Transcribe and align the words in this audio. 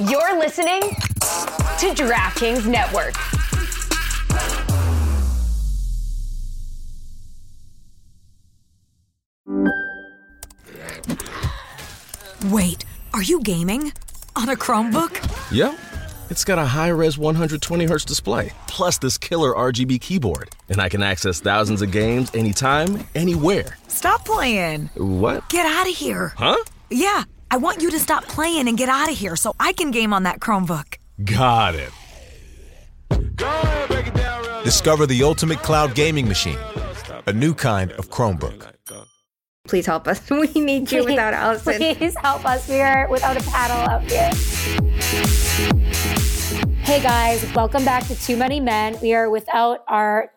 You're 0.00 0.36
listening 0.40 0.80
to 0.80 1.94
DraftKings 1.94 2.66
Network. 2.66 3.14
Wait, 12.52 12.84
are 13.12 13.22
you 13.22 13.38
gaming? 13.42 13.92
On 14.34 14.48
a 14.48 14.56
Chromebook? 14.56 15.12
Yep. 15.52 15.78
It's 16.28 16.44
got 16.44 16.58
a 16.58 16.64
high 16.64 16.88
res 16.88 17.16
120 17.16 17.84
hertz 17.84 18.04
display, 18.04 18.50
plus 18.66 18.98
this 18.98 19.16
killer 19.16 19.52
RGB 19.52 20.00
keyboard. 20.00 20.50
And 20.68 20.80
I 20.80 20.88
can 20.88 21.04
access 21.04 21.38
thousands 21.38 21.82
of 21.82 21.92
games 21.92 22.32
anytime, 22.34 23.06
anywhere. 23.14 23.78
Stop 23.86 24.24
playing. 24.24 24.90
What? 24.96 25.48
Get 25.50 25.66
out 25.66 25.88
of 25.88 25.94
here. 25.94 26.32
Huh? 26.36 26.56
Yeah, 26.90 27.24
I 27.54 27.56
want 27.56 27.80
you 27.80 27.88
to 27.92 28.00
stop 28.00 28.24
playing 28.24 28.66
and 28.66 28.76
get 28.76 28.88
out 28.88 29.08
of 29.08 29.16
here 29.16 29.36
so 29.36 29.54
I 29.60 29.72
can 29.74 29.92
game 29.92 30.12
on 30.12 30.24
that 30.24 30.40
Chromebook. 30.40 30.96
Got 31.22 31.76
it. 31.76 31.92
Discover 34.64 35.06
the 35.06 35.22
ultimate 35.22 35.58
cloud 35.58 35.94
gaming 35.94 36.26
machine, 36.26 36.58
a 37.26 37.32
new 37.32 37.54
kind 37.54 37.92
of 37.92 38.10
Chromebook. 38.10 38.72
Please 39.68 39.86
help 39.86 40.08
us. 40.08 40.28
We 40.30 40.48
need 40.60 40.90
you 40.90 41.04
without 41.04 41.32
Alison. 41.32 41.76
Please 41.76 42.16
help 42.16 42.44
us. 42.44 42.68
We 42.68 42.80
are 42.80 43.06
without 43.08 43.36
a 43.36 43.48
paddle 43.48 43.88
out 43.88 44.02
here. 44.10 44.32
Hey 46.78 47.00
guys, 47.00 47.54
welcome 47.54 47.84
back 47.84 48.04
to 48.08 48.16
Too 48.16 48.36
Many 48.36 48.58
Men. 48.58 48.98
We 49.00 49.14
are 49.14 49.30
without 49.30 49.84
our 49.86 50.32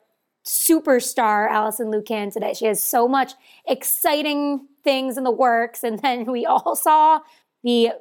superstar, 0.46 1.50
Alison 1.50 1.88
Lukan, 1.88 2.32
today. 2.32 2.54
She 2.54 2.66
has 2.68 2.84
so 2.84 3.08
much 3.08 3.34
exciting 3.68 4.68
things 4.88 5.18
in 5.18 5.24
the 5.26 5.32
works. 5.32 5.84
And 5.84 6.00
then 6.00 6.32
we 6.32 6.46
all 6.46 6.76
saw 6.88 7.20
the 7.64 7.92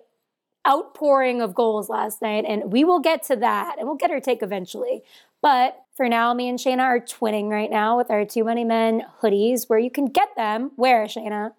outpouring 0.67 1.41
of 1.41 1.55
goals 1.55 1.89
last 1.89 2.23
night, 2.23 2.45
and 2.47 2.73
we 2.73 2.85
will 2.85 3.01
get 3.01 3.23
to 3.25 3.37
that 3.37 3.77
and 3.79 3.87
we'll 3.87 3.97
get 3.97 4.11
her 4.11 4.21
take 4.21 4.43
eventually. 4.43 5.03
But 5.43 5.81
for 5.97 6.09
now, 6.09 6.33
me 6.35 6.49
and 6.49 6.59
Shayna 6.59 6.81
are 6.83 7.01
twinning 7.01 7.49
right 7.51 7.71
now 7.71 7.97
with 7.97 8.11
our 8.11 8.25
Too 8.25 8.45
Many 8.45 8.65
Men 8.65 9.03
hoodies, 9.23 9.69
where 9.69 9.79
you 9.79 9.91
can 9.91 10.07
get 10.07 10.29
them. 10.37 10.73
Where, 10.77 11.05
Shayna? 11.07 11.53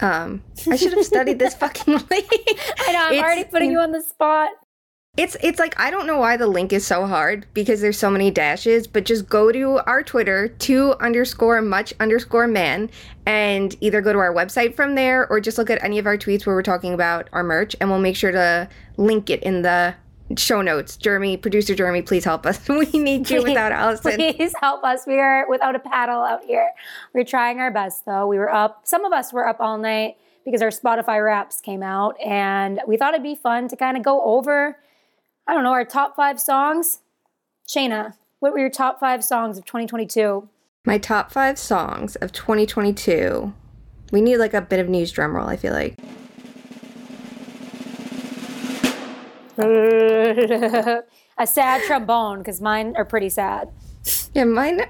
Um, 0.00 0.42
I 0.70 0.76
should 0.76 0.92
have 0.94 1.04
studied 1.04 1.38
this 1.38 1.54
fucking 1.62 1.94
link. 2.10 2.28
I 2.78 2.92
know, 2.92 2.98
I'm 3.06 3.12
It's- 3.12 3.22
already 3.24 3.44
putting 3.44 3.70
you 3.72 3.78
on 3.80 3.92
the 3.92 4.02
spot. 4.02 4.50
It's 5.16 5.36
it's 5.42 5.58
like 5.58 5.78
I 5.80 5.90
don't 5.90 6.06
know 6.06 6.18
why 6.18 6.36
the 6.36 6.46
link 6.46 6.72
is 6.72 6.86
so 6.86 7.06
hard 7.06 7.46
because 7.54 7.80
there's 7.80 7.98
so 7.98 8.10
many 8.10 8.30
dashes, 8.30 8.86
but 8.86 9.04
just 9.04 9.28
go 9.28 9.50
to 9.50 9.78
our 9.86 10.02
Twitter, 10.02 10.48
two 10.48 10.94
underscore 11.00 11.62
much 11.62 11.94
underscore 12.00 12.46
man, 12.46 12.90
and 13.24 13.74
either 13.80 14.02
go 14.02 14.12
to 14.12 14.18
our 14.18 14.34
website 14.34 14.74
from 14.74 14.94
there 14.94 15.26
or 15.28 15.40
just 15.40 15.56
look 15.56 15.70
at 15.70 15.82
any 15.82 15.98
of 15.98 16.06
our 16.06 16.18
tweets 16.18 16.44
where 16.44 16.54
we're 16.54 16.62
talking 16.62 16.92
about 16.92 17.30
our 17.32 17.42
merch, 17.42 17.74
and 17.80 17.88
we'll 17.88 17.98
make 17.98 18.16
sure 18.16 18.30
to 18.32 18.68
link 18.98 19.30
it 19.30 19.42
in 19.42 19.62
the 19.62 19.94
show 20.36 20.60
notes. 20.60 20.96
Jeremy, 20.96 21.36
producer 21.36 21.74
Jeremy, 21.74 22.02
please 22.02 22.24
help 22.24 22.44
us. 22.44 22.68
We 22.68 22.98
need 22.98 23.30
you 23.30 23.42
without 23.42 23.72
Alison. 23.72 24.16
Please 24.16 24.52
help 24.60 24.84
us. 24.84 25.06
We 25.06 25.18
are 25.18 25.48
without 25.48 25.74
a 25.74 25.78
paddle 25.78 26.22
out 26.22 26.44
here. 26.44 26.70
We're 27.14 27.24
trying 27.24 27.60
our 27.60 27.70
best 27.70 28.04
though. 28.04 28.26
We 28.26 28.38
were 28.38 28.52
up, 28.52 28.80
some 28.84 29.04
of 29.04 29.12
us 29.12 29.32
were 29.32 29.48
up 29.48 29.60
all 29.60 29.78
night 29.78 30.16
because 30.44 30.62
our 30.62 30.68
Spotify 30.68 31.24
wraps 31.24 31.60
came 31.60 31.82
out 31.82 32.20
and 32.20 32.80
we 32.86 32.96
thought 32.96 33.14
it'd 33.14 33.22
be 33.22 33.34
fun 33.34 33.68
to 33.68 33.76
kind 33.76 33.96
of 33.96 34.02
go 34.02 34.22
over, 34.22 34.78
I 35.46 35.54
don't 35.54 35.62
know, 35.62 35.72
our 35.72 35.84
top 35.84 36.16
five 36.16 36.40
songs. 36.40 37.00
Shayna, 37.68 38.14
what 38.40 38.52
were 38.52 38.58
your 38.58 38.70
top 38.70 38.98
five 38.98 39.24
songs 39.24 39.58
of 39.58 39.64
2022? 39.64 40.48
My 40.84 40.98
top 40.98 41.30
five 41.30 41.58
songs 41.58 42.16
of 42.16 42.32
2022. 42.32 43.52
We 44.12 44.20
need 44.20 44.38
like 44.38 44.54
a 44.54 44.60
bit 44.60 44.80
of 44.80 44.88
news 44.88 45.12
drum 45.12 45.36
roll. 45.36 45.48
I 45.48 45.56
feel 45.56 45.72
like. 45.72 45.96
a 51.38 51.46
sad 51.46 51.82
trombone 51.86 52.38
because 52.38 52.60
mine 52.60 52.94
are 52.96 53.04
pretty 53.04 53.30
sad. 53.30 53.70
Yeah, 54.34 54.44
mine 54.44 54.82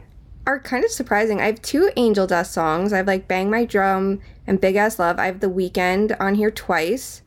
are 0.47 0.61
kind 0.61 0.84
of 0.84 0.91
surprising. 0.91 1.41
I 1.41 1.47
have 1.47 1.62
two 1.62 1.91
Angel 1.97 2.27
Dust 2.27 2.53
songs. 2.53 2.93
I 2.93 2.99
have 2.99 3.06
like 3.06 3.28
Bang 3.28 3.50
My 3.50 3.65
Drum 3.65 4.21
and 4.47 4.61
Big 4.61 4.77
Ass 4.77 4.99
Love. 4.99 5.19
I 5.19 5.27
have 5.27 5.41
The 5.41 5.50
Weeknd 5.50 6.17
on 6.21 6.34
here 6.34 6.50
twice. 6.50 7.23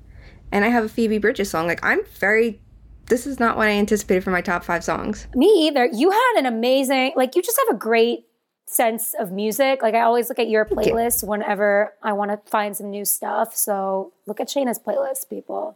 And 0.52 0.66
I 0.66 0.70
have 0.70 0.86
a 0.86 0.90
Phoebe 0.90 1.20
Bridgers 1.20 1.52
song. 1.52 1.68
Like, 1.68 1.84
I'm 1.84 2.02
very. 2.20 2.60
This 3.10 3.26
is 3.26 3.40
not 3.40 3.58
what 3.58 3.68
I 3.68 3.72
anticipated 3.72 4.24
for 4.24 4.30
my 4.30 4.42
top 4.42 4.64
five 4.64 4.84
songs. 4.84 5.28
Me 5.34 5.68
either. 5.68 5.86
You 5.92 6.12
had 6.12 6.34
an 6.38 6.46
amazing, 6.46 7.14
like, 7.16 7.36
you 7.36 7.42
just 7.42 7.60
have 7.68 7.76
a 7.76 7.80
great 7.80 8.28
sense 8.68 9.16
of 9.16 9.32
music. 9.32 9.82
Like, 9.82 9.96
I 9.96 10.02
always 10.02 10.30
look 10.30 10.38
at 10.38 10.48
your 10.48 10.64
playlist 10.64 11.28
whenever 11.28 11.92
I 12.04 12.14
want 12.14 12.30
to 12.30 12.52
find 12.52 12.78
some 12.78 12.92
new 12.92 13.04
stuff. 13.04 13.56
So 13.56 14.14
look 14.28 14.40
at 14.40 14.48
Shayna's 14.48 14.78
playlist, 14.78 15.28
people. 15.28 15.76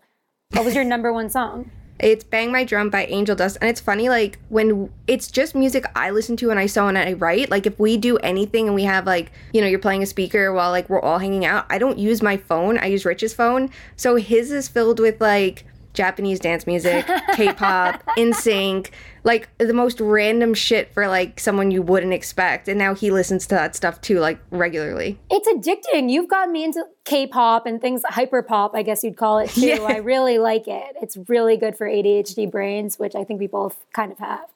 What 0.51 0.63
was 0.63 0.75
your 0.75 0.83
number 0.83 1.11
one 1.11 1.31
song? 1.31 1.71
It's 1.99 2.23
Bang 2.23 2.51
My 2.51 2.63
Drum 2.65 2.91
by 2.91 3.05
Angel 3.05 3.35
Dust. 3.35 3.57
And 3.61 3.69
it's 3.69 3.81
funny, 3.81 4.09
like, 4.09 4.37
when 4.49 4.91
it's 5.07 5.31
just 5.31 5.55
music 5.55 5.85
I 5.95 6.11
listen 6.11 6.37
to 6.37 6.51
and 6.51 6.59
I 6.59 6.67
sew 6.67 6.87
and 6.87 6.99
I 6.99 7.13
write. 7.13 7.49
Like, 7.49 7.65
if 7.65 7.79
we 7.79 7.97
do 7.97 8.17
anything 8.17 8.67
and 8.67 8.75
we 8.75 8.83
have, 8.83 9.07
like, 9.07 9.31
you 9.53 9.61
know, 9.61 9.67
you're 9.67 9.79
playing 9.79 10.03
a 10.03 10.07
speaker 10.07 10.53
while, 10.53 10.69
like, 10.69 10.87
we're 10.87 11.01
all 11.01 11.17
hanging 11.17 11.45
out, 11.45 11.65
I 11.71 11.79
don't 11.79 11.97
use 11.97 12.21
my 12.21 12.37
phone. 12.37 12.77
I 12.77 12.87
use 12.87 13.05
Rich's 13.05 13.33
phone. 13.33 13.71
So 13.95 14.17
his 14.17 14.51
is 14.51 14.67
filled 14.67 14.99
with, 14.99 15.19
like, 15.19 15.65
Japanese 15.93 16.39
dance 16.39 16.67
music, 16.67 17.05
K-pop, 17.35 18.03
NSYNC, 18.17 18.89
like 19.23 19.49
the 19.57 19.73
most 19.73 19.99
random 20.01 20.53
shit 20.53 20.93
for 20.93 21.07
like 21.07 21.39
someone 21.39 21.71
you 21.71 21.81
wouldn't 21.81 22.13
expect. 22.13 22.67
And 22.67 22.77
now 22.77 22.93
he 22.93 23.11
listens 23.11 23.47
to 23.47 23.55
that 23.55 23.75
stuff 23.75 24.01
too, 24.01 24.19
like 24.19 24.39
regularly. 24.51 25.19
It's 25.29 25.47
addicting. 25.47 26.09
You've 26.09 26.29
gotten 26.29 26.51
me 26.51 26.63
into 26.63 26.83
K-pop 27.05 27.65
and 27.65 27.79
things 27.79 28.01
hyper 28.07 28.41
pop, 28.41 28.75
I 28.75 28.83
guess 28.83 29.03
you'd 29.03 29.17
call 29.17 29.39
it 29.39 29.49
too. 29.49 29.61
Yeah. 29.73 29.81
I 29.83 29.97
really 29.97 30.39
like 30.39 30.67
it. 30.67 30.95
It's 31.01 31.17
really 31.27 31.55
good 31.57 31.77
for 31.77 31.87
ADHD 31.87 32.51
brains, 32.51 32.99
which 32.99 33.15
I 33.15 33.23
think 33.23 33.39
we 33.39 33.47
both 33.47 33.85
kind 33.93 34.11
of 34.11 34.19
have. 34.19 34.49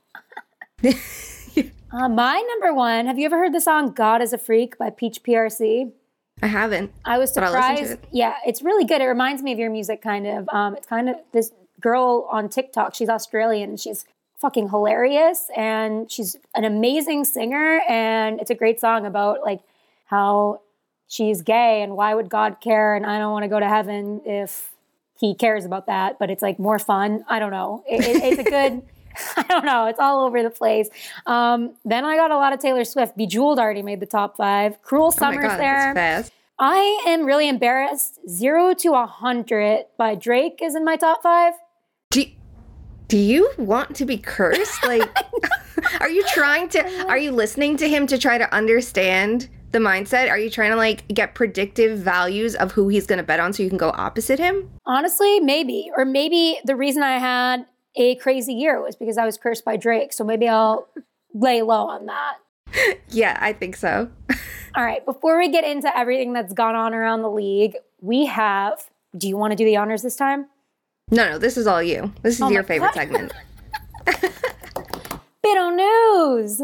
uh, 1.92 2.10
my 2.10 2.44
number 2.50 2.74
one. 2.74 3.08
Have 3.08 3.18
you 3.18 3.26
ever 3.26 3.38
heard 3.38 3.54
the 3.54 3.62
song 3.62 3.94
"God 3.94 4.22
Is 4.22 4.34
a 4.34 4.38
Freak" 4.38 4.78
by 4.78 4.90
Peach 4.90 5.24
PRC? 5.24 5.92
I 6.42 6.48
haven't. 6.48 6.92
I 7.06 7.18
was 7.18 7.32
But 7.32 7.44
I'll 7.44 7.52
listen 7.52 7.70
to 7.72 7.78
surprised. 7.78 8.04
it. 8.04 8.10
Yeah, 8.12 8.36
it's 8.46 8.62
really 8.62 8.86
good. 8.86 9.02
It 9.02 9.06
reminds 9.06 9.42
me 9.42 9.52
of 9.54 9.60
your 9.60 9.70
music, 9.72 10.02
kind 10.02 10.28
of. 10.28 10.48
Um, 10.50 10.76
it's 10.76 10.86
kind 10.88 11.10
of 11.10 11.16
this 11.32 11.52
girl 11.82 12.28
on 12.32 12.48
TikTok. 12.50 12.94
She's 12.96 13.10
Australian. 13.10 13.72
and 13.72 13.80
She's 13.80 14.06
fucking 14.38 14.70
hilarious, 14.70 15.50
and 15.56 16.12
she's 16.12 16.36
an 16.56 16.64
amazing 16.64 17.24
singer. 17.26 17.82
And 17.90 18.40
it's 18.40 18.52
a 18.52 18.56
great 18.56 18.80
song 18.80 19.06
about 19.06 19.42
like 19.44 19.62
how 20.06 20.62
she's 21.08 21.42
gay 21.42 21.82
and 21.82 21.96
why 21.96 22.14
would 22.14 22.30
God 22.30 22.58
care? 22.62 22.96
And 22.96 23.06
I 23.06 23.18
don't 23.18 23.32
want 23.32 23.44
to 23.44 23.50
go 23.50 23.60
to 23.60 23.68
heaven 23.68 24.22
if 24.26 24.72
He 25.20 25.34
cares 25.34 25.66
about 25.66 25.88
that. 25.88 26.20
But 26.20 26.30
it's 26.30 26.44
like 26.44 26.60
more 26.60 26.78
fun. 26.78 27.26
I 27.28 27.40
don't 27.40 27.52
know. 27.52 27.84
It, 27.90 28.04
it- 28.06 28.24
it's 28.24 28.40
a 28.40 28.44
good. 28.50 28.82
I 29.38 29.44
don't 29.44 29.66
know. 29.66 29.86
It's 29.88 30.00
all 30.00 30.26
over 30.26 30.44
the 30.44 30.50
place. 30.50 30.90
Um, 31.26 31.74
then 31.86 32.06
I 32.06 32.16
got 32.16 32.32
a 32.32 32.36
lot 32.38 32.54
of 32.54 32.60
Taylor 32.60 32.84
Swift. 32.84 33.18
Bejeweled 33.18 33.60
already 33.60 33.82
made 33.82 34.00
the 34.00 34.06
top 34.06 34.38
five. 34.38 34.82
Cruel 34.82 35.08
Oh 35.08 35.12
Summer's 35.12 35.48
god, 35.48 35.60
there. 35.60 36.26
I 36.60 37.04
am 37.08 37.26
really 37.26 37.48
embarrassed. 37.48 38.20
Zero 38.28 38.74
to 38.76 38.94
a 38.94 39.06
hundred 39.06 39.86
by 39.98 40.16
Drake 40.16 40.60
is 40.62 40.76
in 40.76 40.84
my 40.84 40.96
top 40.96 41.22
five. 41.22 41.54
Do, 42.10 42.24
do 43.08 43.18
you 43.18 43.52
want 43.58 43.96
to 43.98 44.06
be 44.06 44.18
cursed? 44.18 44.84
Like, 44.84 45.08
are 46.00 46.10
you 46.10 46.24
trying 46.34 46.70
to? 46.70 47.08
Are 47.08 47.18
you 47.18 47.32
listening 47.32 47.78
to 47.78 47.88
him 47.88 48.08
to 48.08 48.18
try 48.18 48.38
to 48.38 48.52
understand 48.54 49.50
the 49.72 49.80
mindset? 49.80 50.30
Are 50.30 50.40
you 50.40 50.50
trying 50.50 50.72
to 50.72 50.78
like 50.78 51.08
get 51.10 51.36
predictive 51.36 52.00
values 52.00 52.56
of 52.56 52.72
who 52.72 52.88
he's 52.88 53.06
going 53.06 53.18
to 53.18 53.24
bet 53.24 53.40
on 53.40 53.54
so 53.54 53.62
you 53.62 53.70
can 53.70 53.78
go 53.78 53.92
opposite 53.96 54.40
him? 54.40 54.70
Honestly, 54.86 55.40
maybe. 55.40 55.92
Or 55.96 56.06
maybe 56.06 56.60
the 56.66 56.76
reason 56.76 57.04
I 57.04 57.20
had 57.20 57.66
a 57.98 58.16
crazy 58.16 58.54
year 58.54 58.82
was 58.82 58.96
because 58.96 59.18
I 59.18 59.26
was 59.26 59.38
cursed 59.38 59.66
by 59.66 59.76
Drake. 59.76 60.14
So 60.14 60.24
maybe 60.24 60.48
I'll 60.48 60.88
lay 61.34 61.62
low 61.62 61.88
on 61.88 62.06
that. 62.06 62.36
Yeah, 63.10 63.38
I 63.42 63.54
think 63.54 63.76
so. 63.76 64.10
All 64.76 64.84
right, 64.84 65.04
before 65.06 65.38
we 65.38 65.50
get 65.50 65.64
into 65.64 65.96
everything 65.98 66.34
that's 66.34 66.54
gone 66.54 66.76
on 66.76 66.94
around 66.94 67.24
the 67.24 67.32
league, 67.32 67.76
we 68.00 68.26
have. 68.28 68.90
Do 69.18 69.28
you 69.28 69.36
want 69.38 69.52
to 69.52 69.56
do 69.56 69.66
the 69.66 69.78
honors 69.78 70.04
this 70.04 70.16
time? 70.16 70.48
No, 71.10 71.28
no, 71.32 71.38
this 71.40 71.58
is 71.58 71.66
all 71.66 71.82
you. 71.82 72.14
This 72.22 72.36
is 72.36 72.42
Oh 72.42 72.50
your 72.50 72.64
favorite 72.64 72.94
God. 72.94 72.94
segment. 72.94 73.32
Bit 75.42 75.58
of 75.58 75.74
news. 75.74 76.62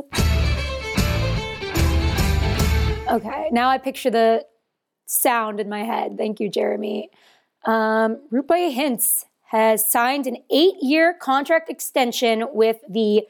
Okay, 3.09 3.47
now 3.51 3.69
I 3.69 3.77
picture 3.77 4.09
the 4.09 4.45
sound 5.05 5.59
in 5.59 5.69
my 5.69 5.83
head. 5.83 6.17
Thank 6.17 6.39
you, 6.39 6.49
Jeremy. 6.49 7.09
Um, 7.65 8.19
Hintz 8.31 9.25
has 9.53 9.89
signed 9.89 10.25
an 10.25 10.37
eight-year 10.49 11.13
contract 11.13 11.69
extension 11.69 12.43
with 12.53 12.77
the 12.89 13.21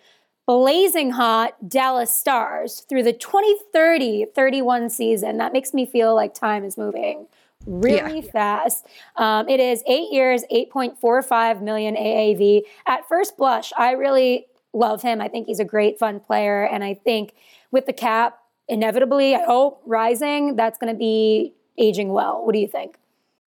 blazing 0.47 1.11
hot 1.11 1.69
Dallas 1.69 2.15
Stars 2.15 2.85
through 2.87 3.03
the 3.03 3.13
2030-31 3.13 4.89
season. 4.89 5.37
That 5.37 5.51
makes 5.51 5.73
me 5.73 5.85
feel 5.85 6.15
like 6.15 6.33
time 6.33 6.63
is 6.63 6.77
moving 6.77 7.27
really 7.65 8.21
fast. 8.21 8.87
Um, 9.17 9.49
it 9.49 9.59
is 9.59 9.83
eight 9.85 10.11
years, 10.11 10.43
8.45 10.49 11.61
million 11.61 11.95
AAV. 11.95 12.61
At 12.87 13.07
first 13.07 13.37
blush, 13.37 13.73
I 13.77 13.91
really 13.91 14.47
love 14.73 15.01
him. 15.01 15.19
I 15.19 15.27
think 15.27 15.47
he's 15.47 15.59
a 15.59 15.65
great, 15.65 15.99
fun 15.99 16.21
player. 16.21 16.63
And 16.63 16.85
I 16.85 16.93
think 16.93 17.33
with 17.69 17.85
the 17.85 17.93
cap, 17.93 18.39
inevitably, 18.69 19.35
I 19.35 19.43
hope, 19.43 19.81
rising, 19.85 20.55
that's 20.55 20.77
going 20.77 20.93
to 20.93 20.97
be 20.97 21.53
aging 21.77 22.09
well. 22.09 22.45
What 22.45 22.53
do 22.53 22.59
you 22.59 22.67
think? 22.67 22.97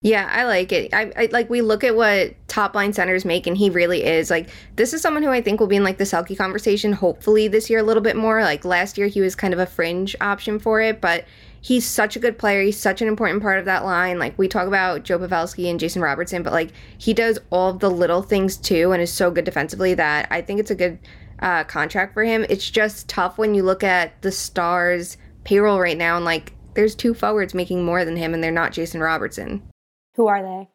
Yeah, 0.07 0.31
I 0.31 0.45
like 0.45 0.71
it. 0.71 0.95
I, 0.95 1.11
I 1.17 1.29
like 1.33 1.51
we 1.51 1.63
look 1.63 1.83
at 1.83 1.97
what 1.97 2.33
top 2.47 2.77
line 2.77 2.93
centers 2.93 3.25
make, 3.25 3.49
and 3.49 3.57
he 3.57 3.71
really 3.71 4.05
is. 4.05 4.31
Like, 4.31 4.51
this 4.77 4.93
is 4.93 5.03
someone 5.03 5.25
who 5.25 5.31
I 5.31 5.41
think 5.41 5.59
will 5.59 5.67
be 5.67 5.75
in 5.75 5.83
like 5.83 5.99
the 5.99 6.05
Selke 6.05 6.39
conversation, 6.39 6.93
hopefully 6.93 7.49
this 7.49 7.69
year 7.69 7.81
a 7.81 7.83
little 7.83 8.05
bit 8.05 8.15
more. 8.15 8.41
Like, 8.43 8.65
last 8.65 8.97
year 8.97 9.09
he 9.09 9.21
was 9.21 9.35
kind 9.35 9.53
of 9.53 9.59
a 9.59 9.67
fringe 9.67 10.15
option 10.21 10.61
for 10.61 10.81
it, 10.81 11.01
but 11.01 11.25
he's 11.61 11.85
such 11.85 12.15
a 12.15 12.21
good 12.21 12.39
player. 12.39 12.63
He's 12.63 12.79
such 12.79 13.03
an 13.03 13.09
important 13.09 13.43
part 13.43 13.59
of 13.59 13.65
that 13.65 13.85
line. 13.85 14.21
Like, 14.21 14.39
we 14.39 14.47
talk 14.47 14.69
about 14.69 15.03
Joe 15.03 15.19
Pavelski 15.19 15.69
and 15.69 15.81
Jason 15.81 16.03
Robertson, 16.03 16.45
but 16.45 16.53
like, 16.53 16.71
he 16.99 17.13
does 17.13 17.41
all 17.51 17.71
of 17.71 17.81
the 17.81 17.91
little 17.91 18.23
things 18.23 18.57
too 18.57 18.93
and 18.93 19.03
is 19.03 19.13
so 19.13 19.33
good 19.33 19.45
defensively 19.45 19.95
that 19.95 20.29
I 20.31 20.41
think 20.41 20.61
it's 20.61 20.71
a 20.71 20.77
good 20.77 21.01
uh, 21.41 21.65
contract 21.65 22.15
for 22.15 22.23
him. 22.23 22.47
It's 22.49 22.71
just 22.71 23.09
tough 23.09 23.39
when 23.39 23.57
you 23.57 23.65
look 23.65 23.83
at 23.83 24.23
the 24.23 24.31
Stars 24.31 25.17
payroll 25.43 25.81
right 25.81 25.99
now 25.99 26.15
and 26.15 26.25
like, 26.25 26.53
there's 26.75 26.95
two 26.95 27.13
forwards 27.13 27.55
making 27.55 27.85
more 27.85 28.05
than 28.05 28.17
him, 28.17 28.35
and 28.35 28.45
they're 28.45 28.53
not 28.53 28.71
Jason 28.71 29.01
Robertson. 29.01 29.63
Who 30.17 30.27
are 30.27 30.43
they? 30.43 30.69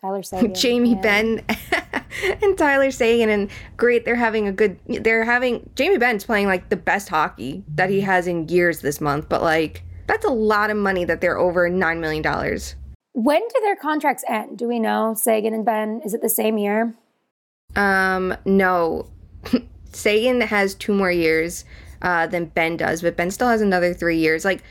Tyler 0.00 0.22
Seguin. 0.24 0.54
Jamie 0.54 0.94
Benn, 0.94 1.44
and 2.42 2.56
Tyler 2.56 2.90
Seguin 2.90 3.28
and 3.28 3.50
great 3.76 4.04
they're 4.04 4.16
having 4.16 4.48
a 4.48 4.52
good 4.52 4.78
they're 4.86 5.24
having 5.24 5.68
Jamie 5.74 5.98
Benn's 5.98 6.24
playing 6.24 6.46
like 6.46 6.68
the 6.68 6.76
best 6.76 7.08
hockey 7.08 7.64
that 7.74 7.90
he 7.90 8.00
has 8.00 8.26
in 8.26 8.48
years 8.48 8.80
this 8.80 9.00
month 9.00 9.28
but 9.28 9.42
like 9.42 9.84
that's 10.06 10.24
a 10.24 10.30
lot 10.30 10.70
of 10.70 10.76
money 10.76 11.04
that 11.04 11.20
they're 11.20 11.38
over 11.38 11.68
9 11.68 12.00
million 12.00 12.22
dollars. 12.22 12.74
When 13.12 13.40
do 13.40 13.60
their 13.62 13.76
contracts 13.76 14.24
end? 14.28 14.58
Do 14.58 14.68
we 14.68 14.78
know 14.78 15.14
Seguin 15.14 15.52
and 15.52 15.64
Benn? 15.64 16.00
is 16.04 16.14
it 16.14 16.22
the 16.22 16.28
same 16.28 16.58
year? 16.58 16.94
Um 17.76 18.34
no. 18.44 19.10
Seguin 19.92 20.40
has 20.40 20.74
2 20.74 20.92
more 20.92 21.10
years 21.10 21.64
uh, 22.00 22.26
than 22.28 22.46
Benn 22.46 22.76
does 22.76 23.02
but 23.02 23.16
Benn 23.16 23.30
still 23.30 23.48
has 23.48 23.60
another 23.60 23.92
3 23.92 24.16
years 24.16 24.44
like 24.44 24.62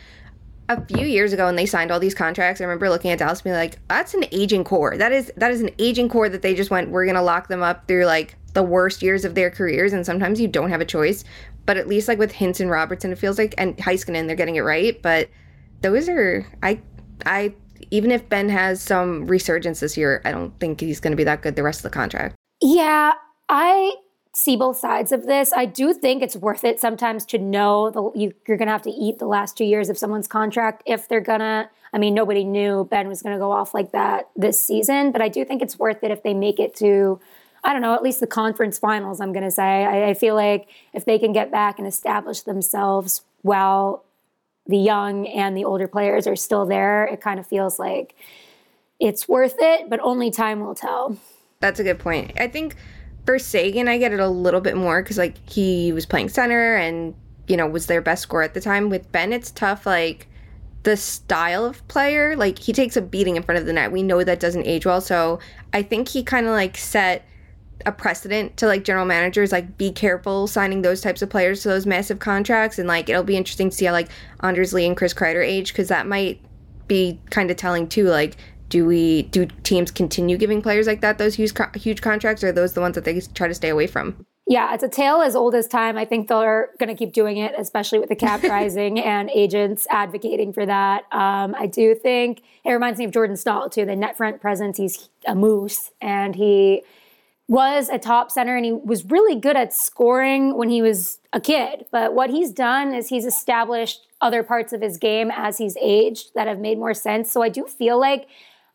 a 0.69 0.86
few 0.86 1.06
years 1.06 1.34
ago 1.34 1.46
when 1.46 1.56
they 1.56 1.66
signed 1.66 1.92
all 1.92 2.00
these 2.00 2.14
contracts, 2.14 2.60
I 2.60 2.66
remember 2.66 2.90
looking 2.90 3.12
at 3.12 3.19
Dallas 3.19 3.40
and 3.40 3.46
being 3.46 3.56
like, 3.56 3.80
that's 3.88 4.14
an 4.14 4.25
aging 4.31 4.64
core. 4.64 4.98
That 4.98 5.12
is 5.12 5.31
that 5.38 5.52
is 5.52 5.62
an 5.62 5.69
aging 5.80 6.10
core 6.10 6.30
that 6.30 6.42
they 6.42 6.54
just 6.56 6.69
went, 6.69 6.90
we're 6.90 7.06
gonna 7.06 7.22
lock 7.22 7.48
them 7.48 7.64
up 7.64 7.88
through 7.88 8.06
like 8.06 8.36
the 8.54 8.64
worst 8.64 9.02
years 9.02 9.24
of 9.24 9.36
their 9.36 9.50
careers 9.50 9.94
and 9.94 10.06
sometimes 10.06 10.42
you 10.42 10.48
don't 10.48 10.69
have 10.69 10.81
a 10.81 10.86
choice. 10.86 11.24
But 11.66 11.78
at 11.78 11.88
least 11.88 12.08
like 12.08 12.19
with 12.19 12.34
Hintz 12.34 12.60
and 12.60 12.69
Robertson, 12.69 13.12
it 13.12 13.18
feels 13.18 13.38
like 13.38 13.56
and 13.58 13.78
Heiskanen, 13.78 14.28
they're 14.28 14.36
getting 14.36 14.56
it 14.56 14.62
right. 14.62 15.02
But 15.02 15.30
those 15.81 16.10
are 16.10 16.46
I 16.62 16.81
I 17.25 17.54
even 17.92 18.12
if 18.12 18.28
Benn 18.28 18.50
has 18.50 18.81
some 18.81 19.25
resurgence 19.28 19.80
this 19.80 19.96
year, 19.96 20.22
I 20.25 20.31
don't 20.31 20.58
think 20.60 20.81
he's 20.81 21.00
gonna 21.00 21.16
be 21.16 21.24
that 21.24 21.42
good 21.42 21.56
the 21.56 21.64
rest 21.64 21.80
of 21.80 21.84
the 21.84 21.90
contract. 21.92 22.36
Yeah, 22.62 23.14
I 23.48 23.94
see 24.38 24.56
both 24.56 24.78
sides 24.78 25.12
of 25.12 25.25
this. 25.25 25.51
I 25.51 25.66
do 25.66 25.95
think 25.95 26.22
it's 26.22 26.36
worth 26.36 26.63
it 26.63 26.80
sometimes 26.80 27.25
to 27.25 27.39
know 27.39 27.89
the, 27.89 28.12
you, 28.13 28.36
you're 28.48 28.56
going 28.56 28.68
to 28.68 28.72
have 28.72 28.84
to 28.84 28.92
eat 28.92 29.18
the 29.18 29.25
last 29.25 29.57
two 29.57 29.63
years 29.63 29.89
of 29.89 29.98
someone's 29.98 30.28
contract 30.28 30.84
if 30.86 31.07
they're 31.07 31.22
going 31.22 31.39
to. 31.39 31.68
I 31.92 31.98
mean, 31.98 32.13
nobody 32.13 32.44
knew 32.44 32.86
Benn 32.86 33.07
was 33.07 33.24
going 33.24 33.34
to 33.34 33.39
go 33.39 33.51
off 33.51 33.74
like 33.74 33.94
that 33.94 34.30
this 34.36 34.62
season, 34.62 35.12
but 35.12 35.24
I 35.24 35.28
do 35.28 35.44
think 35.44 35.63
it's 35.63 35.80
worth 35.80 36.04
it 36.04 36.12
if 36.12 36.22
they 36.22 36.36
make 36.36 36.60
it 36.60 36.75
to, 36.75 37.19
I 37.63 37.74
don't 37.74 37.81
know, 37.81 37.95
at 37.95 38.04
least 38.04 38.19
the 38.19 38.28
conference 38.28 38.78
finals, 38.78 39.19
I'm 39.19 39.34
going 39.34 39.44
to 39.44 39.50
say. 39.50 39.63
I, 39.63 40.10
I 40.10 40.13
feel 40.13 40.36
like 40.36 40.68
if 40.94 41.04
they 41.04 41.18
can 41.18 41.33
get 41.33 41.50
back 41.50 41.80
and 41.80 41.88
establish 41.88 42.42
themselves 42.42 43.24
while 43.42 44.06
the 44.68 44.78
young 44.78 45.25
and 45.25 45.57
the 45.57 45.66
older 45.66 45.88
players 45.88 46.28
are 46.28 46.36
still 46.36 46.68
there, 46.68 47.06
it 47.06 47.22
kind 47.22 47.40
of 47.40 47.48
feels 47.48 47.80
like 47.80 48.13
it's 49.00 49.28
worth 49.28 49.56
it, 49.57 49.90
but 49.90 50.00
only 50.01 50.30
time 50.30 50.60
will 50.60 50.75
tell. 50.75 51.18
That's 51.60 51.80
a 51.80 51.83
good 51.83 51.98
point. 51.98 52.40
I 52.40 52.48
think 52.48 52.75
for 53.28 53.38
Seguin, 53.38 53.90
I 53.90 53.98
get 53.98 54.14
it 54.14 54.22
a 54.22 54.30
little 54.30 54.62
bit 54.62 54.78
more 54.78 55.04
because 55.04 55.18
like 55.18 55.36
he 55.50 55.92
was 55.92 56.06
playing 56.06 56.30
center 56.30 56.78
and 56.78 57.14
you 57.48 57.58
know 57.58 57.68
was 57.68 57.86
their 57.86 58.02
best 58.02 58.24
scorer 58.24 58.44
at 58.44 58.54
the 58.54 58.62
time. 58.62 58.90
With 58.90 59.12
Benn, 59.12 59.34
it's 59.34 59.52
tough. 59.52 59.86
Like 59.86 60.28
the 60.84 60.96
style 60.96 61.66
of 61.66 61.86
player, 61.90 62.38
like 62.38 62.58
he 62.58 62.72
takes 62.72 62.96
a 62.96 63.02
beating 63.02 63.36
in 63.36 63.44
front 63.44 63.60
of 63.60 63.66
the 63.66 63.74
net. 63.74 63.92
We 63.92 64.02
know 64.02 64.24
that 64.24 64.40
doesn't 64.40 64.66
age 64.66 64.86
well. 64.86 65.02
So 65.02 65.40
I 65.74 65.84
think 65.84 66.08
he 66.08 66.24
kind 66.24 66.48
of 66.48 66.54
like 66.54 66.78
set 66.78 67.28
a 67.86 67.92
precedent 67.92 68.56
to 68.58 68.66
like 68.66 68.86
general 68.86 69.06
managers 69.06 69.52
like 69.52 69.78
be 69.78 69.92
careful 69.92 70.48
signing 70.48 70.82
those 70.82 71.02
types 71.02 71.22
of 71.22 71.30
players 71.30 71.62
to 71.62 71.68
those 71.68 71.86
massive 71.86 72.18
contracts 72.18 72.80
and 72.80 72.88
like 72.88 73.08
it'll 73.08 73.24
be 73.24 73.38
interesting 73.38 73.70
to 73.70 73.76
see 73.76 73.86
how 73.86 73.92
like 73.92 74.10
Anders 74.42 74.74
Lee 74.74 74.88
and 74.88 74.98
Chris 74.98 75.14
Kreider 75.14 75.46
age 75.46 75.74
because 75.74 75.90
that 75.90 76.08
might 76.08 76.42
be 76.88 77.20
kind 77.30 77.52
of 77.52 77.56
telling 77.56 77.88
too 77.88 78.06
like 78.06 78.36
do 78.69 78.86
we 78.86 79.24
do 79.24 79.46
teams 79.64 79.92
continue 79.92 80.38
giving 80.38 80.62
players 80.62 80.88
like 80.88 81.02
that 81.02 81.18
those 81.18 81.36
huge 81.36 81.54
huge 81.75 82.02
contracts 82.02 82.44
or 82.44 82.50
are 82.50 82.52
those 82.52 82.74
the 82.74 82.81
ones 82.81 82.96
that 82.96 83.06
they 83.06 83.19
try 83.34 83.48
to 83.48 83.54
stay 83.54 83.69
away 83.69 83.88
from 83.88 84.25
yeah 84.48 84.74
it's 84.74 84.84
a 84.84 84.90
tale 84.90 85.22
as 85.22 85.36
old 85.36 85.56
as 85.56 85.68
time 85.68 85.98
i 85.98 86.06
think 86.06 86.28
they're 86.28 86.69
going 86.80 86.90
to 86.90 86.96
keep 86.96 87.14
doing 87.14 87.38
it 87.38 87.54
especially 87.58 88.00
with 88.00 88.10
the 88.10 88.16
cap 88.16 88.44
rising 88.44 89.00
and 89.00 89.30
agents 89.31 89.88
advocating 89.90 90.52
for 90.52 90.66
that 90.66 91.04
um, 91.12 91.56
i 91.58 91.66
do 91.66 91.96
think 91.96 92.42
it 92.64 92.72
reminds 92.72 93.00
me 93.00 93.06
of 93.06 93.12
jordan 93.12 93.36
staal 93.36 93.69
too 93.69 93.86
the 93.86 93.96
net 93.96 94.18
front 94.18 94.42
presence 94.42 94.78
he's 94.78 95.10
a 95.25 95.36
moose 95.36 95.92
and 96.02 96.36
he 96.36 96.84
was 97.48 97.88
a 97.90 97.98
top 97.98 98.30
center 98.30 98.56
and 98.56 98.66
he 98.66 98.74
was 98.74 99.06
really 99.06 99.40
good 99.40 99.56
at 99.56 99.74
scoring 99.74 100.58
when 100.58 100.69
he 100.69 100.81
was 100.81 101.19
a 101.31 101.40
kid. 101.40 101.86
But 101.92 102.14
what 102.14 102.30
he's 102.30 102.52
done 102.52 102.94
is 102.94 103.08
he's 103.08 103.25
established 103.25 104.06
other 104.19 104.44
parts 104.44 104.74
of 104.74 104.81
his 104.81 104.98
game 104.98 105.31
as 105.31 105.58
he's 105.58 105.78
aged 105.81 106.34
that 106.36 106.48
have 106.48 106.60
made 106.60 106.78
more 106.78 106.94
sense. 106.94 107.31
So 107.31 107.42
I 107.42 107.50
do 107.50 107.66
feel 107.66 108.00
like 108.00 108.28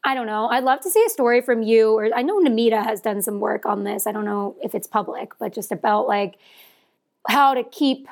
I 0.05 0.15
don't 0.15 0.27
know. 0.27 0.49
I'd 0.49 0.65
love 0.65 0.81
to 0.81 0.91
see 0.91 1.03
a 1.07 1.11
story 1.11 1.41
from 1.41 1.63
you, 1.63 1.93
or 1.93 2.11
I 2.15 2.23
know 2.23 2.41
Namita 2.41 2.85
has 2.85 3.01
done 3.01 3.23
some 3.23 3.39
work 3.39 3.65
on 3.65 3.85
this. 3.85 4.07
I 4.07 4.13
don't 4.13 4.25
know 4.25 4.57
if 4.61 4.75
it's 4.75 4.87
public, 4.89 5.33
but 5.39 5.53
just 5.53 5.71
about 5.71 6.09
like 6.09 6.39
how 7.29 7.55
to 7.55 7.63
keep 7.63 8.09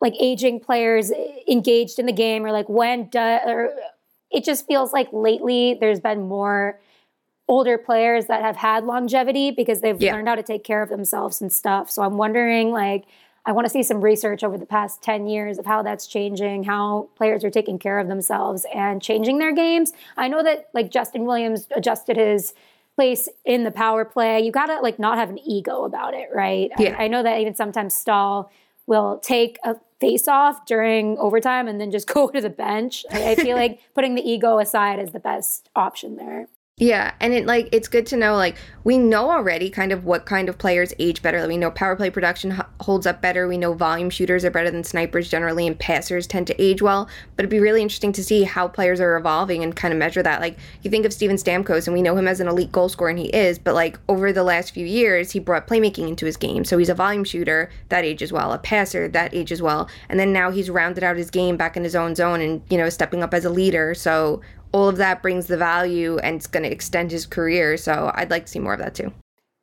like 0.00 0.14
aging 0.20 0.60
players 0.60 1.10
eh, 1.10 1.36
engaged 1.48 1.98
in 1.98 2.06
the 2.06 2.12
game, 2.12 2.44
or 2.44 2.52
like 2.52 2.68
when 2.68 3.04
do, 3.04 3.18
or 3.18 3.74
it 4.30 4.44
just 4.44 4.66
feels 4.66 4.92
like 4.92 5.08
lately 5.12 5.76
there's 5.80 6.00
been 6.00 6.28
more 6.28 6.78
older 7.48 7.78
players 7.78 8.26
that 8.26 8.42
have 8.42 8.56
had 8.56 8.84
longevity 8.84 9.50
because 9.50 9.80
they've 9.80 10.00
yeah. 10.00 10.12
learned 10.12 10.28
how 10.28 10.34
to 10.34 10.42
take 10.42 10.64
care 10.64 10.82
of 10.82 10.88
themselves 10.90 11.40
and 11.40 11.52
stuff. 11.52 11.90
So 11.90 12.02
I'm 12.02 12.16
wondering 12.16 12.72
like 12.72 13.04
I 13.44 13.52
want 13.52 13.66
to 13.66 13.70
see 13.70 13.82
some 13.82 14.00
research 14.00 14.44
over 14.44 14.56
the 14.56 14.66
past 14.66 15.02
10 15.02 15.26
years 15.26 15.58
of 15.58 15.66
how 15.66 15.82
that's 15.82 16.06
changing, 16.06 16.64
how 16.64 17.08
players 17.16 17.42
are 17.44 17.50
taking 17.50 17.78
care 17.78 17.98
of 17.98 18.08
themselves 18.08 18.64
and 18.72 19.02
changing 19.02 19.38
their 19.38 19.52
games. 19.52 19.92
I 20.16 20.28
know 20.28 20.42
that 20.42 20.68
like 20.74 20.90
Justin 20.90 21.24
Williams 21.24 21.66
adjusted 21.74 22.16
his 22.16 22.54
place 22.94 23.28
in 23.44 23.64
the 23.64 23.70
power 23.70 24.04
play. 24.04 24.40
You 24.40 24.52
got 24.52 24.66
to 24.66 24.80
like 24.80 24.98
not 24.98 25.18
have 25.18 25.30
an 25.30 25.38
ego 25.44 25.84
about 25.84 26.14
it, 26.14 26.28
right? 26.32 26.70
Yeah. 26.78 26.94
I, 26.98 27.04
I 27.04 27.08
know 27.08 27.22
that 27.22 27.40
even 27.40 27.54
sometimes 27.54 27.96
Staal 27.96 28.50
will 28.86 29.18
take 29.18 29.58
a 29.64 29.76
face 30.00 30.28
off 30.28 30.66
during 30.66 31.16
overtime 31.18 31.68
and 31.68 31.80
then 31.80 31.90
just 31.90 32.06
go 32.12 32.28
to 32.28 32.40
the 32.40 32.50
bench. 32.50 33.04
I, 33.10 33.30
I 33.30 33.34
feel 33.34 33.56
like 33.56 33.80
putting 33.94 34.14
the 34.14 34.22
ego 34.22 34.58
aside 34.58 34.98
is 34.98 35.10
the 35.10 35.20
best 35.20 35.68
option 35.74 36.16
there. 36.16 36.48
Yeah, 36.82 37.14
and 37.20 37.32
it 37.32 37.46
like 37.46 37.68
it's 37.70 37.86
good 37.86 38.06
to 38.06 38.16
know 38.16 38.34
like 38.34 38.56
we 38.82 38.98
know 38.98 39.30
already 39.30 39.70
kind 39.70 39.92
of 39.92 40.04
what 40.04 40.26
kind 40.26 40.48
of 40.48 40.58
players 40.58 40.92
age 40.98 41.22
better. 41.22 41.46
We 41.46 41.56
know 41.56 41.70
power 41.70 41.94
play 41.94 42.10
production 42.10 42.50
h- 42.50 42.62
holds 42.80 43.06
up 43.06 43.22
better. 43.22 43.46
We 43.46 43.56
know 43.56 43.72
volume 43.72 44.10
shooters 44.10 44.44
are 44.44 44.50
better 44.50 44.68
than 44.68 44.82
snipers 44.82 45.28
generally, 45.28 45.68
and 45.68 45.78
passers 45.78 46.26
tend 46.26 46.48
to 46.48 46.60
age 46.60 46.82
well. 46.82 47.08
But 47.36 47.44
it'd 47.44 47.50
be 47.50 47.60
really 47.60 47.82
interesting 47.82 48.10
to 48.14 48.24
see 48.24 48.42
how 48.42 48.66
players 48.66 49.00
are 49.00 49.16
evolving 49.16 49.62
and 49.62 49.76
kind 49.76 49.94
of 49.94 49.98
measure 49.98 50.24
that. 50.24 50.40
Like 50.40 50.58
you 50.82 50.90
think 50.90 51.06
of 51.06 51.12
Steven 51.12 51.36
Stamkos, 51.36 51.86
and 51.86 51.94
we 51.94 52.02
know 52.02 52.16
him 52.16 52.26
as 52.26 52.40
an 52.40 52.48
elite 52.48 52.72
goal 52.72 52.88
scorer, 52.88 53.10
and 53.10 53.18
he 53.20 53.28
is. 53.28 53.60
But 53.60 53.74
like 53.74 53.96
over 54.08 54.32
the 54.32 54.42
last 54.42 54.74
few 54.74 54.84
years, 54.84 55.30
he 55.30 55.38
brought 55.38 55.68
playmaking 55.68 56.08
into 56.08 56.26
his 56.26 56.36
game. 56.36 56.64
So 56.64 56.78
he's 56.78 56.88
a 56.88 56.94
volume 56.94 57.22
shooter 57.22 57.70
that 57.90 58.04
ages 58.04 58.32
well, 58.32 58.52
a 58.52 58.58
passer 58.58 59.06
that 59.06 59.32
ages 59.32 59.62
well, 59.62 59.88
and 60.08 60.18
then 60.18 60.32
now 60.32 60.50
he's 60.50 60.68
rounded 60.68 61.04
out 61.04 61.16
his 61.16 61.30
game 61.30 61.56
back 61.56 61.76
in 61.76 61.84
his 61.84 61.94
own 61.94 62.16
zone 62.16 62.40
and 62.40 62.60
you 62.70 62.76
know 62.76 62.88
stepping 62.88 63.22
up 63.22 63.32
as 63.32 63.44
a 63.44 63.50
leader. 63.50 63.94
So 63.94 64.40
all 64.72 64.88
of 64.88 64.96
that 64.96 65.22
brings 65.22 65.46
the 65.46 65.56
value 65.56 66.18
and 66.18 66.36
it's 66.36 66.46
going 66.46 66.62
to 66.64 66.72
extend 66.72 67.10
his 67.10 67.26
career. 67.26 67.76
So 67.76 68.10
I'd 68.14 68.30
like 68.30 68.46
to 68.46 68.50
see 68.50 68.58
more 68.58 68.74
of 68.74 68.80
that 68.80 68.94
too. 68.94 69.12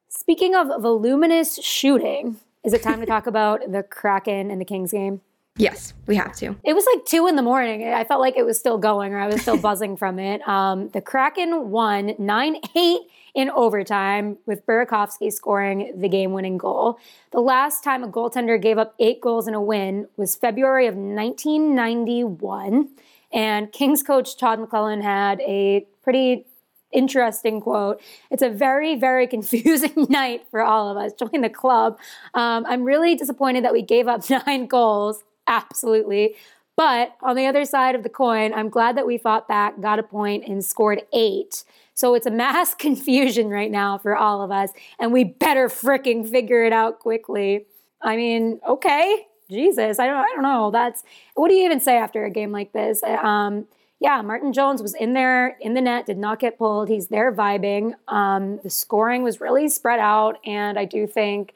Speaking 0.07 0.55
of 0.55 0.67
voluminous 0.81 1.55
shooting, 1.63 2.37
is 2.63 2.73
it 2.73 2.83
time 2.83 2.99
to 2.99 3.05
talk 3.05 3.27
about 3.27 3.71
the 3.71 3.83
Kraken 3.83 4.51
and 4.51 4.61
the 4.61 4.65
Kings 4.65 4.91
game? 4.91 5.21
Yes, 5.59 5.93
we 6.07 6.15
have 6.15 6.33
to. 6.37 6.55
It 6.63 6.73
was 6.73 6.85
like 6.93 7.05
two 7.05 7.27
in 7.27 7.35
the 7.35 7.41
morning. 7.41 7.85
I 7.93 8.05
felt 8.05 8.21
like 8.21 8.37
it 8.37 8.45
was 8.45 8.57
still 8.57 8.77
going, 8.77 9.13
or 9.13 9.19
I 9.19 9.27
was 9.27 9.41
still 9.41 9.57
buzzing 9.61 9.97
from 9.97 10.17
it. 10.17 10.47
Um, 10.47 10.87
the 10.89 11.01
Kraken 11.01 11.69
won 11.69 12.13
9 12.17 12.55
8 12.75 12.99
in 13.35 13.49
overtime, 13.49 14.37
with 14.45 14.65
Burakovsky 14.65 15.31
scoring 15.31 15.93
the 15.99 16.07
game 16.07 16.31
winning 16.31 16.57
goal. 16.57 16.97
The 17.31 17.41
last 17.41 17.83
time 17.83 18.03
a 18.03 18.07
goaltender 18.07 18.59
gave 18.59 18.77
up 18.77 18.95
eight 18.99 19.19
goals 19.21 19.47
in 19.47 19.53
a 19.53 19.61
win 19.61 20.07
was 20.15 20.35
February 20.35 20.87
of 20.87 20.95
1991. 20.95 22.89
And 23.31 23.71
Kings 23.71 24.03
coach 24.03 24.37
Todd 24.37 24.59
McLellan 24.59 25.01
had 25.01 25.39
a 25.41 25.85
pretty 26.03 26.45
interesting 26.91 27.61
quote. 27.61 28.01
It's 28.31 28.41
a 28.41 28.49
very, 28.49 28.95
very 28.95 29.27
confusing 29.35 29.93
night 30.09 30.45
for 30.49 30.61
all 30.61 30.89
of 30.89 30.97
us. 30.97 31.13
Join 31.13 31.41
the 31.41 31.49
club. 31.49 31.99
Um, 32.33 32.65
I'm 32.67 32.83
really 32.83 33.15
disappointed 33.15 33.63
that 33.63 33.73
we 33.73 33.81
gave 33.81 34.07
up 34.07 34.29
nine 34.47 34.67
goals. 34.67 35.23
Absolutely. 35.47 36.35
But 36.75 37.15
on 37.21 37.35
the 37.35 37.45
other 37.45 37.65
side 37.65 37.95
of 37.95 38.03
the 38.03 38.09
coin, 38.09 38.53
I'm 38.53 38.69
glad 38.69 38.95
that 38.95 39.05
we 39.05 39.17
fought 39.17 39.49
back, 39.49 39.81
got 39.81 39.99
a 39.99 40.03
point, 40.03 40.47
and 40.47 40.63
scored 40.63 41.01
eight. 41.11 41.65
So 41.93 42.13
it's 42.13 42.25
a 42.25 42.31
mass 42.31 42.73
confusion 42.73 43.49
right 43.49 43.69
now 43.69 43.97
for 43.97 44.15
all 44.15 44.41
of 44.41 44.51
us, 44.51 44.71
and 44.97 45.11
we 45.11 45.25
better 45.25 45.67
freaking 45.67 46.25
figure 46.25 46.63
it 46.63 46.71
out 46.71 46.99
quickly. 46.99 47.65
I 48.01 48.15
mean, 48.15 48.61
okay, 48.65 49.27
Jesus, 49.49 49.99
I 49.99 50.05
don't, 50.05 50.17
I 50.17 50.27
don't 50.33 50.43
know. 50.43 50.71
That's 50.71 51.03
what 51.35 51.49
do 51.49 51.55
you 51.55 51.65
even 51.65 51.79
say 51.79 51.97
after 51.97 52.23
a 52.25 52.29
game 52.29 52.51
like 52.51 52.71
this? 52.71 53.01
Um, 53.03 53.65
yeah, 53.99 54.21
Martin 54.21 54.53
Jones 54.53 54.81
was 54.81 54.93
in 54.93 55.13
there 55.13 55.57
in 55.59 55.73
the 55.73 55.81
net, 55.81 56.05
did 56.05 56.17
not 56.17 56.39
get 56.39 56.57
pulled. 56.57 56.87
He's 56.87 57.07
there 57.07 57.33
vibing. 57.33 57.93
Um, 58.07 58.59
the 58.63 58.69
scoring 58.69 59.23
was 59.23 59.41
really 59.41 59.67
spread 59.67 59.99
out, 59.99 60.37
and 60.45 60.79
I 60.79 60.85
do 60.85 61.05
think 61.05 61.53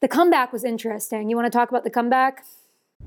the 0.00 0.08
comeback 0.08 0.52
was 0.52 0.64
interesting. 0.64 1.30
You 1.30 1.36
want 1.36 1.46
to 1.46 1.56
talk 1.56 1.68
about 1.68 1.84
the 1.84 1.90
comeback? 1.90 2.44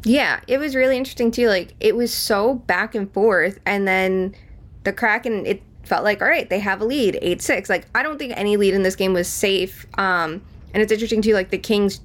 Yeah, 0.04 0.40
it 0.48 0.60
was 0.60 0.76
really 0.76 0.98
interesting 0.98 1.32
too. 1.32 1.48
Like 1.50 1.74
it 1.80 1.96
was 1.96 2.14
so 2.14 2.56
back 2.56 2.96
and 2.96 3.12
forth, 3.14 3.60
and 3.66 3.88
then 3.88 4.36
the 4.84 4.94
Kraken. 4.94 5.46
It 5.46 5.62
felt 5.84 6.04
like 6.04 6.22
all 6.22 6.28
right, 6.28 6.50
they 6.50 6.60
have 6.60 6.82
a 6.82 6.86
lead, 6.86 7.20
eight 7.22 7.42
six. 7.42 7.70
Like 7.70 7.88
I 7.94 8.02
don't 8.02 8.18
think 8.18 8.34
any 8.36 8.56
lead 8.56 8.74
in 8.74 8.84
this 8.84 8.96
game 8.96 9.14
was 9.14 9.28
safe. 9.28 9.86
Um, 9.98 10.42
and 10.74 10.82
it's 10.82 10.92
interesting 10.92 11.22
too. 11.22 11.34
Like 11.34 11.50
the 11.50 11.58
Kings 11.58 12.00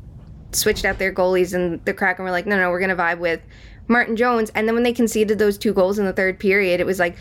switched 0.53 0.85
out 0.85 0.99
their 0.99 1.13
goalies, 1.13 1.55
and 1.55 1.85
the 1.85 1.95
Kraken 1.95 2.25
were 2.25 2.31
like, 2.31 2.47
no, 2.47 2.57
no, 2.57 2.71
we're 2.71 2.81
gonna 2.81 2.97
vibe 2.97 3.19
with 3.19 3.41
Martin 3.89 4.17
Jones. 4.17 4.51
And 4.55 4.67
then 4.67 4.75
when 4.75 4.85
they 4.85 4.93
conceded 4.93 5.39
those 5.39 5.59
two 5.59 5.73
goals 5.73 5.99
in 5.99 6.07
the 6.07 6.13
third 6.13 6.39
period, 6.39 6.81
it 6.81 6.87
was 6.87 6.99
like, 6.99 7.17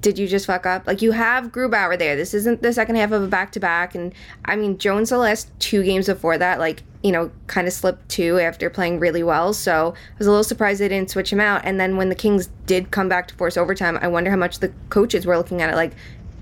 did 0.00 0.18
you 0.18 0.28
just 0.28 0.44
fuck 0.44 0.66
up? 0.66 0.86
Like 0.86 1.00
you 1.00 1.12
have 1.12 1.50
Grubauer 1.50 1.98
there. 1.98 2.14
This 2.14 2.34
isn't 2.34 2.60
the 2.60 2.74
second 2.74 2.96
half 2.96 3.10
of 3.10 3.22
a 3.22 3.26
back 3.26 3.52
to 3.52 3.60
back. 3.60 3.94
And 3.94 4.12
I 4.44 4.54
mean, 4.54 4.76
Jones 4.76 5.08
the 5.08 5.16
last 5.16 5.50
two 5.60 5.82
games 5.82 6.06
before 6.06 6.36
that, 6.36 6.58
like 6.58 6.82
you 7.02 7.10
know, 7.10 7.30
kind 7.46 7.66
of 7.66 7.72
slipped 7.72 8.08
too 8.08 8.38
after 8.38 8.70
playing 8.70 8.98
really 8.98 9.22
well. 9.22 9.52
So 9.52 9.94
I 9.96 10.18
was 10.18 10.26
a 10.26 10.30
little 10.30 10.44
surprised 10.44 10.80
they 10.80 10.88
didn't 10.88 11.10
switch 11.10 11.32
him 11.32 11.40
out. 11.40 11.62
And 11.64 11.80
then 11.80 11.96
when 11.96 12.08
the 12.08 12.14
Kings 12.14 12.48
did 12.66 12.90
come 12.90 13.08
back 13.08 13.28
to 13.28 13.34
force 13.34 13.56
overtime, 13.56 13.98
I 14.00 14.08
wonder 14.08 14.30
how 14.30 14.36
much 14.36 14.58
the 14.58 14.72
coaches 14.88 15.26
were 15.26 15.36
looking 15.36 15.60
at 15.60 15.70
it 15.70 15.76
like, 15.76 15.92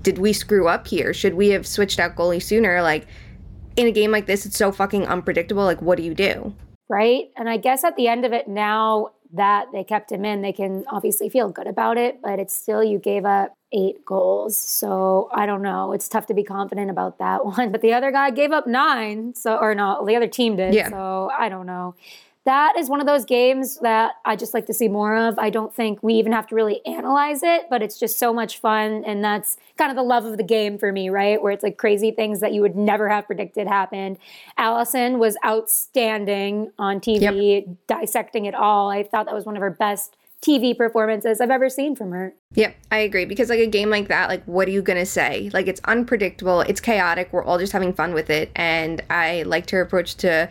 did 0.03 0.17
we 0.17 0.33
screw 0.33 0.67
up 0.67 0.87
here? 0.87 1.13
Should 1.13 1.33
we 1.33 1.49
have 1.49 1.65
switched 1.65 1.99
out 1.99 2.15
goalie 2.15 2.43
sooner? 2.43 2.81
Like 2.81 3.07
in 3.75 3.87
a 3.87 3.91
game 3.91 4.11
like 4.11 4.25
this, 4.25 4.45
it's 4.45 4.57
so 4.57 4.71
fucking 4.71 5.07
unpredictable. 5.07 5.63
Like, 5.63 5.81
what 5.81 5.97
do 5.97 6.03
you 6.03 6.13
do? 6.13 6.55
Right. 6.89 7.29
And 7.37 7.49
I 7.49 7.57
guess 7.57 7.83
at 7.83 7.95
the 7.95 8.07
end 8.07 8.25
of 8.25 8.33
it 8.33 8.47
now, 8.47 9.11
that 9.35 9.65
they 9.73 9.83
kept 9.83 10.11
him 10.11 10.23
in, 10.25 10.43
they 10.43 10.53
can 10.53 10.85
obviously 10.87 11.27
feel 11.27 11.49
good 11.49 11.65
about 11.65 11.97
it, 11.97 12.21
but 12.21 12.37
it's 12.37 12.53
still 12.53 12.83
you 12.83 12.99
gave 12.99 13.25
up 13.25 13.57
eight 13.71 14.05
goals. 14.05 14.59
So 14.59 15.27
I 15.33 15.47
don't 15.47 15.63
know. 15.63 15.91
It's 15.91 16.07
tough 16.07 16.27
to 16.27 16.35
be 16.35 16.43
confident 16.43 16.91
about 16.91 17.17
that 17.17 17.43
one. 17.57 17.71
But 17.71 17.81
the 17.81 17.93
other 17.93 18.11
guy 18.11 18.29
gave 18.29 18.51
up 18.51 18.67
nine. 18.67 19.33
So 19.33 19.57
or 19.57 19.73
no, 19.73 20.05
the 20.05 20.15
other 20.15 20.27
team 20.27 20.55
did. 20.55 20.75
Yeah. 20.75 20.89
So 20.89 21.31
I 21.35 21.49
don't 21.49 21.65
know 21.65 21.95
that 22.45 22.77
is 22.77 22.89
one 22.89 22.99
of 22.99 23.07
those 23.07 23.23
games 23.23 23.77
that 23.79 24.15
I 24.25 24.35
just 24.35 24.53
like 24.53 24.65
to 24.65 24.73
see 24.73 24.89
more 24.89 25.15
of. 25.15 25.39
I 25.39 25.49
don't 25.49 25.73
think 25.73 26.03
we 26.03 26.15
even 26.15 26.33
have 26.33 26.45
to 26.47 26.55
really 26.55 26.85
analyze 26.85 27.41
it, 27.41 27.67
but 27.69 27.81
it's 27.81 27.97
just 27.97 28.19
so 28.19 28.33
much 28.33 28.57
fun. 28.59 29.03
And 29.05 29.23
that's 29.23 29.55
kind 29.77 29.89
of 29.89 29.95
the 29.95 30.03
love 30.03 30.25
of 30.25 30.37
the 30.37 30.43
game 30.43 30.77
for 30.77 30.91
me, 30.91 31.09
right? 31.09 31.41
Where 31.41 31.53
it's 31.53 31.63
like 31.63 31.77
crazy 31.77 32.11
things 32.11 32.41
that 32.41 32.53
you 32.53 32.61
would 32.61 32.75
never 32.75 33.07
have 33.07 33.27
predicted 33.27 33.67
happened. 33.67 34.17
Alison 34.57 35.19
was 35.19 35.37
outstanding 35.45 36.71
on 36.77 36.99
TV, 36.99 37.65
yep. 37.65 37.77
dissecting 37.87 38.45
it 38.45 38.55
all. 38.55 38.89
I 38.89 39.03
thought 39.03 39.25
that 39.27 39.35
was 39.35 39.45
one 39.45 39.55
of 39.55 39.61
her 39.61 39.69
best 39.69 40.17
TV 40.41 40.77
performances 40.77 41.39
I've 41.39 41.49
ever 41.49 41.69
seen 41.69 41.95
from 41.95 42.11
her. 42.11 42.33
Yep, 42.55 42.75
I 42.91 42.97
agree. 42.97 43.23
Because 43.23 43.49
like 43.49 43.59
a 43.59 43.67
game 43.67 43.89
like 43.89 44.09
that, 44.09 44.27
like 44.27 44.43
what 44.43 44.67
are 44.67 44.71
you 44.71 44.81
gonna 44.81 45.05
say? 45.05 45.49
Like 45.53 45.67
it's 45.67 45.79
unpredictable, 45.85 46.59
it's 46.61 46.81
chaotic, 46.81 47.31
we're 47.31 47.45
all 47.45 47.57
just 47.57 47.71
having 47.71 47.93
fun 47.93 48.13
with 48.13 48.29
it. 48.29 48.51
And 48.53 49.01
I 49.09 49.43
liked 49.43 49.69
her 49.71 49.79
approach 49.79 50.15
to 50.15 50.49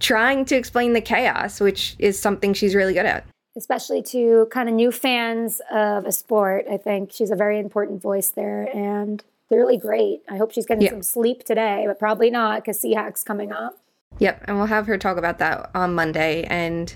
trying 0.00 0.44
to 0.46 0.56
explain 0.56 0.92
the 0.94 1.00
chaos, 1.00 1.60
which 1.60 1.94
is 1.98 2.18
something 2.18 2.52
she's 2.52 2.74
really 2.74 2.94
good 2.94 3.06
at. 3.06 3.26
Especially 3.56 4.02
to 4.02 4.48
kind 4.50 4.68
of 4.68 4.74
new 4.74 4.90
fans 4.90 5.60
of 5.70 6.06
a 6.06 6.12
sport. 6.12 6.66
I 6.70 6.76
think 6.76 7.12
she's 7.12 7.30
a 7.30 7.36
very 7.36 7.58
important 7.58 8.00
voice 8.02 8.30
there 8.30 8.68
and 8.74 9.22
clearly 9.48 9.76
great. 9.76 10.22
I 10.28 10.36
hope 10.36 10.52
she's 10.52 10.66
getting 10.66 10.88
some 10.88 11.02
sleep 11.02 11.44
today, 11.44 11.84
but 11.86 11.98
probably 11.98 12.30
not 12.30 12.62
because 12.62 12.80
Seahawks 12.80 13.24
coming 13.24 13.52
up. 13.52 13.76
Yep, 14.18 14.44
and 14.46 14.56
we'll 14.56 14.66
have 14.66 14.86
her 14.86 14.98
talk 14.98 15.16
about 15.16 15.38
that 15.38 15.70
on 15.74 15.94
Monday 15.94 16.44
and 16.44 16.94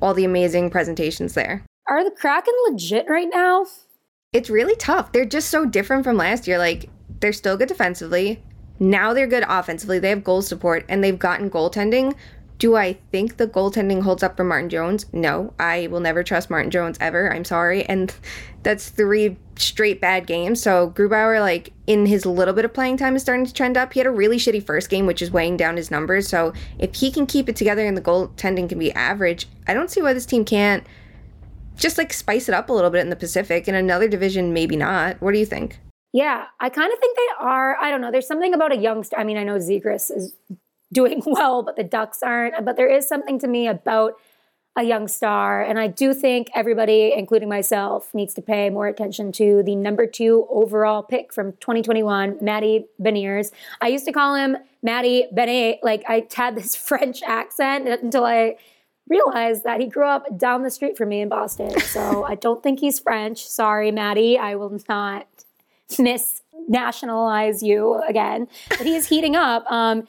all 0.00 0.14
the 0.14 0.24
amazing 0.24 0.70
presentations 0.70 1.34
there. 1.34 1.64
Are 1.88 2.04
the 2.04 2.10
Kraken 2.10 2.54
legit 2.68 3.06
right 3.08 3.28
now? 3.32 3.66
It's 4.32 4.50
really 4.50 4.76
tough. 4.76 5.12
They're 5.12 5.24
just 5.24 5.48
so 5.50 5.64
different 5.64 6.04
from 6.04 6.16
last 6.16 6.46
year. 6.46 6.58
Like, 6.58 6.88
they're 7.20 7.32
still 7.32 7.56
good 7.56 7.68
defensively. 7.68 8.42
Now 8.82 9.14
they're 9.14 9.28
good 9.28 9.44
offensively. 9.48 10.00
They 10.00 10.08
have 10.08 10.24
goal 10.24 10.42
support 10.42 10.84
and 10.88 11.04
they've 11.04 11.16
gotten 11.16 11.48
goaltending. 11.48 12.16
Do 12.58 12.74
I 12.74 12.94
think 13.12 13.36
the 13.36 13.46
goaltending 13.46 14.02
holds 14.02 14.24
up 14.24 14.36
for 14.36 14.42
Martin 14.42 14.70
Jones? 14.70 15.06
No, 15.12 15.54
I 15.56 15.86
will 15.86 16.00
never 16.00 16.24
trust 16.24 16.50
Martin 16.50 16.72
Jones 16.72 16.98
ever. 17.00 17.32
I'm 17.32 17.44
sorry. 17.44 17.84
And 17.84 18.12
that's 18.64 18.88
three 18.88 19.36
straight 19.54 20.00
bad 20.00 20.26
games. 20.26 20.60
So 20.60 20.90
Grubauer, 20.90 21.38
like 21.38 21.72
in 21.86 22.06
his 22.06 22.26
little 22.26 22.52
bit 22.52 22.64
of 22.64 22.74
playing 22.74 22.96
time, 22.96 23.14
is 23.14 23.22
starting 23.22 23.46
to 23.46 23.54
trend 23.54 23.76
up. 23.76 23.92
He 23.92 24.00
had 24.00 24.08
a 24.08 24.10
really 24.10 24.36
shitty 24.36 24.66
first 24.66 24.90
game, 24.90 25.06
which 25.06 25.22
is 25.22 25.30
weighing 25.30 25.56
down 25.56 25.76
his 25.76 25.92
numbers. 25.92 26.26
So 26.26 26.52
if 26.80 26.96
he 26.96 27.12
can 27.12 27.24
keep 27.24 27.48
it 27.48 27.54
together 27.54 27.86
and 27.86 27.96
the 27.96 28.02
goaltending 28.02 28.68
can 28.68 28.80
be 28.80 28.90
average, 28.94 29.46
I 29.68 29.74
don't 29.74 29.92
see 29.92 30.02
why 30.02 30.12
this 30.12 30.26
team 30.26 30.44
can't 30.44 30.84
just 31.76 31.98
like 31.98 32.12
spice 32.12 32.48
it 32.48 32.54
up 32.54 32.68
a 32.68 32.72
little 32.72 32.90
bit 32.90 33.02
in 33.02 33.10
the 33.10 33.16
Pacific. 33.16 33.68
In 33.68 33.76
another 33.76 34.08
division, 34.08 34.52
maybe 34.52 34.74
not. 34.74 35.22
What 35.22 35.34
do 35.34 35.38
you 35.38 35.46
think? 35.46 35.78
Yeah, 36.12 36.46
I 36.60 36.68
kind 36.68 36.92
of 36.92 36.98
think 36.98 37.16
they 37.16 37.44
are. 37.44 37.76
I 37.76 37.90
don't 37.90 38.00
know. 38.00 38.10
There's 38.10 38.26
something 38.26 38.52
about 38.52 38.72
a 38.72 38.76
youngster. 38.76 39.16
I 39.16 39.24
mean, 39.24 39.38
I 39.38 39.44
know 39.44 39.56
Zegras 39.56 40.14
is 40.14 40.34
doing 40.92 41.22
well, 41.26 41.62
but 41.62 41.76
the 41.76 41.84
Ducks 41.84 42.22
aren't. 42.22 42.64
But 42.64 42.76
there 42.76 42.88
is 42.88 43.08
something 43.08 43.38
to 43.40 43.48
me 43.48 43.66
about 43.66 44.14
a 44.76 44.82
young 44.82 45.06
star. 45.06 45.62
And 45.62 45.78
I 45.78 45.86
do 45.86 46.14
think 46.14 46.48
everybody, 46.54 47.12
including 47.14 47.48
myself, 47.48 48.12
needs 48.14 48.32
to 48.34 48.42
pay 48.42 48.70
more 48.70 48.86
attention 48.86 49.30
to 49.32 49.62
the 49.64 49.76
number 49.76 50.06
two 50.06 50.46
overall 50.50 51.02
pick 51.02 51.32
from 51.32 51.52
2021, 51.60 52.38
Matty 52.40 52.86
Beniers. 53.00 53.52
I 53.82 53.88
used 53.88 54.06
to 54.06 54.12
call 54.12 54.34
him 54.34 54.56
Maddie 54.82 55.26
Benet. 55.32 55.80
Like 55.82 56.04
I 56.08 56.26
had 56.34 56.56
this 56.56 56.74
French 56.88 57.22
accent 57.22 57.86
until 57.86 58.24
I 58.24 58.56
realized 59.08 59.64
that 59.64 59.80
he 59.80 59.86
grew 59.86 60.06
up 60.06 60.38
down 60.38 60.62
the 60.62 60.70
street 60.70 60.96
from 60.96 61.10
me 61.10 61.20
in 61.20 61.28
Boston. 61.28 61.78
So 61.80 62.24
I 62.24 62.34
don't 62.34 62.62
think 62.62 62.80
he's 62.80 62.98
French. 62.98 63.46
Sorry, 63.46 63.90
Matty. 63.90 64.38
I 64.38 64.54
will 64.54 64.78
not 64.88 65.26
misnationalize 65.98 67.62
you 67.62 68.00
again. 68.08 68.48
But 68.68 68.86
he 68.86 68.94
is 68.94 69.08
heating 69.08 69.36
up. 69.36 69.70
Um, 69.70 70.06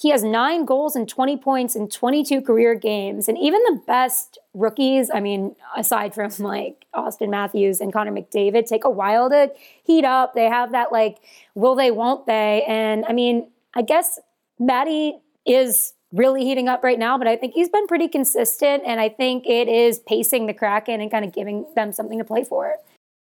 he 0.00 0.10
has 0.10 0.22
nine 0.22 0.64
goals 0.64 0.96
and 0.96 1.06
20 1.06 1.36
points 1.36 1.76
in 1.76 1.88
22 1.88 2.40
career 2.40 2.74
games. 2.74 3.28
And 3.28 3.36
even 3.36 3.60
the 3.64 3.82
best 3.86 4.38
rookies, 4.54 5.10
I 5.12 5.20
mean, 5.20 5.56
aside 5.76 6.14
from 6.14 6.30
like 6.38 6.86
Auston 6.94 7.28
Matthews 7.28 7.80
and 7.80 7.92
Connor 7.92 8.12
McDavid, 8.12 8.66
take 8.66 8.84
a 8.84 8.90
while 8.90 9.28
to 9.28 9.52
heat 9.84 10.04
up. 10.04 10.34
They 10.34 10.46
have 10.46 10.72
that 10.72 10.90
like, 10.90 11.18
will 11.54 11.74
they, 11.74 11.90
won't 11.90 12.26
they? 12.26 12.64
And 12.66 13.04
I 13.06 13.12
mean, 13.12 13.48
I 13.74 13.82
guess 13.82 14.18
Matty 14.58 15.18
is 15.44 15.92
really 16.12 16.44
heating 16.44 16.68
up 16.68 16.82
right 16.82 16.98
now, 16.98 17.18
but 17.18 17.26
I 17.26 17.36
think 17.36 17.54
he's 17.54 17.68
been 17.68 17.86
pretty 17.86 18.08
consistent. 18.08 18.82
And 18.86 19.00
I 19.00 19.08
think 19.08 19.46
it 19.46 19.68
is 19.68 19.98
pacing 19.98 20.46
the 20.46 20.54
Kraken 20.54 21.00
and 21.00 21.10
kind 21.10 21.24
of 21.24 21.32
giving 21.32 21.66
them 21.74 21.92
something 21.92 22.18
to 22.18 22.24
play 22.24 22.44
for. 22.44 22.76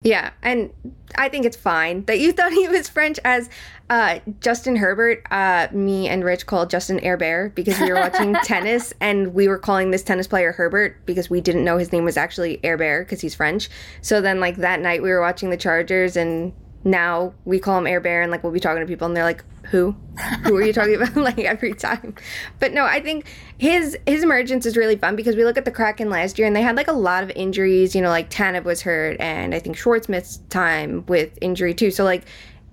Yeah, 0.06 0.30
and 0.40 0.70
I 1.16 1.28
think 1.28 1.46
it's 1.46 1.56
fine 1.56 2.04
that 2.04 2.20
you 2.20 2.30
thought 2.36 2.52
he 2.52 2.68
was 2.68 2.88
French 2.88 3.18
as 3.24 3.50
uh, 3.90 4.20
Justin 4.40 4.76
Herbert. 4.76 5.26
Uh, 5.32 5.66
me 5.72 6.08
and 6.08 6.24
Rich 6.24 6.46
called 6.46 6.70
Justin 6.70 7.00
Herbert 7.02 7.56
because 7.56 7.80
we 7.80 7.88
were 7.90 7.96
watching 7.96 8.34
tennis 8.44 8.94
and 9.00 9.34
we 9.34 9.48
were 9.48 9.58
calling 9.58 9.90
this 9.90 10.04
tennis 10.04 10.28
player 10.28 10.52
Herbert 10.52 11.04
because 11.06 11.28
we 11.28 11.40
didn't 11.40 11.64
know 11.64 11.76
his 11.76 11.90
name 11.90 12.04
was 12.04 12.16
actually 12.16 12.60
Herbert 12.62 13.06
because 13.06 13.20
he's 13.20 13.34
French. 13.34 13.68
So 14.00 14.20
then, 14.20 14.38
like 14.38 14.58
that 14.58 14.80
night, 14.80 15.02
we 15.02 15.10
were 15.10 15.20
watching 15.20 15.50
the 15.50 15.56
Chargers 15.56 16.16
and 16.16 16.52
now 16.84 17.34
we 17.44 17.58
call 17.58 17.76
him 17.76 17.88
Air 17.88 18.00
Bear 18.00 18.22
and 18.22 18.30
like 18.30 18.44
we'll 18.44 18.52
be 18.52 18.60
talking 18.60 18.80
to 18.80 18.86
people 18.86 19.08
and 19.08 19.16
they're 19.16 19.24
like, 19.24 19.42
Who? 19.70 19.96
Who 20.44 20.56
are 20.56 20.62
you 20.62 20.72
talking 20.72 20.94
about? 20.94 21.16
like 21.16 21.38
every 21.40 21.74
time. 21.74 22.14
But 22.58 22.72
no, 22.72 22.84
I 22.84 23.00
think 23.00 23.26
his 23.58 23.98
his 24.06 24.22
emergence 24.22 24.66
is 24.66 24.76
really 24.76 24.96
fun 24.96 25.16
because 25.16 25.36
we 25.36 25.44
look 25.44 25.58
at 25.58 25.64
the 25.64 25.70
Kraken 25.70 26.08
last 26.10 26.38
year 26.38 26.46
and 26.46 26.54
they 26.54 26.62
had 26.62 26.76
like 26.76 26.88
a 26.88 26.92
lot 26.92 27.22
of 27.22 27.30
injuries, 27.30 27.94
you 27.94 28.00
know, 28.00 28.08
like 28.08 28.30
Tanev 28.30 28.64
was 28.64 28.82
hurt 28.82 29.16
and 29.20 29.54
I 29.54 29.58
think 29.58 29.76
Schwartz 29.76 30.08
missed 30.08 30.48
time 30.50 31.04
with 31.06 31.36
injury 31.40 31.74
too. 31.74 31.90
So 31.90 32.04
like 32.04 32.24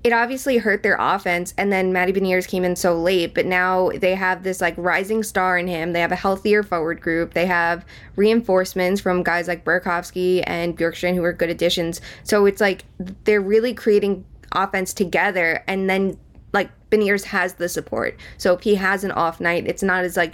it 0.04 0.12
obviously 0.12 0.58
hurt 0.58 0.84
their 0.84 0.98
offense. 1.00 1.54
And 1.58 1.72
then 1.72 1.94
Matty 1.94 2.12
Beniers 2.12 2.48
came 2.48 2.66
in 2.66 2.76
so 2.76 3.00
late, 3.00 3.34
but 3.34 3.46
now 3.46 3.90
they 3.96 4.16
have 4.16 4.44
this 4.44 4.60
like 4.60 4.74
rising 4.78 5.24
star 5.24 5.58
in 5.58 5.68
him. 5.68 5.94
They 5.94 6.02
have 6.02 6.12
a 6.12 6.18
healthier 6.18 6.62
forward 6.62 7.00
group. 7.00 7.34
They 7.34 7.46
have 7.46 7.86
reinforcements 8.18 9.00
from 9.00 9.24
guys 9.24 9.48
like 9.48 9.64
Burakovsky 9.64 10.44
and 10.46 10.78
Bjorkstrand 10.78 11.16
who 11.16 11.24
are 11.24 11.32
good 11.32 11.50
additions. 11.50 12.02
So 12.24 12.46
it's 12.46 12.60
like 12.60 12.84
they're 13.24 13.42
really 13.42 13.74
creating 13.74 14.26
offense 14.52 14.94
together. 14.94 15.64
And 15.68 15.90
then 15.90 16.18
like 16.54 16.70
Beniers 16.90 17.26
has 17.26 17.56
the 17.56 17.68
support. 17.68 18.18
So 18.38 18.54
if 18.54 18.62
he 18.62 18.76
has 18.76 19.04
an 19.04 19.12
off 19.12 19.42
night, 19.42 19.68
it's 19.68 19.84
not 19.84 20.04
as 20.04 20.16
like 20.16 20.34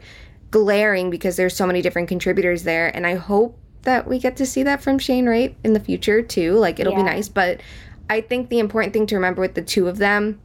glaring 0.52 1.10
because 1.10 1.38
there's 1.38 1.56
so 1.56 1.66
many 1.66 1.82
different 1.82 2.08
contributors 2.08 2.64
there. 2.64 2.94
And 2.96 3.08
I 3.08 3.16
hope 3.16 3.58
that 3.84 4.08
we 4.08 4.20
get 4.20 4.36
to 4.38 4.46
see 4.46 4.64
that 4.64 4.82
from 4.82 5.00
Shane 5.00 5.28
Wright 5.28 5.56
in 5.64 5.74
the 5.74 5.80
future 5.80 6.22
too. 6.22 6.54
Like 6.54 6.80
it'll 6.80 6.94
yeah. 6.94 7.00
be 7.00 7.04
nice, 7.04 7.30
but 7.30 7.62
I 8.10 8.22
think 8.22 8.50
the 8.50 8.60
important 8.60 8.94
thing 8.94 9.08
to 9.08 9.16
remember 9.16 9.42
with 9.42 9.56
the 9.56 9.62
two 9.62 9.88
of 9.88 9.98
them 9.98 10.42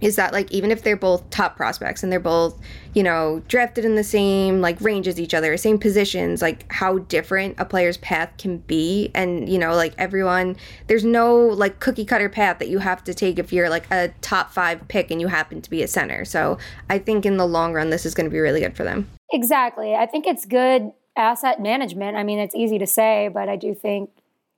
is 0.00 0.16
that 0.16 0.32
like 0.32 0.50
even 0.50 0.70
if 0.70 0.82
they're 0.82 0.96
both 0.96 1.28
top 1.30 1.56
prospects 1.56 2.02
and 2.02 2.10
they're 2.10 2.20
both 2.20 2.58
you 2.94 3.02
know 3.02 3.42
drafted 3.48 3.84
in 3.84 3.94
the 3.94 4.04
same 4.04 4.60
like 4.60 4.80
range 4.80 5.06
as 5.06 5.20
each 5.20 5.34
other 5.34 5.56
same 5.56 5.78
positions 5.78 6.42
like 6.42 6.70
how 6.72 6.98
different 6.98 7.54
a 7.58 7.64
player's 7.64 7.96
path 7.98 8.30
can 8.38 8.58
be. 8.58 9.10
And 9.14 9.48
you 9.48 9.58
know 9.58 9.74
like 9.74 9.94
everyone 9.98 10.56
there's 10.86 11.04
no 11.04 11.36
like 11.36 11.80
cookie 11.80 12.04
cutter 12.04 12.28
path 12.28 12.58
that 12.58 12.68
you 12.68 12.78
have 12.78 13.04
to 13.04 13.14
take 13.14 13.38
if 13.38 13.52
you're 13.52 13.70
like 13.70 13.90
a 13.90 14.12
top 14.20 14.52
five 14.52 14.86
pick 14.88 15.10
and 15.10 15.20
you 15.20 15.28
happen 15.28 15.60
to 15.62 15.70
be 15.70 15.82
a 15.82 15.88
center. 15.88 16.24
So 16.24 16.58
i 16.88 16.98
think 16.98 17.26
in 17.26 17.36
the 17.36 17.46
long 17.46 17.72
run 17.72 17.90
this 17.90 18.06
is 18.06 18.14
going 18.14 18.28
to 18.28 18.30
be 18.30 18.40
really 18.40 18.60
good 18.60 18.76
for 18.76 18.84
them. 18.84 19.08
Exactly. 19.32 19.94
I 19.94 20.06
think 20.06 20.26
it's 20.26 20.44
good 20.44 20.92
asset 21.16 21.60
management. 21.60 22.16
I 22.16 22.22
mean 22.22 22.38
it's 22.38 22.54
easy 22.54 22.78
to 22.78 22.86
say 22.86 23.28
but 23.32 23.48
i 23.48 23.56
do 23.56 23.74
think 23.74 24.10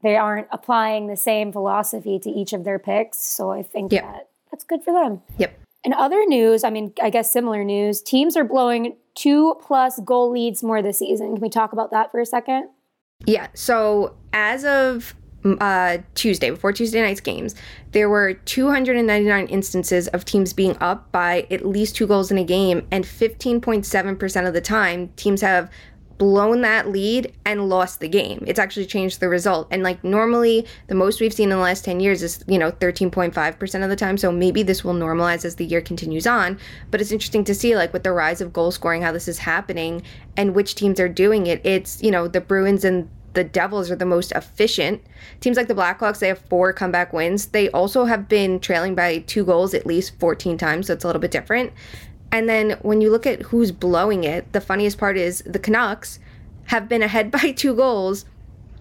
they 0.03 0.17
aren't 0.17 0.49
applying 0.51 1.07
the 1.07 1.17
same 1.17 1.53
philosophy 1.53 2.19
to 2.19 2.29
each 2.29 2.53
of 2.53 2.65
their 2.65 2.79
picks. 2.79 3.19
So 3.19 3.51
I 3.53 3.63
think 3.63 3.93
Yep. 3.93 4.03
that 4.03 4.29
that's 4.53 4.65
good 4.65 4.85
for 4.85 4.93
them. 4.93 5.23
Yep. 5.39 5.59
In 5.85 5.93
other 5.95 6.25
news, 6.27 6.63
I 6.63 6.71
mean, 6.71 6.93
I 7.03 7.11
guess 7.11 7.33
similar 7.33 7.65
news, 7.65 8.01
teams 8.01 8.37
are 8.37 8.45
blowing 8.45 8.97
two 9.17 9.57
plus 9.61 9.99
goal 10.05 10.31
leads 10.31 10.63
more 10.63 10.81
this 10.81 11.01
season. 11.01 11.33
Can 11.33 11.41
we 11.41 11.49
talk 11.49 11.73
about 11.73 11.91
that 11.91 12.13
for 12.13 12.21
a 12.21 12.27
second? 12.27 12.69
Yeah. 13.27 13.49
So 13.55 14.15
as 14.33 14.65
of 14.65 15.17
uh, 15.45 15.99
Tuesday, 16.15 16.51
before 16.51 16.73
Tuesday 16.73 17.03
night's 17.03 17.21
games, 17.21 17.57
there 17.91 18.09
were 18.09 18.35
299 18.35 19.47
instances 19.49 20.07
of 20.09 20.25
teams 20.25 20.53
being 20.53 20.77
up 20.81 21.11
by 21.11 21.49
at 21.51 21.67
least 21.67 21.97
two 21.97 22.07
goals 22.07 22.31
in 22.31 22.39
a 22.39 22.45
game, 22.45 22.87
and 22.93 23.05
15.7% 23.05 24.47
of 24.47 24.55
the 24.55 24.61
time, 24.61 25.09
teams 25.17 25.41
have 25.41 25.69
blown 26.19 26.63
that 26.63 26.89
lead 26.89 27.33
and 27.45 27.69
lost 27.69 28.01
the 28.01 28.09
game. 28.09 28.45
It's 28.47 28.59
actually 28.59 28.87
changed 28.87 29.21
the 29.21 29.29
result. 29.29 29.69
And 29.71 29.83
like 29.83 30.03
normally, 30.05 30.67
the 30.87 30.95
most 30.95 31.21
we've 31.21 31.33
seen 31.33 31.51
in 31.51 31.57
the 31.57 31.63
last 31.63 31.85
10 31.85 32.01
years 32.01 32.23
is, 32.23 32.45
you 32.47 32.59
know, 32.59 32.73
13.5% 32.73 33.83
of 33.83 33.91
the 33.91 33.97
time. 33.97 34.17
So 34.17 34.33
maybe 34.33 34.63
this 34.63 34.85
will 34.85 34.95
normalize 34.95 35.45
as 35.45 35.57
the 35.57 35.65
year 35.65 35.81
continues 35.81 36.27
on. 36.27 36.59
But 36.91 37.01
it's 37.01 37.13
interesting 37.13 37.45
to 37.45 37.55
see, 37.55 37.77
like, 37.77 37.93
with 37.93 38.03
the 38.03 38.13
rise 38.13 38.41
of 38.41 38.53
goal 38.53 38.71
scoring, 38.71 39.03
how 39.03 39.13
this 39.13 39.29
is 39.29 39.39
happening 39.39 40.03
and 40.37 40.55
which 40.55 40.75
teams 40.75 41.01
are 41.01 41.09
doing 41.09 41.47
it. 41.47 41.65
It's, 41.65 42.03
you 42.03 42.11
know, 42.11 42.29
the 42.29 42.41
Bruins 42.41 42.85
and 42.85 43.09
the 43.35 43.45
Devils 43.45 43.91
are 43.91 43.97
the 43.97 44.05
most 44.05 44.33
efficient. 44.33 45.03
Teams 45.41 45.57
like 45.57 45.69
the 45.69 45.75
Blackhawks, 45.75 46.19
they 46.19 46.29
have 46.29 46.39
four 46.39 46.73
comeback 46.73 47.13
wins. 47.13 47.47
They 47.47 47.71
also 47.71 48.05
have 48.05 48.29
been 48.29 48.61
trailing 48.61 48.95
by 48.95 49.19
two 49.21 49.45
goals 49.45 49.75
at 49.75 49.87
least 49.87 50.19
14 50.19 50.59
times, 50.59 50.87
so 50.87 50.93
it's 50.93 51.05
a 51.05 51.07
little 51.07 51.21
bit 51.21 51.31
different. 51.31 51.73
And 52.33 52.49
then 52.49 52.79
when 52.81 53.03
you 53.03 53.11
look 53.11 53.27
at 53.27 53.43
who's 53.43 53.71
blowing 53.71 54.25
it, 54.25 54.53
the 54.53 54.61
funniest 54.61 54.99
part 54.99 55.19
is 55.19 55.43
the 55.45 55.59
Canucks 55.59 56.19
have 56.67 56.89
been 56.89 57.03
ahead 57.03 57.31
by 57.31 57.53
two 57.53 57.75
goals 57.75 58.25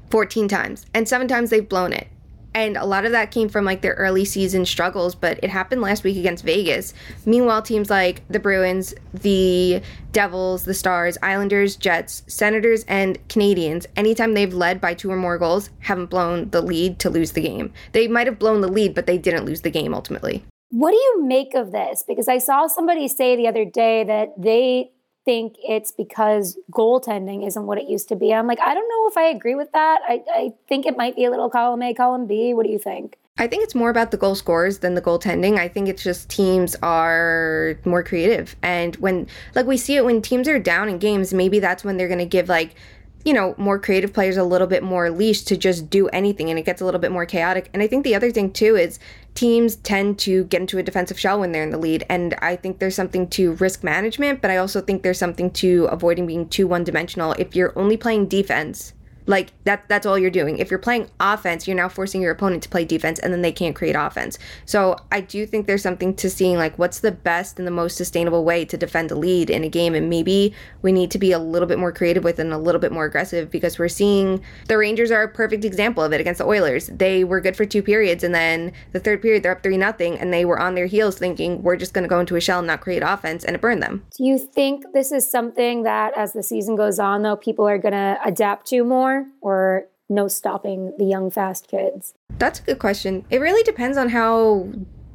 14 0.10 0.48
times, 0.48 0.86
and 0.93 1.08
seven 1.08 1.27
times 1.27 1.50
they've 1.50 1.67
blown 1.67 1.93
it. 1.93 2.08
And 2.53 2.75
a 2.75 2.86
lot 2.86 3.05
of 3.05 3.13
that 3.13 3.31
came 3.31 3.48
from 3.48 3.63
like 3.63 3.81
their 3.81 3.93
early 3.93 4.25
season 4.25 4.65
struggles, 4.65 5.15
but 5.15 5.39
it 5.41 5.50
happened 5.50 5.81
last 5.81 6.03
week 6.03 6.17
against 6.17 6.43
Vegas. 6.43 6.93
Meanwhile, 7.25 7.62
teams 7.62 7.89
like 7.89 8.27
the 8.29 8.39
Bruins, 8.39 8.93
the 9.13 9.81
Devils, 10.12 10.65
the 10.65 10.74
Stars, 10.74 11.17
Islanders, 11.24 11.77
Jets, 11.77 12.24
Senators, 12.27 12.84
and 12.89 13.25
Canadiens, 13.29 13.86
anytime 13.96 14.34
they've 14.34 14.53
led 14.53 14.81
by 14.81 14.93
two 14.93 15.10
or 15.10 15.15
more 15.15 15.38
goals, 15.38 15.70
haven't 15.79 16.10
blown 16.10 16.50
the 16.50 16.62
lead 16.62 17.00
to 17.00 17.10
lose 17.10 17.31
the 17.31 17.41
game. 17.41 17.72
They 17.93 18.10
might 18.10 18.27
have 18.27 18.39
blown 18.39 18.60
the 18.60 18.67
lead, 18.67 18.96
but 18.96 19.05
they 19.05 19.17
didn't 19.17 19.46
lose 19.46 19.62
the 19.62 19.72
game 19.72 19.93
ultimately. 19.93 20.43
What 20.72 20.92
do 20.92 20.98
you 20.98 21.24
make 21.24 21.54
of 21.54 21.72
this? 21.72 22.04
Because 22.08 22.28
I 22.28 22.38
saw 22.38 22.68
somebody 22.68 23.08
say 23.08 23.36
the 23.36 23.48
other 23.48 23.66
day 23.66 24.06
that 24.06 24.34
they 24.42 24.92
think 25.25 25.56
it's 25.60 25.92
because 25.92 26.58
goaltending 26.72 27.46
isn't 27.46 27.66
what 27.68 27.78
it 27.78 27.88
used 27.88 28.08
to 28.10 28.16
be. 28.16 28.34
I'm 28.34 28.48
like, 28.48 28.60
I 28.60 28.74
don't 28.74 28.88
know 28.88 29.08
if 29.08 29.18
I 29.18 29.36
agree 29.36 29.54
with 29.54 29.72
that. 29.74 30.00
I, 30.08 30.24
I 30.34 30.54
think 30.68 30.86
it 30.86 30.98
might 30.98 31.16
be 31.16 31.25
a 31.25 31.30
little 31.30 31.50
column 31.50 31.84
A, 31.84 31.94
column 31.94 32.25
B. 32.25 32.54
What 32.54 32.66
do 32.66 32.72
you 32.72 32.80
think? 32.80 33.18
I 33.38 33.48
think 33.48 33.63
it's 33.63 33.75
more 33.75 33.90
about 33.90 34.12
the 34.12 34.18
goal 34.18 34.36
scorers 34.36 34.80
than 34.80 34.96
the 34.96 35.01
goaltending. 35.01 35.60
I 35.60 35.68
think 35.68 35.90
it's 35.90 36.04
just 36.04 36.30
teams 36.30 36.75
are 36.82 37.78
more 37.86 38.04
creative. 38.04 38.56
And 38.62 38.96
when, 38.98 39.28
like, 39.56 39.66
we 39.66 39.78
see 39.78 39.96
it 39.96 40.06
when 40.06 40.22
teams 40.22 40.48
are 40.48 40.60
down 40.60 40.90
in 40.90 41.00
games, 41.00 41.34
maybe 41.34 41.60
that's 41.60 41.84
when 41.84 41.98
they're 41.98 42.08
going 42.08 42.20
to 42.20 42.25
give, 42.25 42.50
like, 42.50 42.75
you 43.24 43.34
know, 43.34 43.56
more 43.58 43.80
creative 43.80 44.13
players 44.13 44.38
a 44.38 44.44
little 44.44 44.68
bit 44.68 44.84
more 44.84 45.10
leash 45.10 45.44
to 45.44 45.58
just 45.58 45.90
do 45.90 46.08
anything 46.10 46.50
and 46.50 46.58
it 46.58 46.66
gets 46.66 46.82
a 46.82 46.86
little 46.86 47.00
bit 47.00 47.12
more 47.12 47.25
chaotic. 47.25 47.70
And 47.74 47.82
I 47.84 47.88
think 47.88 48.04
the 48.04 48.16
other 48.16 48.32
thing 48.32 48.51
too 48.51 48.75
is 48.75 49.00
teams 49.34 49.78
tend 49.78 50.20
to 50.20 50.44
get 50.46 50.62
into 50.62 50.78
a 50.78 50.84
defensive 50.84 51.20
shell 51.20 51.40
when 51.40 51.52
they're 51.52 51.64
in 51.64 51.72
the 51.72 51.78
lead. 51.78 52.06
And 52.10 52.34
I 52.42 52.56
think 52.56 52.80
there's 52.80 52.96
something 52.96 53.28
to 53.30 53.54
risk 53.54 53.84
management, 53.84 54.42
but 54.42 54.52
I 54.52 54.58
also 54.58 54.82
think 54.82 55.04
there's 55.04 55.18
something 55.18 55.52
to 55.52 55.86
avoiding 55.86 56.28
being 56.28 56.48
too 56.50 56.68
one 56.68 56.84
dimensional. 56.84 57.34
If 57.34 57.56
you're 57.56 57.78
only 57.78 57.98
playing 57.98 58.28
defense, 58.28 58.94
like 59.25 59.51
that 59.63 59.88
that's 59.88 60.06
all 60.06 60.18
you're 60.18 60.32
doing. 60.32 60.58
If 60.58 60.70
you're 60.70 60.80
playing 60.80 61.10
offense, 61.20 61.68
you're 61.68 61.78
now 61.78 61.90
forcing 61.90 62.22
your 62.22 62.32
opponent 62.32 62.63
to 62.63 62.70
play 62.70 62.86
defense 62.86 63.20
and 63.20 63.34
then 63.34 63.42
they 63.42 63.51
can't 63.51 63.75
create 63.75 63.96
offense. 63.96 64.38
So 64.66 64.98
I 65.12 65.22
do 65.22 65.46
think 65.46 65.68
there's 65.68 65.84
something 65.84 66.16
to 66.16 66.30
seeing 66.30 66.58
like 66.58 66.78
what's 66.78 67.00
the 67.00 67.12
best 67.12 67.58
and 67.58 67.68
the 67.68 67.72
most 67.72 67.98
sustainable 67.98 68.44
way 68.44 68.66
to 68.66 68.78
defend 68.78 69.12
a 69.12 69.16
lead 69.16 69.50
in 69.50 69.63
a 69.63 69.70
game 69.70 69.96
and 69.96 70.10
maybe 70.10 70.54
we 70.81 70.92
need 70.92 71.12
to 71.12 71.20
be 71.20 71.31
a 71.31 71.40
little 71.40 71.68
bit 71.68 71.79
more 71.79 71.92
creative 71.92 72.24
with 72.24 72.40
and 72.40 72.53
a 72.53 72.57
little 72.57 72.81
bit 72.81 72.92
more 72.92 73.05
aggressive 73.05 73.51
because 73.51 73.77
we're 73.77 73.88
seeing 73.88 74.42
the 74.68 74.77
Rangers 74.77 75.12
are 75.12 75.24
a 75.24 75.29
perfect 75.29 75.66
example 75.66 76.03
of 76.03 76.14
it 76.14 76.22
against 76.22 76.40
the 76.40 76.46
Oilers. 76.46 76.88
They 76.88 77.24
were 77.24 77.42
good 77.42 77.55
for 77.55 77.66
two 77.66 77.84
periods 77.84 78.24
and 78.24 78.34
then 78.34 78.74
the 78.92 79.00
third 79.00 79.22
period 79.22 79.44
they're 79.44 79.51
up 79.51 79.64
3 79.64 79.77
nothing 79.77 80.18
and 80.18 80.34
they 80.34 80.46
were 80.46 80.60
on 80.60 80.75
their 80.75 80.88
heels 80.88 81.18
thinking 81.18 81.62
we're 81.64 81.75
just 81.75 81.94
going 81.94 82.03
to 82.03 82.10
go 82.10 82.20
into 82.20 82.36
a 82.36 82.42
shell 82.42 82.60
and 82.60 82.68
not 82.68 82.81
create 82.81 83.03
offense 83.03 83.44
and 83.44 83.55
it 83.55 83.62
burned 83.62 83.84
them. 83.84 84.05
Do 84.18 84.24
you 84.24 84.38
think 84.38 84.86
this 84.94 85.12
is 85.12 85.29
something 85.29 85.84
that 85.84 86.18
as 86.18 86.34
the 86.34 86.44
season 86.44 86.75
goes 86.75 87.00
on, 87.00 87.22
though, 87.22 87.36
people 87.36 87.68
are 87.68 87.77
going 87.77 87.94
to 87.94 88.18
adapt 88.24 88.68
to 88.68 88.84
more 88.84 89.11
or 89.42 89.88
no 90.10 90.28
stopping 90.28 90.94
the 90.98 91.06
young, 91.06 91.32
fast 91.32 91.68
kids? 91.68 92.14
That's 92.38 92.60
a 92.60 92.64
good 92.64 92.80
question. 92.80 93.26
It 93.30 93.40
really 93.40 93.64
depends 93.64 93.98
on 93.98 94.10
how 94.10 94.70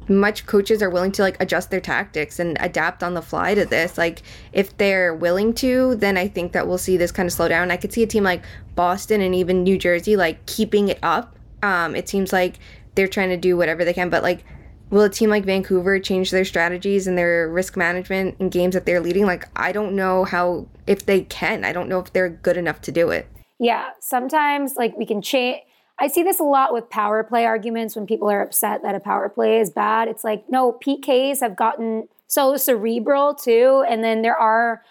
much 0.09 0.45
coaches 0.45 0.81
are 0.81 0.89
willing 0.89 1.11
to 1.11 1.21
like 1.21 1.41
adjust 1.41 1.69
their 1.69 1.81
tactics 1.81 2.39
and 2.39 2.57
adapt 2.59 3.03
on 3.03 3.13
the 3.13 3.21
fly 3.21 3.53
to 3.53 3.65
this. 3.65 3.97
Like 3.97 4.21
if 4.53 4.75
they're 4.77 5.13
willing 5.13 5.53
to, 5.55 5.95
then 5.95 6.17
I 6.17 6.27
think 6.27 6.53
that 6.53 6.67
we'll 6.67 6.77
see 6.77 6.97
this 6.97 7.11
kind 7.11 7.27
of 7.27 7.33
slow 7.33 7.47
down. 7.47 7.71
I 7.71 7.77
could 7.77 7.93
see 7.93 8.03
a 8.03 8.07
team 8.07 8.23
like 8.23 8.43
Boston 8.75 9.21
and 9.21 9.35
even 9.35 9.63
New 9.63 9.77
Jersey 9.77 10.15
like 10.15 10.45
keeping 10.45 10.87
it 10.89 10.99
up. 11.03 11.35
Um, 11.63 11.95
it 11.95 12.07
seems 12.07 12.31
like 12.31 12.55
they're 12.95 13.07
trying 13.07 13.29
to 13.29 13.37
do 13.37 13.57
whatever 13.57 13.83
they 13.83 13.93
can, 13.93 14.09
but 14.09 14.23
like 14.23 14.43
will 14.89 15.03
a 15.03 15.09
team 15.09 15.29
like 15.29 15.43
Vancouver 15.43 15.99
change 15.99 16.31
their 16.31 16.45
strategies 16.45 17.07
and 17.07 17.17
their 17.17 17.49
risk 17.49 17.75
management 17.75 18.35
in 18.39 18.49
games 18.49 18.73
that 18.73 18.85
they're 18.85 19.01
leading? 19.01 19.25
Like 19.25 19.49
I 19.55 19.71
don't 19.71 19.95
know 19.95 20.23
how 20.23 20.67
if 20.85 21.05
they 21.05 21.21
can. 21.21 21.65
I 21.65 21.73
don't 21.73 21.89
know 21.89 21.99
if 21.99 22.13
they're 22.13 22.29
good 22.29 22.57
enough 22.57 22.81
to 22.81 22.91
do 22.91 23.09
it. 23.09 23.27
Yeah, 23.59 23.89
sometimes 23.99 24.75
like 24.75 24.97
we 24.97 25.05
can 25.05 25.21
change. 25.21 25.61
I 25.99 26.07
see 26.07 26.21
this 26.21 26.39
a 26.39 26.43
lot 26.43 26.73
with 26.73 26.89
power 26.89 27.23
play 27.23 27.45
arguments 27.45 27.95
when 27.95 28.05
people 28.05 28.29
are 28.29 28.41
upset 28.41 28.83
that 28.83 28.93
a 28.93 28.99
power 28.99 29.29
play 29.29 29.59
is 29.59 29.71
bad. 29.71 30.07
It's 30.07 30.23
like, 30.23 30.45
no, 30.47 30.73
PKs 30.73 31.39
have 31.39 31.55
gotten 31.55 32.07
so 32.27 32.55
cerebral 32.55 33.33
too. 33.33 33.83
And 33.89 34.03
then 34.03 34.21
there 34.21 34.37
are 34.37 34.83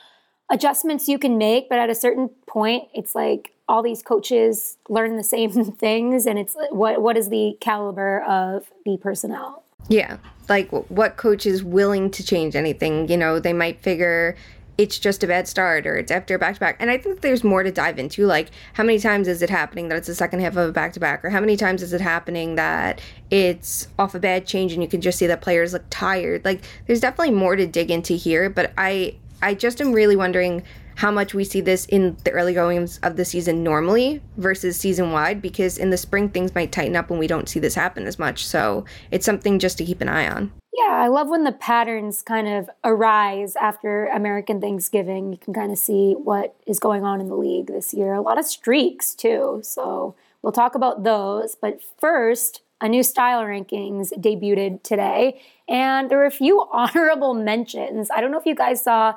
adjustments 0.51 1.09
you 1.09 1.19
can 1.19 1.39
make, 1.39 1.69
but 1.69 1.79
at 1.79 1.91
a 1.91 1.95
certain 1.95 2.29
point, 2.49 2.89
it's 2.93 3.15
like 3.15 3.53
all 3.69 3.83
these 3.83 4.03
coaches 4.03 4.79
learn 4.89 5.17
the 5.17 5.25
same 5.25 5.51
things. 5.73 6.27
And 6.27 6.39
it's 6.39 6.57
what 6.71 7.01
what 7.01 7.17
is 7.17 7.29
the 7.29 7.57
caliber 7.61 8.23
of 8.23 8.73
the 8.85 8.97
personnel? 8.97 9.63
Yeah. 9.89 10.17
Like 10.49 10.71
what 10.71 11.17
coach 11.17 11.47
is 11.47 11.63
willing 11.63 12.11
to 12.13 12.25
change 12.25 12.57
anything? 12.57 13.09
You 13.09 13.17
know, 13.17 13.39
they 13.39 13.53
might 13.53 13.81
figure 13.81 14.37
it's 14.79 14.99
just 14.99 15.25
a 15.25 15.27
bad 15.27 15.49
start 15.49 15.87
or 15.87 15.97
it's 15.97 16.11
after 16.11 16.35
a 16.35 16.39
back 16.39 16.55
to 16.55 16.61
back. 16.61 16.77
And 16.81 16.91
I 16.91 16.99
think 16.99 17.21
there's 17.21 17.43
more 17.43 17.63
to 17.63 17.73
dive 17.73 17.99
into. 17.99 18.27
Like, 18.27 18.51
how 18.75 18.85
many 18.85 18.99
times 18.99 19.27
is 19.27 19.41
it 19.43 19.51
happening 19.51 19.89
that 19.89 19.97
it's 19.97 20.07
the 20.07 20.15
second 20.15 20.41
half 20.41 20.57
of 20.57 20.69
a 20.69 20.73
back 20.73 20.93
to 20.95 21.01
back? 21.01 21.25
Or 21.25 21.31
how 21.31 21.41
many 21.41 21.57
times 21.57 21.83
is 21.83 21.93
it 21.93 22.01
happening 22.01 22.57
that 22.57 23.01
it's 23.31 23.89
off 23.99 24.15
a 24.15 24.19
bad 24.19 24.47
change 24.47 24.73
and 24.73 24.83
you 24.83 24.89
can 24.89 25.01
just 25.01 25.19
see 25.19 25.27
that 25.27 25.41
players 25.41 25.73
look 25.73 25.85
tired? 25.89 26.45
Like, 26.45 26.63
there's 26.87 27.01
definitely 27.01 27.35
more 27.35 27.57
to 27.57 27.67
dig 27.67 27.91
into 27.91 28.15
here. 28.15 28.51
But 28.51 28.73
I, 28.77 29.17
I 29.41 29.55
just 29.55 29.81
am 29.81 29.93
really 29.93 30.17
wondering 30.17 30.63
how 30.97 31.11
much 31.11 31.35
we 31.35 31.45
see 31.45 31.61
this 31.61 31.87
in 31.87 32.17
the 32.25 32.33
early 32.33 32.55
goings 32.55 32.99
of 33.03 33.17
the 33.17 33.25
season 33.25 33.63
normally 33.63 34.21
versus 34.39 34.77
season 34.77 35.13
wide 35.13 35.41
because 35.41 35.79
in 35.79 35.91
the 35.91 35.97
spring 35.97 36.29
things 36.29 36.55
might 36.55 36.73
tighten 36.73 36.97
up 36.97 37.11
and 37.11 37.19
we 37.19 37.27
don't 37.27 37.49
see 37.49 37.61
this 37.61 37.75
happen 37.75 38.07
as 38.07 38.19
much. 38.19 38.45
So 38.45 38.85
it's 39.11 39.27
something 39.27 39.59
just 39.59 39.79
to 39.79 39.85
keep 39.85 40.01
an 40.01 40.09
eye 40.09 40.29
on. 40.29 40.53
Yeah, 40.73 40.93
I 40.93 41.09
love 41.09 41.29
when 41.29 41.45
the 41.45 41.53
patterns 41.53 42.21
kind 42.23 42.49
of 42.49 42.69
arise 42.85 43.57
after 43.57 44.07
American 44.07 44.61
Thanksgiving. 44.61 45.33
You 45.33 45.39
can 45.39 45.55
kind 45.55 45.73
of 45.73 45.79
see 45.79 46.13
what 46.13 46.55
is 46.67 46.79
going 46.79 47.05
on 47.05 47.21
in 47.21 47.29
the 47.29 47.37
league 47.37 47.69
this 47.69 47.95
year. 47.95 48.13
A 48.13 48.21
lot 48.21 48.39
of 48.39 48.45
streaks, 48.45 49.15
too. 49.15 49.61
So 49.63 50.15
we'll 50.43 50.53
talk 50.53 50.75
about 50.75 51.03
those. 51.03 51.55
But 51.55 51.81
first, 51.99 52.61
a 52.83 52.89
new 52.89 53.03
style 53.03 53.43
rankings 53.43 54.13
debuted 54.19 54.83
today, 54.83 55.41
and 55.67 56.11
there 56.11 56.19
were 56.19 56.27
a 56.27 56.31
few 56.31 56.67
honorable 56.73 57.33
mentions. 57.33 58.11
I 58.11 58.21
don't 58.21 58.31
know 58.31 58.39
if 58.39 58.47
you 58.47 58.55
guys 58.55 58.83
saw 58.83 59.15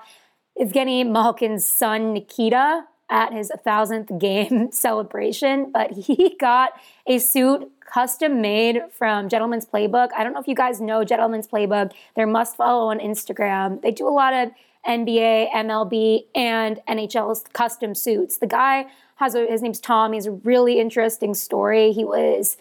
Evgeny 0.60 1.10
Malkin's 1.10 1.66
son, 1.66 2.14
Nikita, 2.14 2.86
at 3.10 3.34
his 3.34 3.52
1000th 3.66 4.20
game 4.20 4.72
celebration, 4.72 5.72
but 5.72 5.92
he 5.92 6.36
got 6.40 6.74
a 7.08 7.18
suit 7.18 7.72
custom 7.92 8.40
made 8.40 8.82
from 8.92 9.30
Gentleman's 9.30 9.66
Playbook. 9.66 10.10
I 10.16 10.24
don't 10.24 10.34
know 10.34 10.40
if 10.40 10.48
you 10.48 10.56
guys 10.56 10.80
know 10.80 11.04
Gentleman's 11.04 11.48
Playbook. 11.48 11.92
They're 12.16 12.28
must 12.28 12.56
follow 12.56 12.90
on 12.90 13.00
Instagram. 13.00 13.82
They 13.82 13.92
do 13.92 14.08
a 14.08 14.12
lot 14.12 14.34
of 14.34 14.52
NBA, 14.88 15.52
MLB, 15.52 16.26
and 16.36 16.80
NHL's 16.88 17.44
custom 17.54 17.96
suits. 17.96 18.38
The 18.38 18.48
guy 18.48 18.86
has 19.16 19.36
a, 19.36 19.46
his 19.48 19.62
name's 19.62 19.80
Tom. 19.80 20.14
He's 20.14 20.28
a 20.28 20.32
really 20.32 20.80
interesting 20.80 21.34
story. 21.34 21.92
He 21.92 22.06
was, 22.06 22.58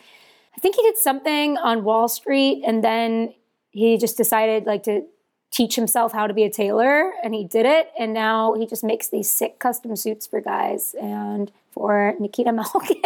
I 0.57 0.61
think 0.61 0.77
he 0.77 0.83
did 0.83 0.97
something 0.97 1.59
on 1.59 1.85
Wall 1.85 2.09
Street, 2.09 2.63
and 2.67 2.83
then 2.83 3.35
he 3.71 3.99
just 3.99 4.17
decided 4.17 4.65
like 4.65 4.83
to 4.85 5.03
teach 5.51 5.77
himself 5.77 6.13
how 6.13 6.27
to 6.27 6.35
be 6.35 6.45
a 6.45 6.51
tailor, 6.51 7.13
and 7.23 7.35
he 7.35 7.45
did 7.45 7.67
it. 7.67 7.91
And 7.99 8.13
now 8.13 8.55
he 8.55 8.67
just 8.67 8.85
makes 8.85 9.09
these 9.09 9.31
sick 9.31 9.59
custom 9.59 9.97
suits 9.97 10.27
for 10.27 10.41
guys 10.41 10.95
and 11.01 11.51
for 11.71 12.15
Nikita 12.21 12.53
Malkin. 12.53 13.01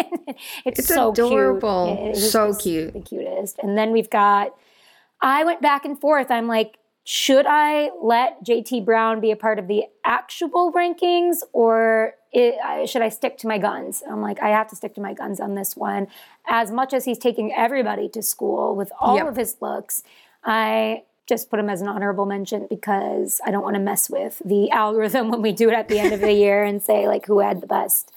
it's, 0.65 0.81
It's 0.81 0.89
so 0.89 1.13
adorable. 1.13 2.13
Cute. 2.13 2.17
So 2.17 2.55
cute. 2.55 2.93
the 2.93 3.01
cutest. 3.01 3.59
And 3.63 3.77
then 3.77 3.93
we've 3.93 4.11
got. 4.11 4.55
I 5.21 5.45
went 5.45 5.63
back 5.63 5.85
and 5.85 6.01
forth. 6.01 6.33
I'm 6.33 6.49
like, 6.49 6.79
should 7.05 7.47
I 7.49 7.91
let 8.03 8.45
JT 8.45 8.85
Brown 8.85 9.21
be 9.21 9.31
a 9.31 9.37
part 9.37 9.59
of 9.59 9.69
the 9.69 9.85
actual 10.05 10.73
rankings, 10.73 11.39
or 11.53 12.15
it, 12.33 12.57
I, 12.65 12.87
should 12.87 13.03
I 13.03 13.09
stick 13.09 13.39
to 13.39 13.47
my 13.47 13.59
guns? 13.59 14.03
I'm 14.09 14.21
like, 14.21 14.41
I 14.41 14.49
have 14.49 14.69
to 14.69 14.77
stick 14.77 14.95
to 14.95 15.01
my 15.01 15.13
guns 15.13 15.41
on 15.41 15.55
this 15.55 15.77
one. 15.77 16.09
As 16.49 16.71
much 16.71 16.93
as 16.93 17.05
he's 17.05 17.19
taking 17.19 17.53
everybody 17.53 18.09
to 18.11 18.23
school 18.23 18.75
with 18.75 18.91
all 19.01 19.17
yep. 19.17 19.27
of 19.27 19.37
his 19.37 19.57
looks, 19.61 20.03
I 20.45 21.03
just 21.33 21.49
put 21.49 21.59
him 21.59 21.71
as 21.71 21.81
an 21.81 21.89
honorable 21.89 22.27
mention 22.27 22.67
because 22.69 23.41
I 23.45 23.51
don't 23.51 23.63
want 23.63 23.75
to 23.75 23.81
mess 23.81 24.11
with 24.11 24.43
the 24.45 24.71
algorithm 24.83 25.31
when 25.31 25.41
we 25.41 25.53
do 25.53 25.69
it 25.71 25.75
at 25.75 25.89
the 25.89 25.99
end 25.99 26.13
of 26.13 26.21
the 26.21 26.33
year 26.45 26.63
and 26.63 26.83
say 26.83 27.09
like 27.09 27.27
who 27.27 27.41
had 27.41 27.63
the 27.63 27.67
best, 27.67 28.13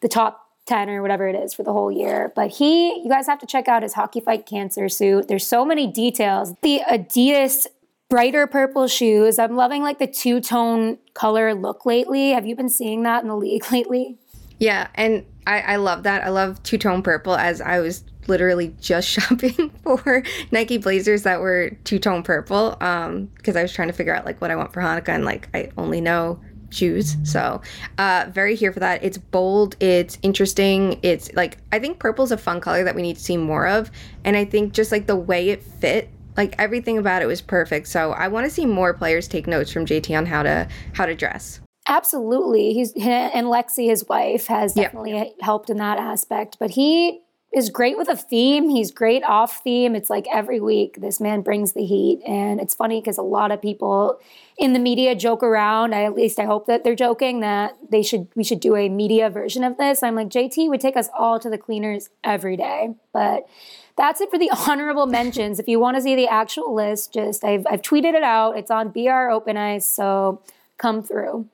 the 0.00 0.08
top 0.08 0.50
10 0.66 0.90
or 0.90 1.00
whatever 1.00 1.28
it 1.28 1.36
is 1.36 1.54
for 1.54 1.62
the 1.62 1.72
whole 1.72 1.92
year. 1.92 2.32
But 2.34 2.50
he, 2.50 3.00
you 3.00 3.08
guys 3.08 3.26
have 3.28 3.38
to 3.38 3.46
check 3.46 3.68
out 3.68 3.84
his 3.84 3.94
hockey 3.94 4.20
fight 4.20 4.46
cancer 4.46 4.88
suit. 4.88 5.28
There's 5.28 5.46
so 5.46 5.64
many 5.64 5.86
details. 5.86 6.54
The 6.62 6.80
Adidas 6.90 7.66
brighter 8.08 8.48
purple 8.48 8.88
shoes. 8.88 9.38
I'm 9.38 9.54
loving 9.54 9.82
like 9.82 10.00
the 10.00 10.08
two 10.08 10.40
tone 10.40 10.98
color 11.14 11.54
look 11.54 11.86
lately. 11.86 12.30
Have 12.30 12.46
you 12.46 12.56
been 12.56 12.68
seeing 12.68 13.04
that 13.04 13.22
in 13.22 13.28
the 13.28 13.36
league 13.36 13.64
lately? 13.72 14.18
Yeah, 14.58 14.88
and 14.96 15.24
I, 15.46 15.60
I 15.60 15.76
love 15.76 16.02
that. 16.02 16.24
I 16.24 16.30
love 16.30 16.60
two 16.64 16.78
tone 16.78 17.02
purple 17.02 17.36
as 17.36 17.60
I 17.60 17.78
was 17.78 18.02
literally 18.28 18.74
just 18.80 19.08
shopping 19.16 19.70
for 19.82 20.22
Nike 20.50 20.78
blazers 20.78 21.22
that 21.22 21.40
were 21.40 21.70
two 21.84 21.98
tone 21.98 22.22
purple 22.22 22.76
um 22.80 23.26
because 23.36 23.56
I 23.56 23.62
was 23.62 23.72
trying 23.72 23.88
to 23.88 23.94
figure 23.94 24.14
out 24.14 24.24
like 24.24 24.40
what 24.40 24.50
I 24.50 24.56
want 24.56 24.72
for 24.72 24.80
Hanukkah 24.80 25.10
and 25.10 25.24
like 25.24 25.48
I 25.54 25.70
only 25.76 26.00
know 26.00 26.40
shoes. 26.70 27.16
So, 27.24 27.60
uh, 27.98 28.26
very 28.30 28.54
here 28.54 28.72
for 28.72 28.80
that. 28.80 29.02
It's 29.02 29.18
bold, 29.18 29.76
it's 29.80 30.18
interesting. 30.22 30.98
It's 31.02 31.32
like, 31.34 31.58
I 31.72 31.78
think 31.78 31.98
purple 31.98 32.24
is 32.24 32.32
a 32.32 32.36
fun 32.36 32.60
color 32.60 32.84
that 32.84 32.94
we 32.94 33.02
need 33.02 33.16
to 33.16 33.22
see 33.22 33.36
more 33.36 33.66
of. 33.66 33.90
And 34.24 34.36
I 34.36 34.44
think 34.44 34.72
just 34.72 34.92
like 34.92 35.06
the 35.06 35.16
way 35.16 35.50
it 35.50 35.62
fit, 35.62 36.10
like 36.36 36.54
everything 36.58 36.98
about 36.98 37.22
it 37.22 37.26
was 37.26 37.40
perfect. 37.40 37.88
So, 37.88 38.12
I 38.12 38.28
want 38.28 38.46
to 38.46 38.50
see 38.50 38.66
more 38.66 38.94
players 38.94 39.28
take 39.28 39.46
notes 39.46 39.72
from 39.72 39.86
JT 39.86 40.16
on 40.16 40.26
how 40.26 40.42
to 40.42 40.68
how 40.92 41.06
to 41.06 41.14
dress. 41.14 41.60
Absolutely. 41.88 42.72
He's 42.72 42.92
and 42.94 43.46
Lexi, 43.46 43.88
his 43.88 44.04
wife, 44.08 44.48
has 44.48 44.74
definitely 44.74 45.12
yeah. 45.12 45.24
helped 45.40 45.70
in 45.70 45.76
that 45.76 45.98
aspect. 45.98 46.56
But 46.58 46.70
he 46.70 47.20
is 47.56 47.70
great 47.70 47.96
with 47.96 48.08
a 48.08 48.14
theme. 48.14 48.68
He's 48.68 48.90
great 48.90 49.24
off 49.24 49.62
theme. 49.64 49.96
It's 49.96 50.10
like 50.10 50.26
every 50.30 50.60
week 50.60 51.00
this 51.00 51.18
man 51.18 51.40
brings 51.40 51.72
the 51.72 51.86
heat. 51.86 52.20
And 52.26 52.60
it's 52.60 52.74
funny 52.74 53.00
because 53.00 53.16
a 53.16 53.22
lot 53.22 53.50
of 53.50 53.62
people 53.62 54.20
in 54.58 54.74
the 54.74 54.78
media 54.78 55.14
joke 55.14 55.42
around. 55.42 55.94
I, 55.94 56.04
at 56.04 56.14
least 56.14 56.38
I 56.38 56.44
hope 56.44 56.66
that 56.66 56.84
they're 56.84 56.94
joking 56.94 57.40
that 57.40 57.74
they 57.90 58.02
should 58.02 58.28
we 58.36 58.44
should 58.44 58.60
do 58.60 58.76
a 58.76 58.90
media 58.90 59.30
version 59.30 59.64
of 59.64 59.78
this. 59.78 60.02
I'm 60.02 60.14
like 60.14 60.28
JT 60.28 60.68
would 60.68 60.82
take 60.82 60.98
us 60.98 61.08
all 61.18 61.40
to 61.40 61.48
the 61.48 61.56
cleaners 61.56 62.10
every 62.22 62.58
day. 62.58 62.94
But 63.14 63.48
that's 63.96 64.20
it 64.20 64.30
for 64.30 64.38
the 64.38 64.50
honorable 64.68 65.06
mentions. 65.06 65.58
If 65.58 65.66
you 65.66 65.80
want 65.80 65.96
to 65.96 66.02
see 66.02 66.14
the 66.14 66.28
actual 66.28 66.74
list, 66.74 67.14
just 67.14 67.42
I've 67.42 67.66
I've 67.70 67.80
tweeted 67.80 68.12
it 68.12 68.22
out. 68.22 68.58
It's 68.58 68.70
on 68.70 68.90
BR 68.90 69.30
Open 69.30 69.56
Ice, 69.56 69.86
so 69.86 70.42
come 70.76 71.02
through. 71.02 71.48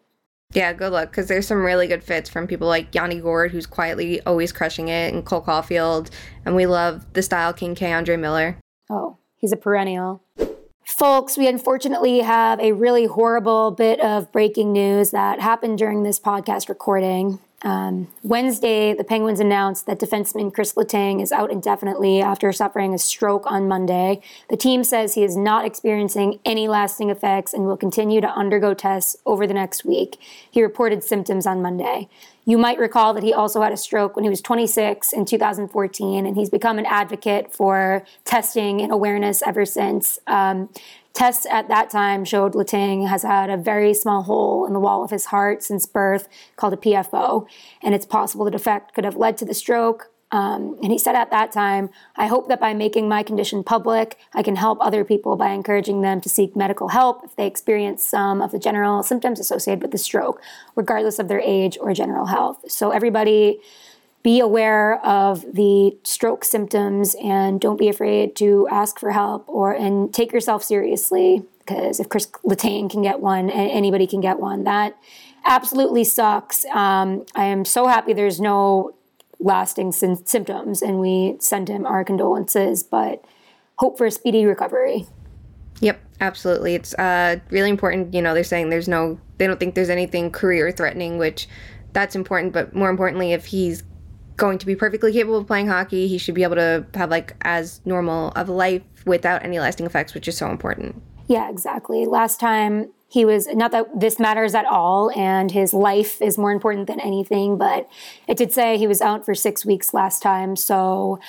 Yeah, 0.53 0.73
good 0.75 0.93
luck 0.93 1.11
because 1.11 1.29
there's 1.29 1.47
some 1.47 1.65
really 1.65 1.87
good 1.87 2.05
fits 2.05 2.29
from 2.29 2.47
people 2.47 2.69
like 2.69 2.95
Yanni 2.95 3.21
Gourde, 3.21 3.53
who's 3.53 3.67
quietly 3.67 4.21
always 4.23 4.53
crushing 4.53 4.88
it, 4.88 5.15
and 5.15 5.25
Cole 5.25 5.43
Caufield, 5.43 6.11
And 6.45 6.55
we 6.55 6.67
love 6.67 7.07
the 7.15 7.23
style 7.23 7.53
King 7.53 7.75
K'Andre 7.75 8.19
Miller. 8.19 8.59
Oh, 8.91 9.17
he's 9.37 9.53
a 9.53 9.57
perennial. 9.57 10.23
Folks, 10.85 11.38
we 11.38 11.49
unfortunately 11.49 12.21
have 12.21 12.61
a 12.61 12.73
really 12.73 13.07
horrible 13.07 13.71
bit 13.71 14.01
of 14.01 14.31
breaking 14.33 14.73
news 14.73 15.12
that 15.12 15.41
happened 15.41 15.79
during 15.79 16.03
this 16.03 16.21
podcast 16.21 16.69
recording. 16.69 17.38
Um, 17.64 18.09
Wednesday, 18.25 18.92
the 18.92 19.05
Penguins 19.05 19.38
announced 19.38 19.87
that 19.87 20.01
defenseman 20.01 20.53
Kris 20.53 20.72
Letang 20.72 21.22
is 21.22 21.31
out 21.31 21.53
indefinitely 21.53 22.20
after 22.20 22.53
suffering 22.53 22.92
a 22.92 22.98
stroke 22.98 23.44
on 23.46 23.68
Monday. 23.68 24.20
The 24.51 24.57
team 24.57 24.83
says 24.83 25.14
he 25.14 25.22
is 25.22 25.37
not 25.37 25.64
experiencing 25.64 26.40
any 26.44 26.66
lasting 26.66 27.09
effects 27.09 27.55
and 27.55 27.64
will 27.64 27.77
continue 27.77 28.20
to 28.20 28.29
undergo 28.29 28.75
tests 28.75 29.16
over 29.25 29.46
the 29.46 29.55
next 29.55 29.85
week. 29.85 30.18
He 30.51 30.62
reported 30.62 31.05
symptoms 31.05 31.46
on 31.46 31.62
Monday. 31.62 32.09
You 32.44 32.59
might 32.59 32.79
recall 32.79 33.14
that 33.14 33.22
he 33.22 33.33
also 33.33 33.62
had 33.62 33.72
a 33.72 33.77
stroke 33.77 34.16
when 34.16 34.25
he 34.25 34.29
was 34.29 34.40
26 34.40 35.12
in 35.12 35.25
2014, 35.25 36.27
and 36.27 36.37
he's 36.37 36.51
become 36.51 36.79
an 36.79 36.87
advocate 36.87 37.55
for 37.55 38.05
testing 38.25 38.81
and 38.81 38.90
awareness 38.90 39.42
ever 39.46 39.64
since. 39.64 40.18
Um, 40.27 40.68
Tests 41.12 41.46
at 41.51 41.68
that 41.68 41.90
time 41.90 42.25
showed 42.25 42.55
Letang 42.55 43.07
has 43.09 43.22
had 43.22 43.51
a 43.51 43.57
very 43.57 43.92
small 43.92 44.22
hole 44.22 44.66
in 44.66 44.72
the 44.72 44.81
wall 44.81 45.05
of 45.05 45.11
his 45.11 45.27
heart 45.27 45.62
since 45.62 45.85
birth 45.85 46.29
called 46.57 46.72
a 46.72 46.77
PFO, 46.77 47.46
and 47.83 47.94
it's 47.94 48.07
possible 48.07 48.44
the 48.44 48.51
defect 48.51 48.94
could 48.94 49.05
have 49.05 49.16
led 49.16 49.37
to 49.38 49.44
the 49.44 49.55
stroke. 49.55 50.09
Um, 50.31 50.79
and 50.83 50.90
he 50.90 50.98
said 50.98 51.14
at 51.14 51.31
that 51.31 51.53
time, 51.53 51.90
I 52.16 52.27
hope 52.27 52.48
that 52.48 52.59
by 52.59 52.72
making 52.72 53.07
my 53.07 53.22
condition 53.22 53.62
public, 53.62 54.16
I 54.33 54.42
can 54.42 54.57
help 54.57 54.79
other 54.81 55.05
people 55.05 55.37
by 55.37 55.51
encouraging 55.51 56.01
them 56.01 56.22
to 56.22 56.29
seek 56.31 56.57
medical 56.57 56.88
help 56.88 57.22
if 57.22 57.37
they 57.37 57.46
experience 57.46 58.03
some 58.03 58.40
of 58.40 58.51
the 58.51 58.59
general 58.59 59.03
symptoms 59.03 59.38
associated 59.38 59.83
with 59.83 59.90
the 59.90 59.98
stroke, 59.98 60.40
regardless 60.75 61.18
of 61.18 61.29
their 61.29 61.40
age 61.40 61.77
or 61.79 61.92
general 61.92 62.27
health. 62.27 62.70
So, 62.70 62.92
everybody, 62.92 63.61
be 64.22 64.38
aware 64.38 65.04
of 65.04 65.44
the 65.54 65.96
stroke 66.04 66.44
symptoms 66.44 67.16
and 67.22 67.61
don't 67.61 67.78
be 67.78 67.88
afraid 67.88 68.37
to 68.37 68.68
ask 68.70 68.98
for 68.98 69.11
help 69.11 69.44
or 69.48 69.72
and 69.72 70.14
take 70.14 70.32
yourself 70.32 70.62
seriously 70.62 71.42
because 71.58 72.00
if 72.00 72.08
Kris 72.08 72.26
Letang 72.44 72.90
can 72.90 73.02
get 73.02 73.20
one, 73.20 73.50
anybody 73.50 74.06
can 74.06 74.20
get 74.20 74.38
one. 74.38 74.64
That 74.64 74.96
absolutely 75.44 76.04
sucks. 76.04 76.64
Um, 76.66 77.24
I 77.35 77.44
am 77.44 77.64
so 77.64 77.87
happy 77.87 78.12
there's 78.12 78.40
no 78.40 78.94
lasting 79.38 79.92
sy- 79.92 80.16
symptoms, 80.24 80.82
and 80.82 81.00
we 81.00 81.37
send 81.40 81.68
him 81.68 81.87
our 81.87 82.04
condolences. 82.04 82.82
But 82.82 83.24
hope 83.76 83.98
for 83.98 84.06
a 84.06 84.11
speedy 84.11 84.44
recovery. 84.44 85.06
Yep, 85.80 86.00
absolutely. 86.20 86.74
It's 86.74 86.94
uh, 86.94 87.37
really 87.50 87.70
important. 87.70 88.14
You 88.14 88.22
know, 88.22 88.35
they're 88.35 88.44
saying 88.44 88.70
there's 88.70 88.88
no, 88.88 89.18
they 89.38 89.46
don't 89.46 89.58
think 89.58 89.74
there's 89.74 89.90
anything 89.90 90.30
career 90.30 90.70
threatening, 90.70 91.18
which 91.18 91.48
that's 91.92 92.14
important. 92.14 92.52
But 92.52 92.74
more 92.74 92.90
importantly, 92.90 93.32
if 93.32 93.46
he's 93.46 93.82
going 94.37 94.59
to 94.59 94.66
be 94.66 94.75
perfectly 94.75 95.12
capable 95.12 95.38
of 95.38 95.47
playing 95.47 95.68
hockey. 95.68 96.09
He 96.09 96.18
should 96.18 96.35
be 96.35 96.42
able 96.42 96.57
to 96.57 96.87
have 96.95 97.11
like 97.11 97.37
as 97.42 97.81
normal 97.85 98.29
of 98.31 98.49
a 98.49 98.53
life 98.53 98.83
without 99.07 99.45
any 99.45 99.59
lasting 99.59 99.87
effects, 99.87 100.14
which 100.14 100.29
is 100.29 100.37
so 100.37 100.51
important. 100.51 101.03
Yeah, 101.29 101.49
exactly. 101.51 102.07
Last 102.07 102.40
time 102.40 102.90
he 103.09 103.25
was 103.25 103.47
not 103.49 103.73
that 103.73 104.01
this 104.01 104.18
matters 104.18 104.55
at 104.55 104.64
all 104.64 105.11
and 105.12 105.51
his 105.51 105.75
life 105.75 106.21
is 106.23 106.38
more 106.38 106.51
important 106.51 106.87
than 106.87 106.99
anything, 107.01 107.59
but 107.59 107.88
it 108.27 108.37
did 108.37 108.53
say 108.53 108.79
he 108.79 108.87
was 108.87 109.01
out 109.03 109.25
for 109.25 109.35
6 109.35 109.66
weeks 109.66 109.92
last 109.92 110.23
time, 110.23 110.57
so 110.57 111.21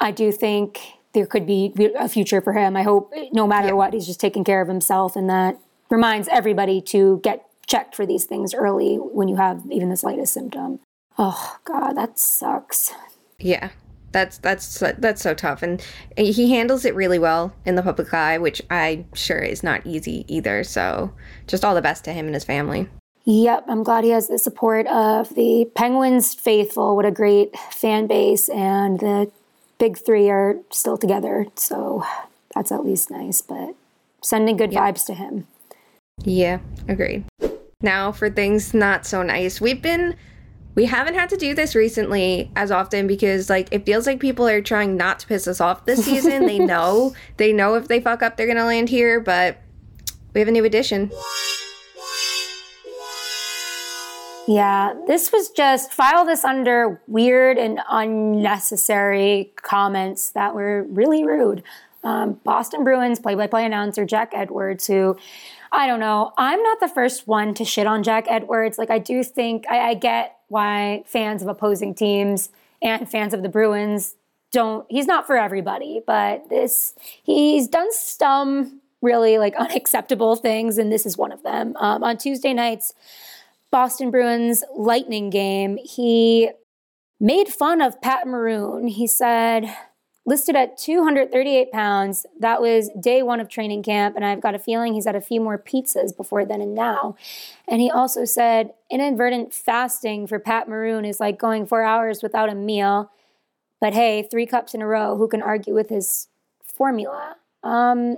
I 0.00 0.10
do 0.10 0.32
think 0.32 0.80
there 1.12 1.26
could 1.26 1.46
be 1.46 1.72
a 1.98 2.08
future 2.08 2.40
for 2.40 2.52
him. 2.52 2.76
I 2.76 2.82
hope 2.82 3.12
no 3.32 3.46
matter 3.46 3.68
yeah. 3.68 3.74
what 3.74 3.92
he's 3.92 4.06
just 4.06 4.20
taking 4.20 4.44
care 4.44 4.60
of 4.60 4.68
himself 4.68 5.16
and 5.16 5.28
that 5.30 5.58
reminds 5.90 6.28
everybody 6.28 6.80
to 6.80 7.20
get 7.22 7.46
checked 7.66 7.94
for 7.94 8.06
these 8.06 8.24
things 8.24 8.54
early 8.54 8.96
when 8.96 9.28
you 9.28 9.36
have 9.36 9.62
even 9.70 9.88
the 9.88 9.96
slightest 9.96 10.32
symptom. 10.32 10.80
Oh 11.18 11.56
God, 11.64 11.94
that 11.94 12.18
sucks. 12.18 12.92
Yeah, 13.38 13.70
that's 14.12 14.38
that's 14.38 14.78
that's 14.98 15.22
so 15.22 15.34
tough, 15.34 15.62
and 15.62 15.82
he 16.16 16.50
handles 16.52 16.84
it 16.84 16.94
really 16.94 17.18
well 17.18 17.54
in 17.64 17.74
the 17.74 17.82
public 17.82 18.12
eye, 18.12 18.38
which 18.38 18.62
I'm 18.70 19.06
sure 19.14 19.38
is 19.38 19.62
not 19.62 19.86
easy 19.86 20.24
either. 20.28 20.64
So, 20.64 21.12
just 21.46 21.64
all 21.64 21.74
the 21.74 21.82
best 21.82 22.04
to 22.04 22.12
him 22.12 22.26
and 22.26 22.34
his 22.34 22.44
family. 22.44 22.88
Yep, 23.24 23.64
I'm 23.68 23.82
glad 23.82 24.04
he 24.04 24.10
has 24.10 24.28
the 24.28 24.38
support 24.38 24.86
of 24.86 25.34
the 25.34 25.70
Penguins 25.74 26.34
faithful. 26.34 26.94
What 26.94 27.04
a 27.04 27.10
great 27.10 27.58
fan 27.58 28.06
base, 28.06 28.48
and 28.48 29.00
the 29.00 29.30
big 29.78 29.98
three 29.98 30.30
are 30.30 30.56
still 30.70 30.96
together. 30.96 31.46
So 31.56 32.04
that's 32.54 32.70
at 32.70 32.84
least 32.84 33.10
nice. 33.10 33.42
But 33.42 33.74
sending 34.22 34.56
good 34.56 34.70
vibes 34.70 35.04
to 35.06 35.14
him. 35.14 35.46
Yeah, 36.24 36.60
agreed. 36.88 37.24
Now 37.82 38.12
for 38.12 38.30
things 38.30 38.72
not 38.72 39.04
so 39.06 39.22
nice. 39.22 39.60
We've 39.60 39.82
been 39.82 40.16
we 40.76 40.84
haven't 40.84 41.14
had 41.14 41.30
to 41.30 41.36
do 41.36 41.54
this 41.54 41.74
recently 41.74 42.50
as 42.54 42.70
often 42.70 43.06
because 43.06 43.50
like 43.50 43.68
it 43.72 43.84
feels 43.84 44.06
like 44.06 44.20
people 44.20 44.46
are 44.46 44.60
trying 44.60 44.96
not 44.96 45.18
to 45.18 45.26
piss 45.26 45.48
us 45.48 45.60
off 45.60 45.86
this 45.86 46.04
season. 46.04 46.46
they 46.46 46.58
know 46.74 47.14
they 47.38 47.52
know 47.52 47.74
if 47.74 47.88
they 47.88 47.98
fuck 47.98 48.22
up 48.22 48.36
they're 48.36 48.46
gonna 48.46 48.64
land 48.66 48.88
here, 48.90 49.18
but 49.18 49.58
we 50.34 50.40
have 50.40 50.48
a 50.48 50.52
new 50.52 50.64
addition. 50.64 51.10
Yeah, 54.46 54.94
this 55.08 55.32
was 55.32 55.50
just 55.50 55.92
file 55.92 56.24
this 56.24 56.44
under 56.44 57.00
weird 57.08 57.58
and 57.58 57.80
unnecessary 57.90 59.52
comments 59.62 60.30
that 60.30 60.54
were 60.54 60.84
really 60.84 61.24
rude. 61.24 61.64
Um, 62.04 62.34
Boston 62.44 62.84
Bruins 62.84 63.18
play 63.18 63.34
by 63.34 63.48
play 63.48 63.64
announcer 63.64 64.04
Jack 64.04 64.30
Edwards, 64.32 64.86
who 64.86 65.16
I 65.72 65.88
don't 65.88 65.98
know, 65.98 66.32
I'm 66.38 66.62
not 66.62 66.78
the 66.80 66.88
first 66.88 67.26
one 67.26 67.54
to 67.54 67.64
shit 67.64 67.86
on 67.86 68.02
Jack 68.02 68.26
Edwards. 68.28 68.78
Like, 68.78 68.90
I 68.90 68.98
do 69.00 69.24
think 69.24 69.64
I, 69.68 69.90
I 69.90 69.94
get 69.94 70.35
why 70.48 71.02
fans 71.06 71.42
of 71.42 71.48
opposing 71.48 71.94
teams 71.94 72.50
and 72.82 73.08
fans 73.08 73.34
of 73.34 73.42
the 73.42 73.48
Bruins 73.48 74.14
don't 74.52 74.86
he's 74.88 75.06
not 75.06 75.26
for 75.26 75.36
everybody, 75.36 76.00
but 76.06 76.48
this 76.48 76.94
he's 77.22 77.68
done 77.68 77.92
some 77.92 78.80
really 79.02 79.38
like 79.38 79.54
unacceptable 79.58 80.36
things, 80.36 80.78
and 80.78 80.90
this 80.90 81.06
is 81.06 81.16
one 81.16 81.32
of 81.32 81.42
them. 81.42 81.74
Um, 81.76 82.02
on 82.02 82.16
Tuesday 82.16 82.54
night's 82.54 82.94
Boston 83.70 84.10
Bruins 84.10 84.64
Lightning 84.74 85.30
game, 85.30 85.78
he 85.82 86.50
made 87.20 87.48
fun 87.48 87.80
of 87.80 88.00
Pat 88.00 88.26
Maroon. 88.26 88.86
He 88.86 89.06
said, 89.06 89.74
listed 90.26 90.56
at 90.56 90.76
238 90.76 91.70
pounds. 91.70 92.26
That 92.38 92.60
was 92.60 92.90
day 93.00 93.22
one 93.22 93.40
of 93.40 93.48
training 93.48 93.84
camp, 93.84 94.16
and 94.16 94.24
I've 94.24 94.40
got 94.40 94.56
a 94.56 94.58
feeling 94.58 94.92
he's 94.92 95.06
had 95.06 95.14
a 95.14 95.20
few 95.20 95.40
more 95.40 95.56
pizzas 95.56 96.14
before 96.14 96.44
then 96.44 96.60
and 96.60 96.74
now. 96.74 97.16
And 97.68 97.80
he 97.80 97.90
also 97.90 98.24
said 98.24 98.74
inadvertent 98.90 99.54
fasting 99.54 100.26
for 100.26 100.40
Pat 100.40 100.68
Maroon 100.68 101.04
is 101.04 101.20
like 101.20 101.38
going 101.38 101.64
four 101.64 101.82
hours 101.82 102.22
without 102.22 102.50
a 102.50 102.54
meal. 102.54 103.10
But 103.80 103.94
hey, 103.94 104.26
three 104.28 104.46
cups 104.46 104.74
in 104.74 104.82
a 104.82 104.86
row, 104.86 105.16
who 105.16 105.28
can 105.28 105.42
argue 105.42 105.74
with 105.74 105.88
his 105.88 106.28
formula? 106.64 107.36
Um, 107.62 108.16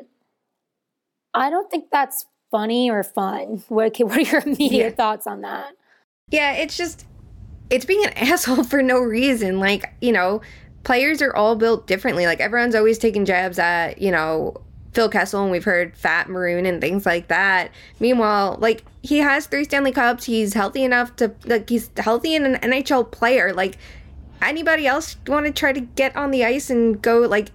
I 1.35 1.51
don't 1.51 1.71
think 1.71 1.91
that's 1.91 2.27
funny 2.51 2.91
or 2.91 3.03
fun. 3.03 3.63
What, 3.69 3.99
what 3.99 4.17
are 4.17 4.21
your 4.21 4.43
immediate 4.47 4.73
yeah. 4.73 4.91
thoughts 4.91 5.27
on 5.27 5.43
that? 5.43 5.73
Yeah, 6.31 6.53
it's 6.53 6.77
just, 6.77 7.07
it's 7.69 7.85
being 7.85 8.05
an 8.05 8.13
asshole 8.17 8.65
for 8.65 8.83
no 8.83 8.99
reason. 8.99 9.61
Like, 9.61 9.93
you 10.01 10.13
know, 10.13 10.41
players 10.89 11.21
are 11.21 11.37
all 11.37 11.55
built 11.55 11.87
differently. 11.87 12.25
Like 12.25 12.41
everyone's 12.41 12.75
always 12.75 12.97
taking 12.97 13.27
jabs 13.27 13.59
at, 13.59 14.01
you 14.01 14.11
know, 14.11 14.57
Phil 14.95 15.11
Kessel 15.11 15.43
and 15.43 15.53
we've 15.53 15.63
heard 15.63 15.95
Fat 15.95 16.31
Maroon 16.31 16.65
and 16.65 16.81
things 16.81 17.05
like 17.05 17.29
that. 17.29 17.73
Meanwhile, 18.01 18.57
like 18.59 18.85
he 19.03 19.19
has 19.19 19.47
three 19.47 19.65
Stanley 19.65 19.93
Cups. 19.93 20.25
He's 20.25 20.55
healthy 20.55 20.83
enough 20.85 21.15
to 21.17 21.35
like 21.45 21.69
he's 21.69 21.91
healthy 21.99 22.35
and 22.35 22.47
an 22.47 22.73
NHL 22.73 23.11
player. 23.11 23.53
Like 23.53 23.77
anybody 24.41 24.87
else 24.87 25.19
want 25.27 25.45
to 25.45 25.53
try 25.53 25.75
to 25.75 25.81
get 25.81 26.17
on 26.17 26.31
the 26.31 26.47
ice 26.47 26.71
and 26.71 27.03
go 27.03 27.19
like 27.19 27.51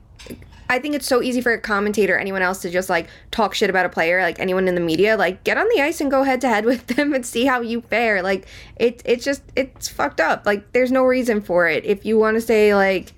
I 0.69 0.77
think 0.77 0.93
it's 0.93 1.07
so 1.07 1.23
easy 1.23 1.41
for 1.41 1.53
a 1.53 1.59
commentator, 1.59 2.15
anyone 2.15 2.43
else 2.43 2.61
to 2.61 2.69
just 2.69 2.87
like 2.87 3.07
talk 3.31 3.55
shit 3.55 3.71
about 3.71 3.87
a 3.87 3.89
player, 3.89 4.21
like 4.21 4.39
anyone 4.39 4.67
in 4.67 4.75
the 4.75 4.81
media, 4.81 5.17
like 5.17 5.43
get 5.43 5.57
on 5.57 5.67
the 5.73 5.81
ice 5.81 6.01
and 6.01 6.11
go 6.11 6.21
head 6.21 6.39
to 6.41 6.49
head 6.49 6.65
with 6.71 6.85
them 6.85 7.15
and 7.15 7.25
see 7.25 7.45
how 7.45 7.61
you 7.61 7.81
fare. 7.81 8.21
Like 8.21 8.45
it 8.75 9.01
it's 9.05 9.25
just 9.25 9.41
it's 9.55 9.87
fucked 9.87 10.19
up. 10.19 10.45
Like 10.45 10.71
there's 10.73 10.91
no 10.91 11.03
reason 11.03 11.41
for 11.41 11.67
it. 11.67 11.83
If 11.83 12.05
you 12.05 12.19
want 12.19 12.37
to 12.37 12.41
say 12.41 12.75
like 12.75 13.13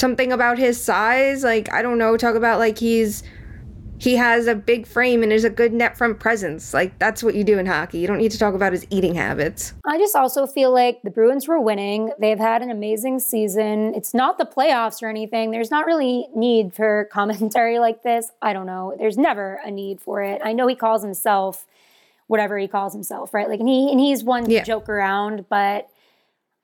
something 0.00 0.32
about 0.32 0.58
his 0.58 0.82
size, 0.82 1.44
like 1.44 1.72
I 1.72 1.82
don't 1.82 1.98
know, 1.98 2.16
talk 2.16 2.34
about 2.34 2.58
like 2.58 2.78
he's 2.78 3.22
he 4.00 4.16
has 4.16 4.46
a 4.46 4.54
big 4.54 4.86
frame 4.86 5.22
and 5.22 5.30
is 5.30 5.44
a 5.44 5.50
good 5.50 5.74
net 5.74 5.96
front 5.96 6.18
presence. 6.18 6.72
Like 6.72 6.98
that's 6.98 7.22
what 7.22 7.34
you 7.34 7.44
do 7.44 7.58
in 7.58 7.66
hockey. 7.66 7.98
You 7.98 8.06
don't 8.06 8.16
need 8.16 8.30
to 8.30 8.38
talk 8.38 8.54
about 8.54 8.72
his 8.72 8.86
eating 8.88 9.14
habits. 9.14 9.74
I 9.86 9.98
just 9.98 10.16
also 10.16 10.46
feel 10.46 10.72
like 10.72 11.02
the 11.02 11.10
Bruins 11.10 11.46
were 11.46 11.60
winning. 11.60 12.10
They've 12.18 12.38
had 12.38 12.62
an 12.62 12.70
amazing 12.70 13.20
season. 13.20 13.94
It's 13.94 14.14
not 14.14 14.38
the 14.38 14.46
playoffs 14.46 15.02
or 15.02 15.08
anything. 15.10 15.50
There's 15.50 15.70
not 15.70 15.84
really 15.84 16.28
need 16.34 16.74
for 16.74 17.08
commentary 17.12 17.78
like 17.78 18.02
this. 18.02 18.30
I 18.40 18.54
don't 18.54 18.66
know. 18.66 18.94
There's 18.98 19.18
never 19.18 19.60
a 19.66 19.70
need 19.70 20.00
for 20.00 20.22
it. 20.22 20.40
I 20.42 20.54
know 20.54 20.66
he 20.66 20.74
calls 20.74 21.02
himself 21.02 21.66
whatever 22.26 22.56
he 22.56 22.68
calls 22.68 22.94
himself, 22.94 23.34
right? 23.34 23.48
Like 23.48 23.60
and 23.60 23.68
he 23.68 23.90
and 23.90 24.00
he's 24.00 24.24
one 24.24 24.44
to 24.46 24.52
yeah. 24.52 24.64
joke 24.64 24.88
around, 24.88 25.44
but 25.50 25.90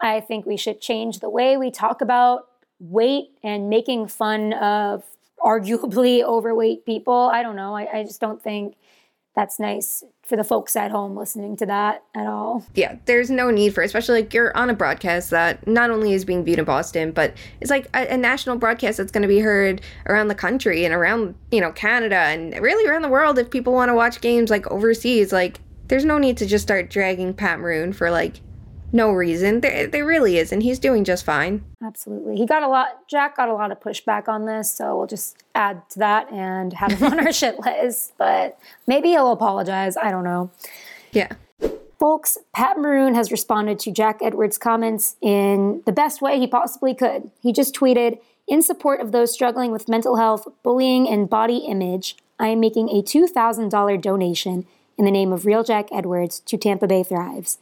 I 0.00 0.20
think 0.20 0.46
we 0.46 0.56
should 0.56 0.80
change 0.80 1.18
the 1.18 1.28
way 1.28 1.58
we 1.58 1.70
talk 1.70 2.00
about 2.00 2.48
weight 2.78 3.28
and 3.42 3.68
making 3.68 4.08
fun 4.08 4.52
of 4.54 5.04
arguably 5.40 6.22
overweight 6.24 6.84
people. 6.84 7.30
I 7.32 7.42
don't 7.42 7.56
know. 7.56 7.74
I, 7.74 7.98
I 7.98 8.02
just 8.04 8.20
don't 8.20 8.42
think 8.42 8.76
that's 9.36 9.60
nice 9.60 10.02
for 10.22 10.34
the 10.34 10.42
folks 10.42 10.74
at 10.76 10.90
home 10.90 11.14
listening 11.14 11.56
to 11.58 11.66
that 11.66 12.02
at 12.14 12.26
all. 12.26 12.64
Yeah, 12.74 12.96
there's 13.04 13.30
no 13.30 13.50
need 13.50 13.74
for, 13.74 13.82
especially 13.82 14.22
like 14.22 14.32
you're 14.32 14.56
on 14.56 14.70
a 14.70 14.74
broadcast 14.74 15.30
that 15.30 15.64
not 15.68 15.90
only 15.90 16.14
is 16.14 16.24
being 16.24 16.42
viewed 16.42 16.58
in 16.58 16.64
Boston, 16.64 17.12
but 17.12 17.34
it's 17.60 17.70
like 17.70 17.86
a, 17.94 18.14
a 18.14 18.16
national 18.16 18.56
broadcast 18.56 18.96
that's 18.96 19.12
going 19.12 19.22
to 19.22 19.28
be 19.28 19.38
heard 19.38 19.82
around 20.06 20.28
the 20.28 20.34
country 20.34 20.86
and 20.86 20.94
around 20.94 21.34
you 21.50 21.60
know 21.60 21.70
Canada 21.70 22.16
and 22.16 22.58
really 22.60 22.88
around 22.88 23.02
the 23.02 23.08
world. 23.08 23.38
If 23.38 23.50
people 23.50 23.74
want 23.74 23.90
to 23.90 23.94
watch 23.94 24.22
games 24.22 24.50
like 24.50 24.66
overseas, 24.68 25.32
like 25.32 25.60
there's 25.88 26.06
no 26.06 26.16
need 26.16 26.38
to 26.38 26.46
just 26.46 26.64
start 26.64 26.88
dragging 26.90 27.34
Pat 27.34 27.60
Maroon 27.60 27.92
for 27.92 28.10
like 28.10 28.40
no 28.92 29.12
reason. 29.12 29.60
There, 29.60 29.86
there 29.86 30.04
really 30.04 30.38
is, 30.38 30.52
and 30.52 30.62
he's 30.62 30.78
doing 30.78 31.04
just 31.04 31.24
fine. 31.24 31.64
Absolutely. 31.82 32.36
He 32.36 32.46
got 32.46 32.62
a 32.62 32.68
lot, 32.68 33.08
Jack 33.08 33.36
got 33.36 33.48
a 33.48 33.54
lot 33.54 33.70
of 33.70 33.80
pushback 33.80 34.28
on 34.28 34.46
this, 34.46 34.72
so 34.72 34.96
we'll 34.96 35.06
just 35.06 35.42
add 35.54 35.88
to 35.90 35.98
that 35.98 36.30
and 36.32 36.72
have 36.72 36.92
him 36.92 37.12
on 37.12 37.20
our 37.20 37.32
shit 37.40 37.58
list. 37.60 38.14
But 38.18 38.58
maybe 38.86 39.10
he'll 39.10 39.32
apologize. 39.32 39.96
I 39.96 40.10
don't 40.10 40.24
know. 40.24 40.50
Yeah. 41.12 41.32
Folks, 41.98 42.36
Pat 42.52 42.78
Maroon 42.78 43.14
has 43.14 43.30
responded 43.30 43.78
to 43.80 43.90
Jack 43.90 44.18
Edwards' 44.22 44.58
comments 44.58 45.16
in 45.22 45.82
the 45.86 45.92
best 45.92 46.20
way 46.20 46.38
he 46.38 46.46
possibly 46.46 46.94
could. 46.94 47.30
He 47.40 47.52
just 47.52 47.74
tweeted, 47.74 48.18
in 48.46 48.62
support 48.62 49.00
of 49.00 49.12
those 49.12 49.32
struggling 49.32 49.72
with 49.72 49.88
mental 49.88 50.16
health, 50.16 50.46
bullying, 50.62 51.08
and 51.08 51.28
body 51.28 51.58
image, 51.58 52.16
I 52.38 52.48
am 52.48 52.60
making 52.60 52.90
a 52.90 53.02
$2,000 53.02 54.00
donation 54.00 54.66
in 54.98 55.04
the 55.04 55.10
name 55.10 55.32
of 55.32 55.46
Real 55.46 55.64
Jack 55.64 55.88
Edwards 55.90 56.40
to 56.40 56.56
Tampa 56.56 56.86
Bay 56.86 57.02
Thrives. 57.02 57.58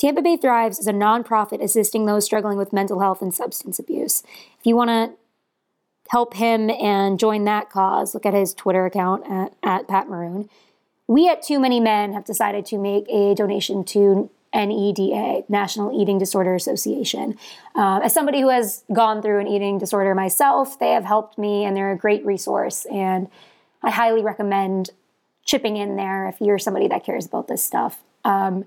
Tampa 0.00 0.22
Bay 0.22 0.38
Thrives 0.38 0.78
is 0.78 0.86
a 0.86 0.92
nonprofit 0.92 1.62
assisting 1.62 2.06
those 2.06 2.24
struggling 2.24 2.56
with 2.56 2.72
mental 2.72 3.00
health 3.00 3.20
and 3.20 3.34
substance 3.34 3.78
abuse. 3.78 4.22
If 4.58 4.64
you 4.64 4.74
want 4.74 4.88
to 4.88 5.12
help 6.08 6.34
him 6.34 6.70
and 6.70 7.18
join 7.18 7.44
that 7.44 7.68
cause, 7.68 8.14
look 8.14 8.24
at 8.24 8.32
his 8.32 8.54
Twitter 8.54 8.86
account 8.86 9.24
at, 9.30 9.52
at 9.62 9.88
Pat 9.88 10.08
Maroon. 10.08 10.48
We 11.06 11.28
at 11.28 11.42
Too 11.42 11.60
Many 11.60 11.80
Men 11.80 12.14
have 12.14 12.24
decided 12.24 12.64
to 12.66 12.78
make 12.78 13.04
a 13.10 13.34
donation 13.34 13.84
to 13.84 14.30
NEDA, 14.54 15.44
National 15.50 16.00
Eating 16.00 16.18
Disorder 16.18 16.54
Association. 16.54 17.36
Uh, 17.74 18.00
as 18.02 18.14
somebody 18.14 18.40
who 18.40 18.48
has 18.48 18.84
gone 18.90 19.20
through 19.20 19.40
an 19.40 19.48
eating 19.48 19.78
disorder 19.78 20.14
myself, 20.14 20.78
they 20.78 20.92
have 20.92 21.04
helped 21.04 21.36
me 21.36 21.64
and 21.64 21.76
they're 21.76 21.92
a 21.92 21.96
great 21.96 22.24
resource. 22.24 22.86
And 22.86 23.28
I 23.82 23.90
highly 23.90 24.22
recommend 24.22 24.90
chipping 25.44 25.76
in 25.76 25.96
there 25.96 26.26
if 26.26 26.40
you're 26.40 26.58
somebody 26.58 26.88
that 26.88 27.04
cares 27.04 27.26
about 27.26 27.48
this 27.48 27.62
stuff. 27.62 28.00
Um, 28.24 28.64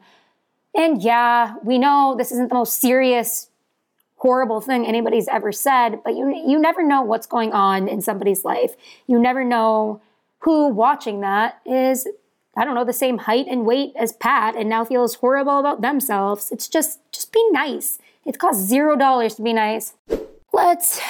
and 0.75 1.01
yeah, 1.01 1.55
we 1.63 1.77
know 1.77 2.15
this 2.17 2.31
isn't 2.31 2.49
the 2.49 2.55
most 2.55 2.79
serious, 2.79 3.49
horrible 4.17 4.61
thing 4.61 4.85
anybody's 4.85 5.27
ever 5.27 5.51
said, 5.51 6.01
but 6.03 6.15
you 6.15 6.33
you 6.47 6.59
never 6.59 6.83
know 6.83 7.01
what's 7.01 7.27
going 7.27 7.51
on 7.51 7.87
in 7.87 8.01
somebody's 8.01 8.43
life. 8.43 8.75
You 9.07 9.19
never 9.19 9.43
know 9.43 10.01
who 10.39 10.67
watching 10.69 11.21
that 11.21 11.59
is 11.65 12.07
I 12.55 12.65
don't 12.65 12.75
know, 12.75 12.85
the 12.85 12.93
same 12.93 13.17
height 13.19 13.47
and 13.49 13.65
weight 13.65 13.93
as 13.95 14.13
Pat 14.13 14.55
and 14.55 14.69
now 14.69 14.85
feels 14.85 15.15
horrible 15.15 15.59
about 15.59 15.81
themselves. 15.81 16.51
It's 16.51 16.67
just 16.67 16.99
just 17.11 17.31
be 17.31 17.43
nice. 17.51 17.99
It 18.25 18.39
costs 18.39 18.63
zero 18.63 18.95
dollars 18.95 19.35
to 19.35 19.41
be 19.41 19.53
nice. 19.53 19.93
Let's 20.51 21.01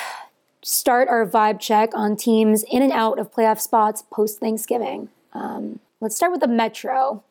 start 0.61 1.09
our 1.09 1.27
vibe 1.27 1.59
check 1.59 1.89
on 1.93 2.15
teams 2.15 2.63
in 2.71 2.81
and 2.81 2.91
out 2.91 3.19
of 3.19 3.31
playoff 3.31 3.59
spots 3.59 4.03
post 4.09 4.39
Thanksgiving. 4.39 5.09
Um, 5.33 5.79
let's 5.99 6.15
start 6.15 6.31
with 6.31 6.41
the 6.41 6.47
Metro. 6.47 7.23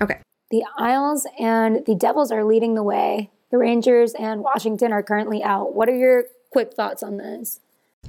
Okay. 0.00 0.20
The 0.50 0.64
Isles 0.78 1.26
and 1.38 1.84
the 1.84 1.94
Devils 1.94 2.32
are 2.32 2.44
leading 2.44 2.74
the 2.74 2.82
way. 2.82 3.30
The 3.50 3.58
Rangers 3.58 4.14
and 4.14 4.42
Washington 4.42 4.92
are 4.92 5.02
currently 5.02 5.42
out. 5.42 5.74
What 5.74 5.88
are 5.88 5.96
your 5.96 6.24
quick 6.50 6.72
thoughts 6.72 7.02
on 7.02 7.18
this? 7.18 7.60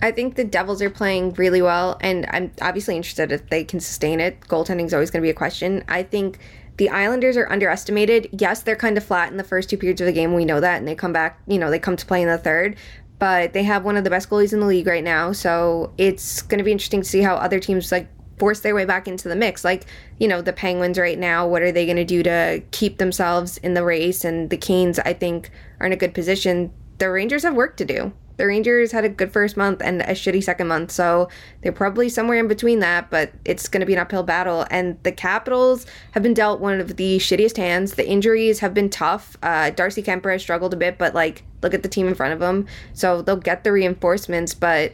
I 0.01 0.11
think 0.11 0.35
the 0.35 0.45
Devils 0.45 0.81
are 0.81 0.89
playing 0.89 1.33
really 1.33 1.61
well, 1.61 1.97
and 1.99 2.25
I'm 2.29 2.51
obviously 2.61 2.95
interested 2.95 3.33
if 3.33 3.49
they 3.49 3.65
can 3.65 3.81
sustain 3.81 4.21
it. 4.21 4.39
Goaltending 4.41 4.85
is 4.85 4.93
always 4.93 5.11
going 5.11 5.21
to 5.21 5.25
be 5.25 5.31
a 5.31 5.33
question. 5.33 5.83
I 5.89 6.03
think 6.03 6.39
the 6.77 6.89
Islanders 6.89 7.35
are 7.35 7.51
underestimated. 7.51 8.29
Yes, 8.31 8.63
they're 8.63 8.77
kind 8.77 8.97
of 8.97 9.03
flat 9.03 9.31
in 9.31 9.37
the 9.37 9.43
first 9.43 9.69
two 9.69 9.77
periods 9.77 9.99
of 9.99 10.07
the 10.07 10.13
game. 10.13 10.33
We 10.33 10.45
know 10.45 10.61
that, 10.61 10.77
and 10.77 10.87
they 10.87 10.95
come 10.95 11.11
back, 11.11 11.41
you 11.47 11.57
know, 11.57 11.69
they 11.69 11.79
come 11.79 11.97
to 11.97 12.05
play 12.05 12.21
in 12.21 12.29
the 12.29 12.37
third. 12.37 12.77
But 13.17 13.51
they 13.51 13.63
have 13.63 13.83
one 13.83 13.97
of 13.97 14.05
the 14.05 14.09
best 14.09 14.29
goalies 14.29 14.53
in 14.53 14.61
the 14.61 14.65
league 14.65 14.87
right 14.87 15.03
now, 15.03 15.33
so 15.33 15.91
it's 15.97 16.41
going 16.41 16.59
to 16.59 16.63
be 16.63 16.71
interesting 16.71 17.01
to 17.01 17.09
see 17.09 17.21
how 17.21 17.35
other 17.35 17.59
teams 17.59 17.91
like 17.91 18.07
force 18.39 18.61
their 18.61 18.73
way 18.73 18.85
back 18.85 19.07
into 19.07 19.27
the 19.27 19.35
mix. 19.35 19.63
Like, 19.63 19.85
you 20.17 20.27
know, 20.27 20.41
the 20.41 20.53
Penguins 20.53 20.97
right 20.97 21.19
now, 21.19 21.45
what 21.47 21.61
are 21.61 21.71
they 21.71 21.85
going 21.85 21.97
to 21.97 22.05
do 22.05 22.23
to 22.23 22.63
keep 22.71 22.97
themselves 22.97 23.57
in 23.57 23.73
the 23.73 23.83
race? 23.83 24.23
And 24.23 24.49
the 24.49 24.57
Canes, 24.57 24.97
I 24.99 25.13
think, 25.13 25.51
are 25.79 25.85
in 25.85 25.93
a 25.93 25.97
good 25.97 26.13
position. 26.13 26.71
The 26.97 27.09
Rangers 27.09 27.43
have 27.43 27.53
work 27.53 27.77
to 27.77 27.85
do. 27.85 28.13
The 28.37 28.47
Rangers 28.47 28.93
had 28.93 29.03
a 29.03 29.09
good 29.09 29.33
first 29.33 29.57
month 29.57 29.81
and 29.81 30.01
a 30.01 30.13
shitty 30.13 30.41
second 30.41 30.69
month, 30.69 30.91
so 30.91 31.27
they're 31.61 31.73
probably 31.73 32.07
somewhere 32.07 32.39
in 32.39 32.47
between 32.47 32.79
that, 32.79 33.09
but 33.09 33.33
it's 33.43 33.67
going 33.67 33.81
to 33.81 33.85
be 33.85 33.91
an 33.91 33.99
uphill 33.99 34.23
battle. 34.23 34.65
And 34.71 34.97
the 35.03 35.11
Capitals 35.11 35.85
have 36.13 36.23
been 36.23 36.33
dealt 36.33 36.61
one 36.61 36.79
of 36.79 36.95
the 36.95 37.17
shittiest 37.17 37.57
hands. 37.57 37.95
The 37.95 38.07
injuries 38.07 38.59
have 38.59 38.73
been 38.73 38.89
tough. 38.89 39.35
Uh, 39.43 39.71
Darcy 39.71 40.01
Kuemper 40.01 40.31
has 40.31 40.41
struggled 40.41 40.73
a 40.73 40.77
bit, 40.77 40.97
but 40.97 41.13
like, 41.13 41.43
look 41.61 41.73
at 41.73 41.83
the 41.83 41.89
team 41.89 42.07
in 42.07 42.15
front 42.15 42.31
of 42.31 42.39
them. 42.39 42.65
So 42.93 43.21
they'll 43.21 43.35
get 43.35 43.65
the 43.65 43.73
reinforcements, 43.73 44.53
but 44.53 44.93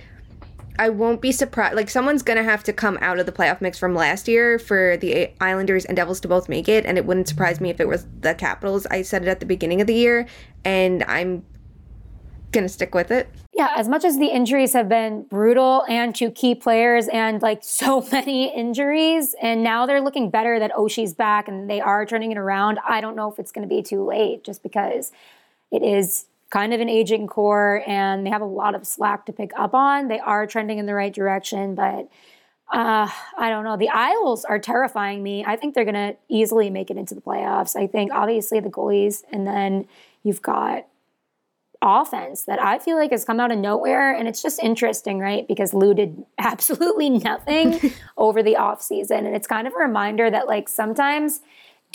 I 0.78 0.90
won't 0.90 1.22
be 1.22 1.32
surprised. 1.32 1.76
Like 1.76 1.90
someone's 1.90 2.24
gonna 2.24 2.44
have 2.44 2.64
to 2.64 2.74
come 2.74 2.98
out 3.02 3.20
of 3.20 3.26
the 3.26 3.32
playoff 3.32 3.62
mix 3.62 3.78
from 3.78 3.96
last 3.96 4.28
year 4.28 4.60
for 4.60 4.98
the 4.98 5.30
Islanders 5.42 5.86
and 5.86 5.96
Devils 5.96 6.20
to 6.22 6.28
both 6.28 6.50
make 6.50 6.68
it, 6.68 6.86
and 6.86 6.98
it 6.98 7.06
wouldn't 7.06 7.28
surprise 7.28 7.62
me 7.62 7.70
if 7.70 7.80
it 7.80 7.88
was 7.88 8.08
the 8.20 8.34
Capitals. 8.34 8.86
I 8.88 9.02
said 9.02 9.24
it 9.24 9.28
at 9.28 9.40
the 9.40 9.46
beginning 9.46 9.82
of 9.82 9.88
the 9.88 9.94
year, 9.94 10.28
and 10.64 11.04
I'm 11.08 11.46
gonna 12.52 12.70
stick 12.70 12.96
with 12.96 13.12
it. 13.12 13.30
Yeah, 13.54 13.70
as 13.76 13.88
much 13.88 14.04
as 14.04 14.18
the 14.18 14.28
injuries 14.28 14.74
have 14.74 14.90
been 14.90 15.24
brutal 15.24 15.86
and 15.88 16.14
to 16.16 16.30
key 16.32 16.56
players 16.56 17.08
and 17.08 17.42
like 17.42 17.60
so 17.64 18.06
many 18.12 18.54
injuries, 18.56 19.36
and 19.42 19.64
now 19.64 19.86
they're 19.86 20.02
looking 20.02 20.30
better 20.30 20.60
that 20.60 20.72
Oshie's 20.72 21.14
back 21.14 21.48
and 21.48 21.70
they 21.70 21.82
are 21.82 22.06
turning 22.06 22.32
it 22.32 22.38
around. 22.38 22.80
I 22.88 23.02
don't 23.02 23.16
know 23.16 23.32
if 23.32 23.40
it's 23.40 23.52
gonna 23.52 23.68
be 23.68 23.82
too 23.82 24.04
late 24.04 24.44
just 24.44 24.64
because 24.64 25.12
it 25.72 25.84
is 25.84 26.26
kind 26.50 26.74
of 26.74 26.80
an 26.80 26.90
aging 26.90 27.28
core 27.28 27.84
and 27.88 28.26
they 28.26 28.30
have 28.30 28.42
a 28.42 28.46
lot 28.46 28.76
of 28.76 28.86
slack 28.86 29.26
to 29.26 29.34
pick 29.34 29.52
up 29.58 29.74
on. 29.74 30.08
They 30.08 30.20
are 30.20 30.46
trending 30.48 30.78
in 30.78 30.86
the 30.86 30.94
right 30.94 31.14
direction, 31.14 31.76
but 31.76 32.10
uh, 32.72 33.08
I 33.38 33.50
don't 33.50 33.64
know. 33.64 33.78
The 33.78 33.90
Isles 33.90 34.46
are 34.46 34.60
terrifying 34.60 35.22
me. 35.22 35.44
I 35.46 35.56
think 35.56 35.76
they're 35.76 35.86
going 35.86 35.94
to 35.94 36.16
easily 36.30 36.70
make 36.70 36.90
it 36.90 36.98
into 36.98 37.14
the 37.14 37.22
playoffs. 37.22 37.76
I 37.76 37.88
think 37.88 38.12
obviously 38.12 38.60
the 38.60 38.70
goalies, 38.70 39.24
and 39.32 39.46
then 39.46 39.88
you've 40.24 40.42
got 40.42 40.88
offense 41.82 42.44
that 42.46 42.60
I 42.60 42.80
feel 42.80 42.98
like 42.98 43.12
has 43.12 43.24
come 43.24 43.40
out 43.40 43.52
of 43.52 43.60
nowhere. 43.60 44.14
And 44.14 44.28
it's 44.28 44.42
just 44.42 44.62
interesting, 44.64 45.20
right? 45.20 45.48
Because 45.48 45.74
Lou 45.74 45.94
did 45.94 46.26
absolutely 46.38 47.10
nothing 47.10 47.94
over 48.18 48.42
the 48.42 48.56
offseason. 48.56 49.20
And 49.20 49.36
it's 49.36 49.48
kind 49.48 49.68
of 49.68 49.74
a 49.74 49.78
reminder 49.78 50.30
that, 50.32 50.48
like, 50.48 50.68
sometimes 50.68 51.42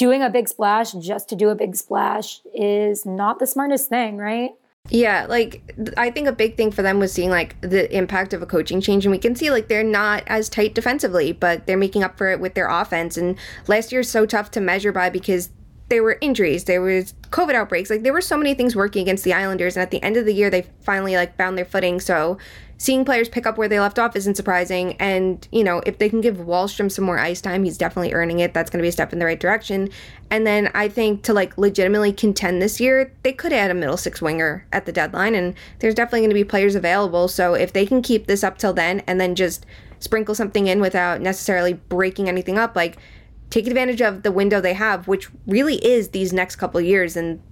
doing 0.01 0.23
a 0.23 0.31
big 0.31 0.49
splash 0.49 0.93
just 0.93 1.29
to 1.29 1.37
do 1.37 1.51
a 1.51 1.55
big 1.55 1.77
splash 1.77 2.41
is 2.55 3.05
not 3.05 3.39
the 3.39 3.47
smartest 3.47 3.91
thing, 3.91 4.17
right? 4.17 4.53
Yeah, 4.89 5.27
like 5.29 5.75
I 5.99 6.11
think 6.11 6.27
a 6.27 6.33
big 6.33 6.57
thing 6.57 6.71
for 6.71 6.81
them 6.81 6.99
was 6.99 7.13
seeing 7.13 7.29
like 7.29 7.61
the 7.61 7.95
impact 7.95 8.33
of 8.33 8.41
a 8.41 8.47
coaching 8.47 8.81
change, 8.81 9.05
and 9.05 9.13
we 9.13 9.19
can 9.19 9.37
see 9.37 9.51
like 9.51 9.69
they're 9.69 9.85
not 9.85 10.23
as 10.27 10.49
tight 10.49 10.75
defensively, 10.75 11.33
but 11.33 11.67
they're 11.67 11.77
making 11.77 12.03
up 12.03 12.17
for 12.17 12.31
it 12.31 12.41
with 12.41 12.55
their 12.55 12.67
offense. 12.67 13.19
And 13.19 13.37
last 13.69 13.93
year's 13.93 14.09
so 14.09 14.25
tough 14.25 14.51
to 14.53 14.61
measure 14.61 14.91
by 14.91 15.11
because 15.11 15.51
there 15.91 16.03
were 16.03 16.17
injuries, 16.23 16.65
there 16.65 16.81
was 16.81 17.13
COVID 17.29 17.55
outbreaks, 17.55 17.91
like 17.91 18.03
there 18.03 18.15
were 18.15 18.23
so 18.23 18.39
many 18.39 18.55
things 18.55 18.75
working 18.75 19.03
against 19.03 19.23
the 19.23 19.35
Islanders. 19.35 19.77
And 19.77 19.83
at 19.83 19.91
the 19.91 20.03
end 20.03 20.17
of 20.17 20.25
the 20.25 20.33
year, 20.33 20.49
they 20.49 20.63
finally 20.81 21.15
like 21.15 21.37
found 21.37 21.59
their 21.59 21.67
footing. 21.67 22.01
So 22.01 22.39
seeing 22.81 23.05
players 23.05 23.29
pick 23.29 23.47
up 23.47 23.59
where 23.59 23.69
they 23.69 23.79
left 23.79 23.99
off 23.99 24.16
isn't 24.16 24.37
surprising. 24.37 24.97
And, 24.97 25.47
you 25.53 25.62
know, 25.62 25.83
if 25.85 25.99
they 25.99 26.09
can 26.09 26.23
give 26.23 26.38
Wahlstrom 26.38 26.90
some 26.90 27.05
more 27.05 27.19
ice 27.19 27.43
time, 27.43 27.62
he's 27.62 27.77
definitely 27.77 28.14
earning 28.14 28.38
it. 28.38 28.55
That's 28.55 28.71
going 28.71 28.79
to 28.79 28.83
be 28.83 28.88
a 28.88 28.93
step 28.93 29.12
in 29.12 29.19
the 29.19 29.27
right 29.27 29.38
direction. 29.38 29.90
And 30.31 30.47
then 30.47 30.71
I 30.73 30.88
think 30.88 31.23
to 31.25 31.35
like 31.35 31.59
legitimately 31.59 32.14
contend 32.14 32.62
this 32.62 32.81
year, 32.81 33.12
they 33.23 33.35
could 33.35 33.53
add 33.53 33.71
a 33.71 33.75
middle 33.75 33.99
six 33.99 34.23
winger 34.23 34.66
at 34.73 34.87
the 34.87 34.93
deadline. 34.93 35.35
And 35.35 35.55
there's 35.81 35.95
definitely 35.95 36.21
going 36.21 36.31
to 36.31 36.35
be 36.35 36.43
players 36.43 36.75
available. 36.75 37.29
So 37.29 37.53
if 37.53 37.75
they 37.75 37.85
can 37.85 38.01
keep 38.01 38.27
this 38.27 38.43
up 38.43 38.57
till 38.57 38.73
then 38.73 39.01
and 39.01 39.21
then 39.21 39.35
just 39.35 39.66
sprinkle 39.99 40.35
something 40.35 40.66
in 40.66 40.81
without 40.81 41.21
necessarily 41.21 41.75
breaking 41.75 42.31
anything 42.31 42.57
up, 42.57 42.75
like 42.75 42.97
take 43.51 43.66
advantage 43.66 44.01
of 44.01 44.23
the 44.23 44.33
window 44.33 44.59
they 44.59 44.73
have, 44.73 45.07
which 45.07 45.29
really 45.47 45.77
is 45.85 46.09
these 46.09 46.33
next 46.33 46.57
couple 46.57 46.81
years. 46.81 47.14
And 47.14 47.43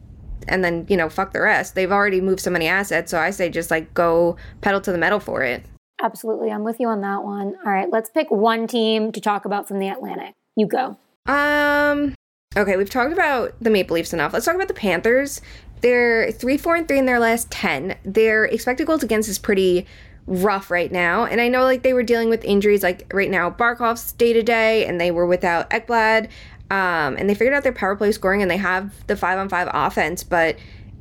and 0.47 0.63
then 0.63 0.87
you 0.89 0.97
know 0.97 1.09
fuck 1.09 1.33
the 1.33 1.41
rest. 1.41 1.75
They've 1.75 1.91
already 1.91 2.21
moved 2.21 2.41
so 2.41 2.51
many 2.51 2.69
assets 2.69 3.11
so 3.11 3.19
i 3.19 3.31
say 3.31 3.49
just 3.49 3.71
like 3.71 3.93
go 3.95 4.37
pedal 4.61 4.81
to 4.83 4.93
the 4.93 4.99
metal 4.99 5.21
for 5.21 5.43
it. 5.43 5.65
Absolutely. 6.01 6.51
I'm 6.51 6.63
with 6.63 6.79
you 6.79 6.89
on 6.89 7.01
that 7.01 7.25
one. 7.25 7.57
All 7.65 7.73
right 7.73 7.89
let's 7.91 8.11
pick 8.11 8.31
one 8.31 8.67
team 8.67 9.13
to 9.13 9.21
talk 9.21 9.45
about 9.45 9.67
from 9.67 9.79
the 9.79 9.89
atlantic. 9.89 10.35
You 10.57 10.67
go. 10.67 10.97
Um 11.27 12.15
okay 12.57 12.77
we've 12.77 12.91
talked 12.91 13.13
about 13.13 13.55
the 13.61 13.71
maple 13.71 13.95
leafs 13.95 14.13
enough. 14.13 14.33
Let's 14.33 14.45
talk 14.45 14.55
about 14.55 14.69
the 14.69 14.75
panthers. 14.75 15.41
They're 15.81 16.33
three 16.33 16.59
four 16.59 16.77
and 16.77 16.87
three 16.87 16.99
in 16.99 17.07
their 17.07 17.21
last 17.21 17.51
10 17.51 17.97
their 18.05 18.45
expected 18.45 18.87
goals 18.87 19.03
against 19.03 19.29
is 19.29 19.39
pretty 19.39 19.87
rough 20.29 20.71
right 20.71 20.93
now 20.93 21.25
and 21.25 21.41
i 21.41 21.49
know 21.49 21.63
like 21.63 21.83
they 21.83 21.95
were 21.95 22.03
dealing 22.03 22.29
with 22.29 22.45
injuries 22.45 22.83
like 22.83 23.11
right 23.15 23.31
now 23.31 23.49
barkov's 23.49 24.13
day 24.13 24.35
to 24.35 24.43
day 24.43 24.85
and 24.85 25.01
they 25.01 25.11
were 25.11 25.27
without 25.27 25.71
ekblad 25.71 26.29
um, 26.71 27.17
and 27.17 27.29
they 27.29 27.35
figured 27.35 27.55
out 27.55 27.63
their 27.63 27.73
power 27.73 27.97
play 27.97 28.13
scoring 28.13 28.43
and 28.43 28.51
they 28.51 28.57
have 28.57 29.07
the 29.07 29.17
five 29.17 29.39
on 29.39 29.49
five 29.49 29.69
offense, 29.73 30.23
but 30.23 30.57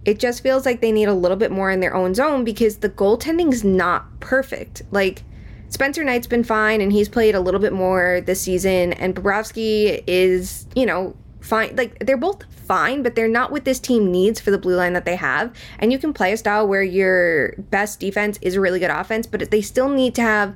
it 0.06 0.20
just 0.20 0.42
feels 0.42 0.66
like 0.66 0.80
they 0.80 0.92
need 0.92 1.10
a 1.10 1.14
little 1.14 1.36
bit 1.36 1.52
more 1.52 1.70
in 1.70 1.82
their 1.82 1.94
own 1.94 2.16
zone 2.16 2.46
because 2.46 2.78
the 2.78 2.90
goaltending's 2.90 3.64
not 3.66 4.20
perfect. 4.22 4.84
Like 4.92 5.24
Spencer 5.70 6.04
Knight's 6.04 6.28
been 6.28 6.46
fine 6.46 6.80
and 6.80 6.94
he's 6.94 7.10
played 7.10 7.36
a 7.36 7.42
little 7.42 7.60
bit 7.60 7.74
more 7.74 8.22
this 8.22 8.42
season, 8.42 8.94
and 8.94 9.14
Bobrovsky 9.14 10.02
is, 10.08 10.66
you 10.76 10.86
know, 10.86 11.14
fine. 11.42 11.76
Like 11.76 12.00
they're 12.00 12.16
both 12.16 12.44
fine, 12.50 13.04
but 13.04 13.16
they're 13.16 13.28
not 13.28 13.52
what 13.52 13.66
this 13.66 13.80
team 13.80 14.12
needs 14.12 14.40
for 14.40 14.52
the 14.52 14.58
blue 14.58 14.76
line 14.76 14.94
that 14.94 15.04
they 15.04 15.18
have. 15.18 15.54
And 15.80 15.92
you 15.92 16.00
can 16.00 16.14
play 16.14 16.32
a 16.32 16.38
style 16.38 16.68
where 16.68 16.84
your 16.84 17.56
best 17.70 18.00
defense 18.00 18.40
is 18.42 18.56
a 18.56 18.62
really 18.62 18.80
good 18.80 18.92
offense, 18.92 19.28
but 19.28 19.52
they 19.52 19.62
still 19.62 19.90
need 19.90 20.16
to 20.16 20.22
have 20.22 20.56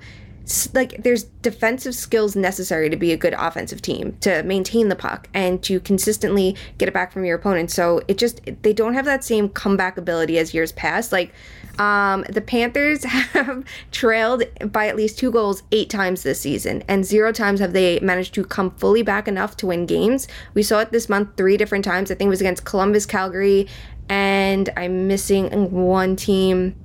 like 0.73 1.03
there's 1.03 1.23
defensive 1.23 1.95
skills 1.95 2.35
necessary 2.35 2.89
to 2.89 2.95
be 2.95 3.11
a 3.11 3.17
good 3.17 3.33
offensive 3.37 3.81
team 3.81 4.17
to 4.21 4.43
maintain 4.43 4.89
the 4.89 4.95
puck 4.95 5.27
and 5.33 5.61
to 5.63 5.79
consistently 5.79 6.55
get 6.77 6.87
it 6.87 6.93
back 6.93 7.11
from 7.11 7.25
your 7.25 7.37
opponent. 7.37 7.71
So 7.71 8.01
it 8.07 8.17
just 8.17 8.41
they 8.61 8.73
don't 8.73 8.93
have 8.93 9.05
that 9.05 9.23
same 9.23 9.49
comeback 9.49 9.97
ability 9.97 10.37
as 10.37 10.53
years 10.53 10.71
past. 10.71 11.11
Like 11.11 11.33
um, 11.79 12.23
the 12.29 12.41
panthers 12.41 13.03
have 13.33 13.63
trailed 13.91 14.43
by 14.71 14.87
at 14.87 14.95
least 14.95 15.17
two 15.17 15.31
goals 15.31 15.63
eight 15.71 15.89
times 15.89 16.23
this 16.23 16.41
season 16.41 16.83
and 16.87 17.05
zero 17.05 17.31
times 17.31 17.59
have 17.59 17.73
they 17.73 17.99
managed 17.99 18.33
to 18.35 18.43
come 18.43 18.71
fully 18.71 19.03
back 19.03 19.27
enough 19.27 19.57
to 19.57 19.67
win 19.67 19.85
games. 19.85 20.27
We 20.53 20.63
saw 20.63 20.79
it 20.79 20.91
this 20.91 21.09
month 21.09 21.37
three 21.37 21.57
different 21.57 21.85
times. 21.85 22.11
I 22.11 22.15
think 22.15 22.27
it 22.27 22.29
was 22.29 22.41
against 22.41 22.65
columbus 22.65 23.05
calgary 23.05 23.67
and 24.11 24.69
i'm 24.75 25.07
missing 25.07 25.71
one 25.71 26.17
team 26.17 26.75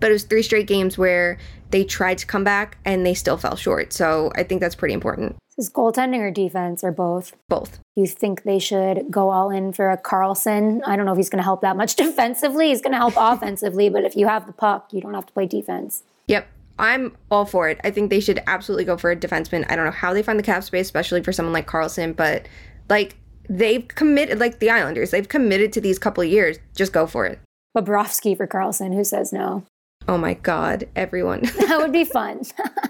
but 0.00 0.10
it 0.10 0.12
was 0.12 0.24
three 0.24 0.42
straight 0.42 0.66
games 0.66 0.98
where 0.98 1.38
they 1.70 1.84
tried 1.84 2.18
to 2.18 2.26
come 2.26 2.44
back 2.44 2.78
and 2.84 3.06
they 3.06 3.14
still 3.14 3.36
fell 3.36 3.56
short. 3.56 3.92
So 3.92 4.32
I 4.34 4.42
think 4.42 4.60
that's 4.60 4.74
pretty 4.74 4.94
important. 4.94 5.36
Is 5.56 5.70
goaltending 5.70 6.20
or 6.20 6.30
defense 6.30 6.82
or 6.82 6.90
both? 6.90 7.36
Both. 7.48 7.80
You 7.94 8.06
think 8.06 8.44
they 8.44 8.58
should 8.58 9.10
go 9.10 9.30
all 9.30 9.50
in 9.50 9.72
for 9.72 9.90
a 9.90 9.96
Carlson? 9.96 10.82
I 10.86 10.96
don't 10.96 11.04
know 11.04 11.12
if 11.12 11.18
he's 11.18 11.28
going 11.28 11.38
to 11.38 11.44
help 11.44 11.60
that 11.60 11.76
much 11.76 11.96
defensively. 11.96 12.68
He's 12.68 12.80
going 12.80 12.92
to 12.92 12.98
help 12.98 13.14
offensively, 13.16 13.88
but 13.88 14.04
if 14.04 14.16
you 14.16 14.26
have 14.26 14.46
the 14.46 14.52
puck, 14.52 14.88
you 14.92 15.00
don't 15.00 15.14
have 15.14 15.26
to 15.26 15.32
play 15.32 15.46
defense. 15.46 16.02
Yep. 16.28 16.48
I'm 16.78 17.14
all 17.30 17.44
for 17.44 17.68
it. 17.68 17.78
I 17.84 17.90
think 17.90 18.08
they 18.08 18.20
should 18.20 18.42
absolutely 18.46 18.86
go 18.86 18.96
for 18.96 19.10
a 19.10 19.16
defenseman. 19.16 19.70
I 19.70 19.76
don't 19.76 19.84
know 19.84 19.90
how 19.90 20.14
they 20.14 20.22
find 20.22 20.38
the 20.38 20.42
cap 20.42 20.64
space, 20.64 20.86
especially 20.86 21.22
for 21.22 21.30
someone 21.30 21.52
like 21.52 21.66
Carlson, 21.66 22.14
but 22.14 22.48
like 22.88 23.16
they've 23.50 23.86
committed, 23.86 24.38
like 24.38 24.60
the 24.60 24.70
Islanders, 24.70 25.10
they've 25.10 25.28
committed 25.28 25.74
to 25.74 25.80
these 25.82 25.98
couple 25.98 26.22
of 26.22 26.30
years. 26.30 26.56
Just 26.74 26.94
go 26.94 27.06
for 27.06 27.26
it. 27.26 27.38
Bobrovsky 27.76 28.34
for 28.34 28.46
Carlson. 28.46 28.92
Who 28.92 29.04
says 29.04 29.30
no? 29.30 29.64
Oh 30.08 30.18
my 30.18 30.34
God, 30.34 30.88
everyone. 30.96 31.42
that 31.68 31.78
would 31.78 31.92
be 31.92 32.04
fun. 32.18 32.42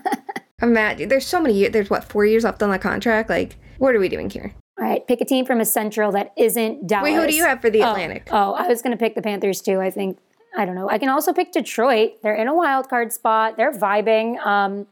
Imagine 0.62 1.08
there's 1.08 1.26
so 1.26 1.40
many 1.40 1.54
years. 1.54 1.72
There's 1.72 1.90
what 1.90 2.04
four 2.04 2.24
years 2.24 2.44
left 2.44 2.62
on 2.62 2.70
the 2.70 2.78
contract. 2.78 3.30
Like, 3.30 3.56
what 3.78 3.94
are 3.94 4.00
we 4.00 4.08
doing 4.08 4.30
here? 4.30 4.54
All 4.78 4.86
right, 4.86 5.06
pick 5.06 5.20
a 5.20 5.24
team 5.24 5.44
from 5.44 5.60
a 5.60 5.64
Central 5.64 6.12
that 6.12 6.32
isn't 6.36 6.86
Dallas. 6.86 7.04
Wait, 7.04 7.14
who 7.14 7.26
do 7.26 7.34
you 7.34 7.44
have 7.44 7.60
for 7.60 7.70
the 7.70 7.82
oh, 7.82 7.90
Atlantic? 7.90 8.28
Oh, 8.30 8.54
I 8.54 8.66
was 8.66 8.80
going 8.82 8.96
to 8.96 9.02
pick 9.02 9.14
the 9.14 9.22
Panthers 9.22 9.60
too. 9.60 9.80
I 9.80 9.90
think 9.90 10.18
I 10.56 10.64
don't 10.64 10.74
know. 10.74 10.88
I 10.88 10.98
can 10.98 11.08
also 11.08 11.32
pick 11.32 11.52
Detroit. 11.52 12.14
They're 12.22 12.34
in 12.34 12.48
a 12.48 12.54
wild 12.54 12.88
card 12.88 13.12
spot. 13.12 13.56
They're 13.56 13.72
vibing. 13.72 14.44
Um, 14.44 14.86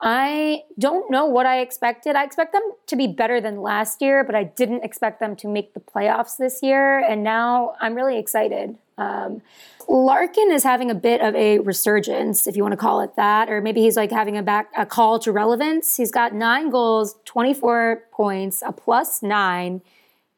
I 0.00 0.64
don't 0.78 1.10
know 1.10 1.24
what 1.24 1.46
I 1.46 1.60
expected. 1.60 2.16
I 2.16 2.24
expect 2.24 2.52
them 2.52 2.62
to 2.86 2.96
be 2.96 3.06
better 3.06 3.40
than 3.40 3.62
last 3.62 4.02
year, 4.02 4.24
but 4.24 4.34
I 4.34 4.44
didn't 4.44 4.84
expect 4.84 5.20
them 5.20 5.36
to 5.36 5.48
make 5.48 5.72
the 5.72 5.80
playoffs 5.80 6.36
this 6.36 6.62
year. 6.62 6.98
And 6.98 7.22
now 7.22 7.74
I'm 7.80 7.94
really 7.94 8.18
excited. 8.18 8.76
Um, 8.98 9.40
Larkin 9.88 10.50
is 10.50 10.62
having 10.62 10.90
a 10.90 10.94
bit 10.94 11.20
of 11.20 11.34
a 11.34 11.58
resurgence, 11.60 12.46
if 12.46 12.56
you 12.56 12.62
want 12.62 12.72
to 12.72 12.76
call 12.76 13.00
it 13.00 13.16
that, 13.16 13.48
or 13.48 13.60
maybe 13.60 13.80
he's 13.80 13.96
like 13.96 14.10
having 14.10 14.36
a 14.36 14.42
back 14.42 14.70
a 14.76 14.86
call 14.86 15.18
to 15.20 15.32
relevance. 15.32 15.96
He's 15.96 16.10
got 16.10 16.34
nine 16.34 16.70
goals, 16.70 17.16
24 17.24 18.04
points, 18.12 18.62
a 18.66 18.72
plus 18.72 19.22
nine 19.22 19.82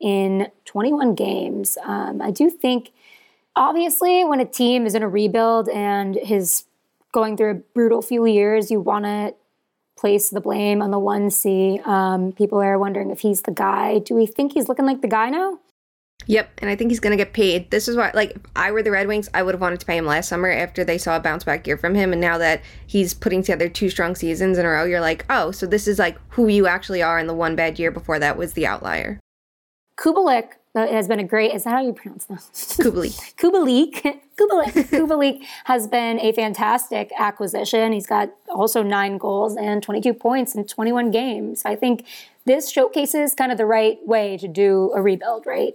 in 0.01 0.49
21 0.65 1.15
games. 1.15 1.79
Um, 1.85 2.21
I 2.21 2.31
do 2.31 2.51
think, 2.51 2.93
obviously, 3.55 4.25
when 4.25 4.41
a 4.41 4.45
team 4.45 4.87
is 4.87 4.95
in 4.95 5.03
a 5.03 5.09
rebuild 5.09 5.69
and 5.69 6.17
is 6.17 6.65
going 7.13 7.37
through 7.37 7.51
a 7.51 7.55
brutal 7.55 8.03
few 8.03 8.27
years, 8.27 8.71
you 8.71 8.81
want 8.81 9.05
to 9.05 9.35
place 9.97 10.31
the 10.31 10.41
blame 10.41 10.83
on 10.83 10.91
the 10.91 10.99
one 10.99 11.31
C. 11.31 11.81
Um, 11.85 12.33
people 12.33 12.61
are 12.61 12.79
wondering 12.79 13.11
if 13.11 13.21
he's 13.21 13.43
the 13.43 13.53
guy. 13.53 13.99
Do 13.99 14.15
we 14.15 14.27
think 14.27 14.53
he's 14.53 14.69
looking 14.69 14.87
like 14.87 15.01
the 15.03 15.09
guy 15.09 15.31
now? 15.31 15.59
Yep, 16.29 16.51
and 16.59 16.69
I 16.69 16.75
think 16.75 16.91
he's 16.91 16.99
going 16.99 17.17
to 17.17 17.25
get 17.25 17.33
paid. 17.35 17.71
This 17.71 17.87
is 17.87 17.97
why, 17.97 18.11
like, 18.13 18.33
if 18.33 18.43
I 18.57 18.73
were 18.73 18.83
the 18.83 18.91
Red 18.91 19.07
Wings, 19.07 19.29
I 19.33 19.43
would 19.43 19.55
have 19.55 19.61
wanted 19.61 19.79
to 19.81 19.87
pay 19.87 19.97
him 19.97 20.07
last 20.07 20.29
summer 20.29 20.51
after 20.51 20.83
they 20.83 20.99
saw 20.99 21.17
a 21.17 21.21
bounce 21.21 21.45
back 21.45 21.67
year 21.67 21.77
from 21.77 21.95
him. 21.95 22.11
And 22.13 22.21
now 22.21 22.37
that 22.39 22.63
he's 22.87 23.15
putting 23.15 23.43
together 23.43 23.69
two 23.69 23.91
strong 23.91 24.17
seasons 24.17 24.59
in 24.59 24.67
a 24.67 24.69
row, 24.69 24.85
you're 24.85 25.01
like, 25.01 25.25
oh, 25.31 25.53
so 25.53 25.67
this 25.67 25.87
is 25.87 25.99
like 25.99 26.19
who 26.31 26.49
you 26.49 26.67
actually 26.67 27.03
are. 27.03 27.19
And 27.19 27.29
the 27.29 27.35
one 27.35 27.55
bad 27.55 27.79
year 27.79 27.93
before 27.93 28.19
that 28.19 28.37
was 28.37 28.55
the 28.55 28.67
outlier. 28.67 29.21
Kubalik 29.99 30.55
uh, 30.77 30.87
has 30.87 31.09
been 31.09 31.19
a 31.19 31.25
great, 31.25 31.55
is 31.55 31.65
that 31.65 31.71
how 31.71 31.83
you 31.83 31.93
pronounce 31.93 32.27
that? 32.27 32.39
Kubalik. 32.39 33.35
Kubalik. 33.37 34.21
Kubalik. 34.37 34.73
Kubalik 34.91 35.43
has 35.65 35.87
been 35.87 36.21
a 36.21 36.33
fantastic 36.33 37.11
acquisition. 37.19 37.93
He's 37.93 38.07
got 38.07 38.31
also 38.49 38.83
nine 38.83 39.19
goals 39.19 39.57
and 39.57 39.83
22 39.83 40.15
points 40.15 40.55
in 40.55 40.67
21 40.67 41.11
games. 41.11 41.63
I 41.65 41.75
think 41.77 42.07
this 42.45 42.71
showcases 42.71 43.35
kind 43.35 43.51
of 43.51 43.59
the 43.59 43.67
right 43.67 43.99
way 44.07 44.37
to 44.37 44.47
do 44.47 44.93
a 44.95 45.03
rebuild, 45.03 45.47
right? 45.47 45.75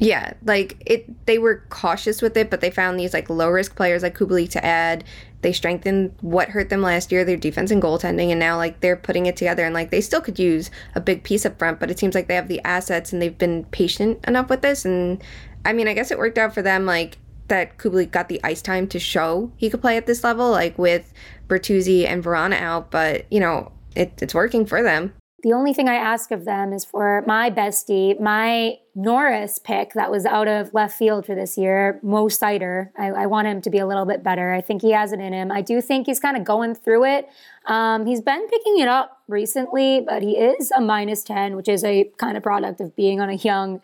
Yeah, 0.00 0.32
like 0.44 0.76
it 0.84 1.26
they 1.26 1.38
were 1.38 1.62
cautious 1.68 2.20
with 2.20 2.36
it, 2.36 2.50
but 2.50 2.60
they 2.60 2.70
found 2.70 2.98
these 2.98 3.14
like 3.14 3.30
low 3.30 3.48
risk 3.48 3.76
players 3.76 4.02
like 4.02 4.16
Kubalik 4.18 4.50
to 4.50 4.64
add. 4.64 5.04
They 5.42 5.52
strengthened 5.52 6.16
what 6.20 6.48
hurt 6.48 6.68
them 6.68 6.82
last 6.82 7.12
year, 7.12 7.24
their 7.24 7.36
defense 7.36 7.70
and 7.70 7.80
goaltending, 7.80 8.30
and 8.30 8.40
now 8.40 8.56
like 8.56 8.80
they're 8.80 8.96
putting 8.96 9.26
it 9.26 9.36
together 9.36 9.64
and 9.64 9.72
like 9.72 9.90
they 9.90 10.00
still 10.00 10.20
could 10.20 10.38
use 10.38 10.68
a 10.96 11.00
big 11.00 11.22
piece 11.22 11.46
up 11.46 11.60
front, 11.60 11.78
but 11.78 11.92
it 11.92 11.98
seems 11.98 12.16
like 12.16 12.26
they 12.26 12.34
have 12.34 12.48
the 12.48 12.60
assets 12.64 13.12
and 13.12 13.22
they've 13.22 13.38
been 13.38 13.64
patient 13.66 14.18
enough 14.26 14.50
with 14.50 14.62
this 14.62 14.84
and 14.84 15.22
I 15.64 15.72
mean, 15.72 15.86
I 15.86 15.94
guess 15.94 16.10
it 16.10 16.18
worked 16.18 16.38
out 16.38 16.52
for 16.54 16.62
them 16.62 16.86
like 16.86 17.18
that 17.46 17.78
Kubalik 17.78 18.10
got 18.10 18.28
the 18.28 18.40
ice 18.42 18.62
time 18.62 18.88
to 18.88 18.98
show 18.98 19.52
he 19.56 19.70
could 19.70 19.80
play 19.80 19.96
at 19.96 20.06
this 20.06 20.24
level, 20.24 20.50
like 20.50 20.76
with 20.76 21.12
Bertuzzi 21.46 22.04
and 22.04 22.24
Vrana 22.24 22.60
out, 22.60 22.90
but 22.90 23.30
you 23.30 23.38
know, 23.38 23.70
it, 23.94 24.12
it's 24.20 24.34
working 24.34 24.66
for 24.66 24.82
them. 24.82 25.14
The 25.44 25.52
only 25.52 25.74
thing 25.74 25.90
I 25.90 25.96
ask 25.96 26.30
of 26.30 26.46
them 26.46 26.72
is 26.72 26.86
for 26.86 27.22
my 27.26 27.50
bestie, 27.50 28.18
my 28.18 28.78
Norris 28.94 29.58
pick 29.58 29.92
that 29.92 30.10
was 30.10 30.24
out 30.24 30.48
of 30.48 30.72
left 30.72 30.96
field 30.96 31.26
for 31.26 31.34
this 31.34 31.58
year, 31.58 32.00
Mo 32.02 32.28
Seider. 32.28 32.88
I, 32.96 33.08
I, 33.08 33.26
want 33.26 33.46
him 33.46 33.60
to 33.60 33.68
be 33.68 33.78
a 33.78 33.86
little 33.86 34.06
bit 34.06 34.22
better. 34.22 34.54
I 34.54 34.62
think 34.62 34.80
he 34.80 34.92
has 34.92 35.12
it 35.12 35.20
in 35.20 35.34
him. 35.34 35.52
I 35.52 35.60
do 35.60 35.82
think 35.82 36.06
he's 36.06 36.18
kind 36.18 36.38
of 36.38 36.44
going 36.44 36.74
through 36.74 37.04
it. 37.04 37.28
Um, 37.66 38.06
he's 38.06 38.22
been 38.22 38.48
picking 38.48 38.78
it 38.78 38.88
up 38.88 39.22
recently, 39.28 40.00
but 40.00 40.22
he 40.22 40.38
is 40.38 40.70
a 40.70 40.80
minus 40.80 41.22
10, 41.22 41.56
which 41.56 41.68
is 41.68 41.84
a 41.84 42.10
kind 42.16 42.38
of 42.38 42.42
product 42.42 42.80
of 42.80 42.96
being 42.96 43.20
on 43.20 43.28
a 43.28 43.34
young 43.34 43.82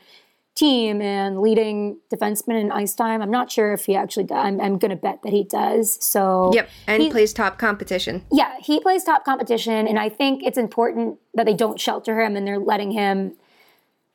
team 0.57 1.01
and 1.01 1.41
leading 1.41 1.99
defenseman 2.13 2.61
in 2.61 2.71
ice 2.73 2.95
time. 2.95 3.23
I'm 3.23 3.31
not 3.31 3.51
sure 3.51 3.73
if 3.73 3.87
he 3.87 3.97
actually 3.97 4.25
does. 4.25 4.37
I'm, 4.45 4.61
I'm 4.61 4.79
going 4.79 4.91
to 4.91 4.97
bet 4.97 5.23
that 5.23 5.33
he 5.33 5.45
does. 5.45 5.97
So 6.05 6.51
Yep, 6.55 6.69
and 6.87 7.03
he- 7.03 7.11
plays 7.11 7.33
top 7.33 7.59
competition. 7.59 8.25
yeah, 8.33 8.55
he 8.61 8.81
plays 8.81 9.05
top 9.05 9.25
competition, 9.25 9.87
and 9.87 9.99
I 9.99 10.09
think 10.09 10.43
it's 10.45 10.59
important 10.59 11.19
that 11.35 11.47
they 11.47 11.55
don't 11.55 11.81
shelter 11.81 12.21
him 12.21 12.37
and 12.37 12.47
they're 12.47 12.59
letting 12.59 12.91
him. 12.91 13.35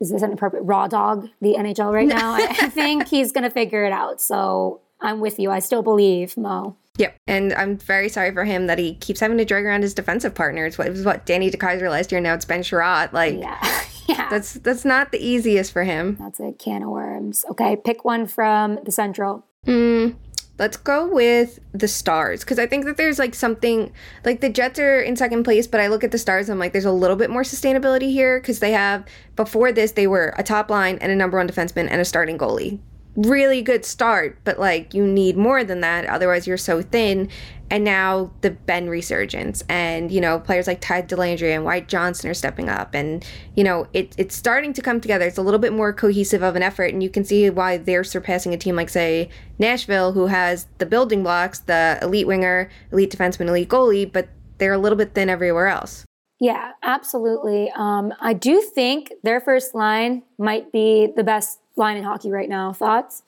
Is 0.02 0.12
this 0.12 0.22
an 0.22 0.34
appropriate 0.34 0.64
raw 0.64 0.88
dog 0.88 1.30
the 1.42 1.56
NHL 1.58 1.94
right 1.94 2.08
now? 2.08 2.34
I, 2.34 2.48
I 2.62 2.70
think 2.70 3.08
he's 3.08 3.32
going 3.32 3.46
to 3.46 3.50
figure 3.50 3.86
it 3.86 3.94
out. 3.94 4.20
So 4.20 4.82
I'm 5.00 5.22
with 5.22 5.40
you. 5.40 5.52
I 5.52 5.60
still 5.60 5.84
believe 5.84 6.36
Mo. 6.36 6.76
Yep, 6.98 7.16
and 7.28 7.54
I'm 7.54 7.78
very 7.78 8.08
sorry 8.10 8.32
for 8.34 8.44
him 8.46 8.68
that 8.68 8.78
he 8.78 8.96
keeps 8.96 9.20
having 9.22 9.38
to 9.38 9.46
drag 9.46 9.66
around 9.66 9.82
his 9.84 9.94
defensive 9.94 10.36
partners. 10.36 10.78
What 10.78 10.88
it 10.88 10.92
was 10.92 11.06
what 11.06 11.26
Danny 11.26 11.50
DeKeyser 11.50 11.90
last 11.90 12.12
year? 12.12 12.20
Now 12.22 12.34
it's 12.36 12.46
Ben 12.46 12.62
Chiarot. 12.62 13.12
Like 13.14 13.38
Yeah, 13.40 13.58
yeah. 14.08 14.30
that's 14.30 14.54
that's 14.54 14.86
not 14.86 15.12
the 15.12 15.26
easiest 15.26 15.72
for 15.72 15.84
him. 15.84 16.18
That's 16.20 16.40
a 16.40 16.52
can 16.54 16.84
of 16.84 16.90
worms. 16.90 17.46
Okay, 17.52 17.76
pick 17.76 18.06
one 18.06 18.28
from 18.28 18.80
the 18.84 18.92
Central. 18.92 19.46
Mm, 19.66 20.16
let's 20.58 20.78
go 20.78 21.08
with 21.08 21.60
the 21.74 21.88
Stars 21.88 22.42
because 22.42 22.60
I 22.60 22.68
think 22.68 22.86
that 22.86 22.98
there's 22.98 23.20
like 23.20 23.36
something 23.36 23.92
like 24.24 24.42
the 24.42 24.50
Jets 24.50 24.80
are 24.80 25.02
in 25.02 25.16
second 25.16 25.44
place, 25.44 25.68
but 25.68 25.80
I 25.80 25.88
look 25.88 26.04
at 26.04 26.12
the 26.12 26.18
Stars 26.18 26.50
and 26.50 26.56
I'm 26.56 26.60
like, 26.60 26.72
there's 26.72 26.86
a 26.86 26.92
little 26.92 27.18
bit 27.18 27.30
more 27.30 27.44
sustainability 27.44 28.12
here 28.12 28.40
because 28.40 28.60
they 28.60 28.72
have 28.72 29.06
before 29.36 29.72
this 29.72 29.94
they 29.94 30.08
were 30.08 30.34
a 30.38 30.44
top 30.44 30.70
line 30.70 30.98
and 31.02 31.12
a 31.12 31.16
number 31.16 31.38
one 31.38 31.48
defenseman 31.48 31.88
and 31.90 32.02
a 32.02 32.06
starting 32.06 32.38
goalie. 32.38 32.80
Really 33.16 33.62
good 33.62 33.86
start, 33.86 34.40
but 34.44 34.60
like 34.60 34.94
you 34.94 35.06
need 35.08 35.38
more 35.38 35.64
than 35.64 35.80
that, 35.82 36.06
otherwise 36.06 36.46
you're 36.46 36.58
so 36.58 36.82
thin. 36.82 37.30
And 37.70 37.84
now 37.84 38.32
the 38.42 38.52
Benn 38.52 38.90
resurgence 38.90 39.64
and 39.70 40.12
you 40.12 40.20
know 40.22 40.40
players 40.40 40.68
like 40.68 40.82
Ty 40.82 41.04
Dellandrea 41.04 41.56
and 41.56 41.64
Wyatt 41.64 41.88
Johnston 41.88 42.30
are 42.30 42.34
stepping 42.34 42.68
up, 42.68 42.94
and 42.94 43.26
you 43.56 43.64
know 43.64 43.88
it, 43.94 44.14
it's 44.18 44.36
starting 44.36 44.74
to 44.74 44.82
come 44.82 45.00
together. 45.00 45.26
It's 45.26 45.38
a 45.38 45.42
little 45.42 45.60
bit 45.60 45.72
more 45.72 45.94
cohesive 45.94 46.44
of 46.44 46.56
an 46.56 46.62
effort, 46.62 46.94
and 46.94 47.02
you 47.02 47.10
can 47.10 47.24
see 47.24 47.50
why 47.50 47.78
they're 47.78 48.04
surpassing 48.04 48.54
a 48.54 48.58
team 48.58 48.76
like 48.76 48.90
say 48.90 49.30
Nashville, 49.60 50.12
who 50.12 50.28
has 50.28 50.68
the 50.80 50.86
building 50.86 51.24
blocks, 51.24 51.60
the 51.60 51.98
elite 52.02 52.28
winger, 52.28 52.70
elite 52.92 53.16
defenseman, 53.16 53.48
elite 53.48 53.70
goalie, 53.70 54.12
but 54.12 54.28
they're 54.58 54.74
a 54.74 54.78
little 54.78 54.98
bit 54.98 55.14
thin 55.14 55.30
everywhere 55.30 55.68
else. 55.68 56.06
Yeah, 56.40 56.72
absolutely. 56.84 57.72
Um, 57.76 58.14
I 58.20 58.34
do 58.34 58.62
think 58.62 59.14
their 59.24 59.40
first 59.40 59.74
line 59.74 60.24
might 60.38 60.72
be 60.72 61.08
the 61.16 61.24
best 61.24 61.60
line 61.76 61.98
in 61.98 62.04
hockey 62.04 62.32
right 62.32 62.50
now. 62.50 62.74
Thoughts? 62.74 63.24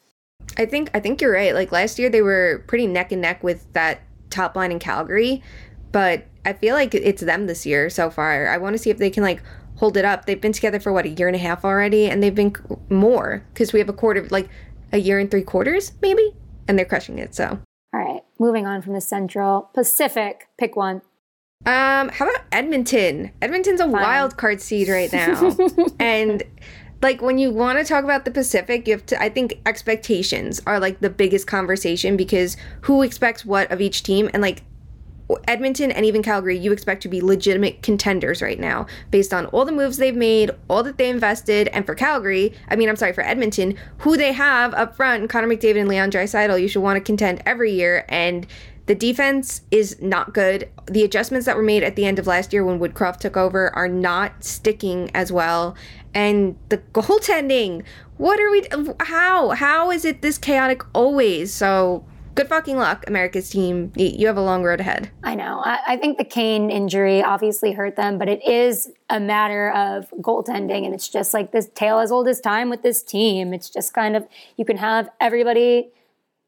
I 0.57 0.65
think 0.65 0.89
I 0.93 0.99
think 0.99 1.21
you're 1.21 1.33
right. 1.33 1.53
Like 1.53 1.71
last 1.71 1.99
year, 1.99 2.09
they 2.09 2.21
were 2.21 2.63
pretty 2.67 2.87
neck 2.87 3.11
and 3.11 3.21
neck 3.21 3.43
with 3.43 3.71
that 3.73 4.01
top 4.29 4.55
line 4.55 4.71
in 4.71 4.79
Calgary, 4.79 5.41
but 5.91 6.25
I 6.45 6.53
feel 6.53 6.75
like 6.75 6.93
it's 6.95 7.21
them 7.21 7.47
this 7.47 7.65
year 7.65 7.89
so 7.89 8.09
far. 8.09 8.47
I 8.47 8.57
want 8.57 8.73
to 8.73 8.77
see 8.77 8.89
if 8.89 8.97
they 8.97 9.09
can 9.09 9.23
like 9.23 9.41
hold 9.75 9.97
it 9.97 10.05
up. 10.05 10.25
They've 10.25 10.39
been 10.39 10.53
together 10.53 10.79
for 10.79 10.91
what 10.93 11.05
a 11.05 11.09
year 11.09 11.27
and 11.27 11.35
a 11.35 11.39
half 11.39 11.65
already, 11.65 12.09
and 12.09 12.23
they've 12.23 12.33
been 12.33 12.55
more 12.89 13.43
because 13.53 13.73
we 13.73 13.79
have 13.79 13.89
a 13.89 13.93
quarter, 13.93 14.25
like 14.29 14.49
a 14.91 14.97
year 14.99 15.19
and 15.19 15.29
three 15.29 15.43
quarters 15.43 15.91
maybe, 16.01 16.33
and 16.67 16.77
they're 16.77 16.85
crushing 16.85 17.19
it. 17.19 17.35
So, 17.35 17.59
All 17.93 17.99
right, 17.99 18.21
moving 18.39 18.65
on 18.65 18.81
from 18.81 18.93
the 18.93 19.01
Central 19.01 19.69
Pacific. 19.73 20.47
Pick 20.57 20.75
one. 20.75 21.01
um, 21.65 22.09
how 22.09 22.29
about 22.29 22.43
Edmonton? 22.51 23.31
Edmonton's 23.41 23.81
a 23.81 23.87
wild 23.87 24.37
card 24.37 24.61
seed 24.61 24.87
right 24.87 25.11
now, 25.11 25.55
and 25.99 26.43
like 27.01 27.21
when 27.21 27.37
you 27.37 27.51
want 27.51 27.77
to 27.79 27.85
talk 27.85 28.03
about 28.03 28.25
the 28.25 28.31
Pacific, 28.31 28.87
you 28.87 28.93
have 28.93 29.05
to. 29.07 29.21
I 29.21 29.29
think 29.29 29.59
expectations 29.65 30.61
are 30.65 30.79
like 30.79 30.99
the 30.99 31.09
biggest 31.09 31.47
conversation 31.47 32.17
because 32.17 32.57
who 32.81 33.03
expects 33.03 33.45
what 33.45 33.71
of 33.71 33.81
each 33.81 34.03
team, 34.03 34.29
and 34.33 34.41
like 34.41 34.63
Edmonton 35.47 35.91
and 35.91 36.05
even 36.05 36.23
Calgary, 36.23 36.57
you 36.57 36.71
expect 36.71 37.03
to 37.03 37.09
be 37.09 37.21
legitimate 37.21 37.81
contenders 37.81 38.41
right 38.41 38.59
now 38.59 38.87
based 39.11 39.33
on 39.33 39.45
all 39.47 39.65
the 39.65 39.71
moves 39.71 39.97
they've 39.97 40.15
made, 40.15 40.51
all 40.69 40.83
that 40.83 40.97
they 40.97 41.09
invested, 41.09 41.67
and 41.69 41.85
for 41.85 41.95
Calgary, 41.95 42.53
I 42.69 42.75
mean, 42.75 42.89
I'm 42.89 42.95
sorry 42.95 43.13
for 43.13 43.23
Edmonton, 43.23 43.77
who 43.99 44.17
they 44.17 44.31
have 44.31 44.73
up 44.73 44.95
front, 44.95 45.29
Connor 45.29 45.47
McDavid 45.47 45.81
and 45.81 45.89
Leon 45.89 46.11
Draisaitl, 46.11 46.61
you 46.61 46.67
should 46.67 46.81
want 46.81 46.97
to 46.97 47.01
contend 47.01 47.43
every 47.45 47.73
year, 47.73 48.05
and 48.07 48.47
the 48.88 48.95
defense 48.95 49.61
is 49.69 50.01
not 50.01 50.33
good. 50.33 50.69
The 50.88 51.03
adjustments 51.03 51.45
that 51.45 51.55
were 51.55 51.63
made 51.63 51.83
at 51.83 51.95
the 51.95 52.05
end 52.05 52.19
of 52.19 52.27
last 52.27 52.53
year 52.53 52.65
when 52.65 52.79
Woodcroft 52.79 53.19
took 53.19 53.38
over 53.38 53.73
are 53.75 53.89
not 53.89 54.43
sticking 54.43 55.11
as 55.13 55.31
well, 55.31 55.75
and 56.13 56.57
the 56.69 56.77
goaltending. 56.77 57.83
What 58.15 58.39
are 58.39 58.49
we? 58.49 58.65
How? 59.01 59.49
How 59.49 59.91
is 59.91 60.05
it 60.05 60.21
this 60.21 60.38
chaotic 60.38 60.81
always? 60.95 61.53
So 61.53 62.05
good 62.33 62.47
fucking 62.47 62.77
luck, 62.77 63.03
America's 63.07 63.49
team. 63.49 63.91
You 63.95 64.27
have 64.27 64.38
a 64.38 64.41
long 64.41 64.63
road 64.63 64.79
ahead. 64.79 65.11
I 65.23 65.35
know. 65.35 65.61
I, 65.65 65.79
I 65.85 65.97
think 65.97 66.17
the 66.17 66.23
Kane 66.23 66.69
injury 66.69 67.21
obviously 67.21 67.73
hurt 67.73 67.97
them, 67.97 68.17
but 68.17 68.29
it 68.29 68.47
is 68.47 68.89
a 69.09 69.19
matter 69.19 69.71
of 69.71 70.09
goaltending, 70.21 70.85
and 70.85 70.93
it's 70.93 71.09
just 71.09 71.33
like 71.33 71.51
this 71.51 71.69
tale 71.75 71.99
as 71.99 72.09
old 72.09 72.27
as 72.29 72.39
time 72.39 72.69
with 72.69 72.83
this 72.83 73.03
team. 73.03 73.53
It's 73.53 73.69
just 73.69 73.93
kind 73.93 74.15
of 74.15 74.25
you 74.55 74.63
can 74.63 74.77
have 74.77 75.09
everybody 75.19 75.89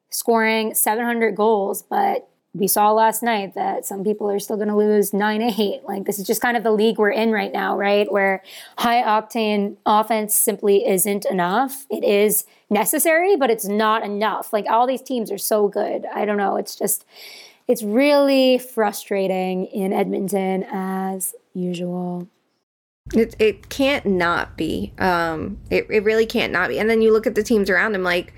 scoring 0.09 0.73
700 0.73 1.35
goals, 1.35 1.83
but 1.83 2.28
we 2.53 2.67
saw 2.67 2.91
last 2.91 3.21
night 3.21 3.53
that 3.53 3.85
some 3.85 4.03
people 4.03 4.29
are 4.29 4.39
still 4.39 4.55
going 4.55 4.69
to 4.69 4.75
lose 4.75 5.13
9 5.13 5.41
8. 5.41 5.83
Like, 5.83 6.05
this 6.05 6.17
is 6.17 6.25
just 6.25 6.41
kind 6.41 6.57
of 6.57 6.63
the 6.63 6.71
league 6.71 6.97
we're 6.97 7.11
in 7.11 7.31
right 7.31 7.51
now, 7.51 7.77
right? 7.77 8.11
Where 8.11 8.41
high 8.77 9.03
octane 9.03 9.77
offense 9.85 10.35
simply 10.35 10.87
isn't 10.87 11.25
enough. 11.25 11.85
It 11.91 12.03
is 12.03 12.45
necessary, 12.69 13.35
but 13.35 13.51
it's 13.51 13.65
not 13.65 14.03
enough. 14.03 14.51
Like, 14.51 14.65
all 14.67 14.87
these 14.87 15.01
teams 15.01 15.31
are 15.31 15.37
so 15.37 15.67
good. 15.67 16.05
I 16.13 16.25
don't 16.25 16.37
know. 16.37 16.55
It's 16.55 16.75
just, 16.75 17.05
it's 17.67 17.83
really 17.83 18.57
frustrating 18.57 19.65
in 19.67 19.93
Edmonton 19.93 20.65
as 20.71 21.35
usual. 21.53 22.27
It, 23.13 23.35
it 23.39 23.69
can't 23.69 24.05
not 24.05 24.57
be. 24.57 24.93
Um, 24.97 25.59
it, 25.69 25.87
it 25.89 26.03
really 26.03 26.25
can't 26.25 26.51
not 26.51 26.69
be. 26.69 26.79
And 26.79 26.89
then 26.89 27.01
you 27.01 27.13
look 27.13 27.27
at 27.27 27.35
the 27.35 27.43
teams 27.43 27.69
around 27.69 27.91
them, 27.91 28.03
like 28.03 28.33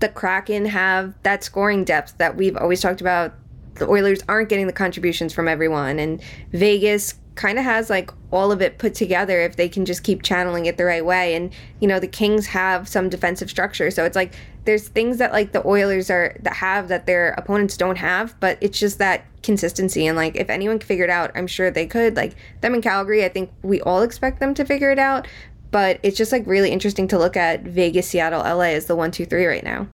the 0.00 0.08
Kraken 0.08 0.66
have 0.66 1.14
that 1.22 1.42
scoring 1.42 1.84
depth 1.84 2.18
that 2.18 2.36
we've 2.36 2.56
always 2.56 2.80
talked 2.80 3.00
about. 3.00 3.34
The 3.74 3.88
Oilers 3.88 4.22
aren't 4.28 4.48
getting 4.48 4.66
the 4.66 4.72
contributions 4.72 5.32
from 5.32 5.48
everyone, 5.48 5.98
and 5.98 6.22
Vegas 6.52 7.14
kind 7.34 7.58
of 7.58 7.64
has 7.64 7.90
like 7.90 8.10
all 8.30 8.50
of 8.50 8.62
it 8.62 8.78
put 8.78 8.94
together 8.94 9.40
if 9.42 9.56
they 9.56 9.68
can 9.68 9.84
just 9.84 10.02
keep 10.02 10.22
channeling 10.22 10.64
it 10.64 10.78
the 10.78 10.84
right 10.86 11.04
way. 11.04 11.34
And 11.34 11.52
you 11.80 11.86
know, 11.86 12.00
the 12.00 12.08
Kings 12.08 12.46
have 12.46 12.88
some 12.88 13.08
defensive 13.08 13.50
structure, 13.50 13.90
so 13.90 14.04
it's 14.04 14.16
like 14.16 14.34
there's 14.64 14.88
things 14.88 15.18
that 15.18 15.32
like 15.32 15.52
the 15.52 15.66
Oilers 15.66 16.10
are 16.10 16.36
that 16.40 16.54
have 16.54 16.88
that 16.88 17.06
their 17.06 17.30
opponents 17.32 17.76
don't 17.76 17.96
have, 17.96 18.38
but 18.40 18.58
it's 18.60 18.78
just 18.78 18.98
that 18.98 19.24
consistency. 19.42 20.06
And 20.06 20.16
like 20.16 20.36
if 20.36 20.50
anyone 20.50 20.80
figured 20.80 21.10
out, 21.10 21.30
I'm 21.34 21.46
sure 21.46 21.70
they 21.70 21.86
could. 21.86 22.16
Like 22.16 22.34
them 22.60 22.74
in 22.74 22.82
Calgary, 22.82 23.24
I 23.24 23.28
think 23.28 23.50
we 23.62 23.80
all 23.82 24.02
expect 24.02 24.40
them 24.40 24.54
to 24.54 24.64
figure 24.64 24.90
it 24.90 24.98
out. 24.98 25.28
But 25.76 26.00
it's 26.02 26.16
just 26.16 26.32
like 26.32 26.46
really 26.46 26.70
interesting 26.70 27.06
to 27.08 27.18
look 27.18 27.36
at 27.36 27.60
Vegas, 27.60 28.08
Seattle, 28.08 28.40
LA 28.40 28.68
as 28.72 28.86
the 28.86 28.96
one, 28.96 29.10
two, 29.10 29.26
three 29.26 29.44
right 29.44 29.62
now. 29.62 29.88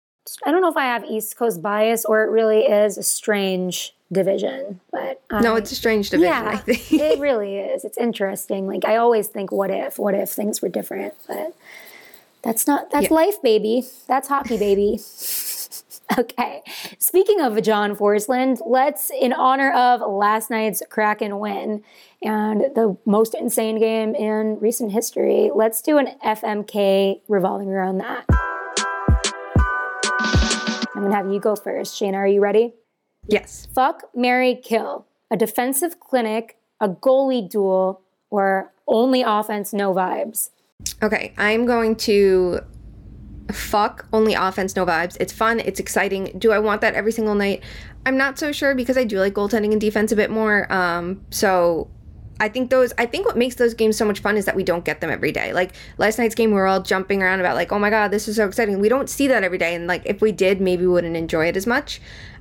I 0.47 0.53
don't 0.53 0.61
know 0.61 0.71
if 0.71 0.77
I 0.77 0.85
have 0.85 1.05
East 1.05 1.37
Coast 1.37 1.61
bias 1.61 2.05
or 2.05 2.23
it 2.23 2.31
really 2.31 2.67
is 2.67 2.97
a 2.97 3.03
strange 3.03 3.93
division, 4.13 4.79
but 4.93 5.21
No, 5.33 5.55
um, 5.55 5.59
it's 5.59 5.73
a 5.73 5.75
strange 5.75 6.11
division, 6.11 6.33
I 6.35 6.53
Yeah, 6.53 6.57
think. 6.59 6.93
it 6.93 7.19
really 7.19 7.57
is. 7.57 7.85
It's 7.85 7.99
interesting. 7.99 8.69
Like 8.69 8.85
I 8.85 8.95
always 8.95 9.27
think, 9.27 9.51
what 9.51 9.73
if? 9.73 9.99
What 9.99 10.15
if 10.15 10.31
things 10.31 10.63
were 10.63 10.69
different? 10.69 11.15
But 11.27 11.53
that's 12.43 12.69
not. 12.69 12.93
That's 12.93 13.11
Yeah. 13.11 13.17
life, 13.17 13.43
baby. 13.43 13.85
That's 14.07 14.29
hockey, 14.29 14.59
baby. 14.59 15.01
okay. 16.17 16.63
Speaking 17.01 17.41
of 17.41 17.61
John 17.61 17.97
Forslund, 17.97 18.61
let's, 18.65 19.11
in 19.11 19.33
honor 19.33 19.73
of 19.73 20.01
last 20.01 20.49
night's 20.49 20.81
Kraken 20.89 21.41
win 21.41 21.83
and 22.23 22.63
the 22.75 22.97
most 23.05 23.35
insane 23.35 23.79
game 23.79 24.15
in 24.15 24.59
recent 24.61 24.93
history, 24.93 25.51
let's 25.55 25.83
do 25.83 25.99
an 25.99 26.09
FMK 26.25 27.21
revolving 27.29 27.69
around 27.69 27.99
that. 27.99 28.25
I'm 30.95 31.03
gonna 31.03 31.15
have 31.15 31.33
you 31.33 31.41
go 31.41 31.57
first. 31.57 32.01
Shayna, 32.01 32.15
are 32.15 32.27
you 32.27 32.41
ready? 32.41 32.75
yes. 33.27 33.69
Fuck, 33.75 34.03
Mary, 34.15 34.61
kill. 34.63 35.07
A 35.31 35.37
defensive 35.37 35.99
clinic, 36.01 36.59
a 36.81 36.89
goalie 36.89 37.49
duel, 37.49 38.03
or 38.31 38.73
only 38.87 39.23
offense, 39.23 39.73
no 39.73 39.95
vibes. 39.95 40.51
Okay, 41.03 41.33
I'm 41.39 41.65
going 41.65 41.97
to 41.97 42.61
fuck 43.51 44.07
only 44.13 44.35
offense, 44.35 44.77
no 44.77 44.85
vibes. 44.85 45.17
It's 45.21 45.33
fun, 45.33 45.61
it's 45.61 45.81
exciting. 45.81 46.37
Do 46.39 46.53
I 46.53 46.59
want 46.59 46.81
that 46.81 46.95
every 46.95 47.13
single 47.13 47.35
night? 47.35 47.63
I'm 48.05 48.17
not 48.17 48.39
so 48.39 48.53
sure 48.53 48.75
because 48.75 48.97
I 48.99 49.05
do 49.05 49.19
like 49.19 49.35
goaltending 49.35 49.73
and 49.73 49.81
defense 49.81 50.13
a 50.13 50.17
bit 50.17 50.31
more. 50.31 50.71
Um, 50.73 51.25
so 51.31 51.89
I 52.43 52.49
think 52.49 52.71
those 52.71 52.93
I 52.99 53.07
think 53.07 53.25
what 53.25 53.37
makes 53.37 53.55
those 53.55 53.73
games 53.73 53.97
so 53.97 54.05
much 54.05 54.19
fun 54.19 54.37
is 54.37 54.47
that 54.47 54.57
we 54.57 54.65
don't 54.65 54.85
get 54.85 55.01
them 55.01 55.11
every 55.11 55.31
day. 55.31 55.53
Like 55.53 55.75
last 55.97 56.19
night's 56.19 56.35
game 56.35 56.51
we 56.51 56.57
were 56.57 56.67
all 56.67 56.83
jumping 56.83 57.23
around 57.23 57.39
about 57.39 57.55
like, 57.55 57.71
"Oh 57.71 57.79
my 57.79 57.89
god, 57.89 58.11
this 58.11 58.27
is 58.27 58.35
so 58.35 58.49
exciting." 58.49 58.81
We 58.81 58.89
don't 58.89 59.09
see 59.09 59.29
that 59.29 59.45
every 59.45 59.59
day 59.59 59.77
and 59.77 59.87
like 59.87 60.03
if 60.07 60.21
we 60.21 60.33
did, 60.33 60.61
maybe 60.61 60.83
we 60.83 60.93
wouldn't 60.93 61.17
enjoy 61.17 61.47
it 61.47 61.57
as 61.57 61.69
much. 61.69 62.01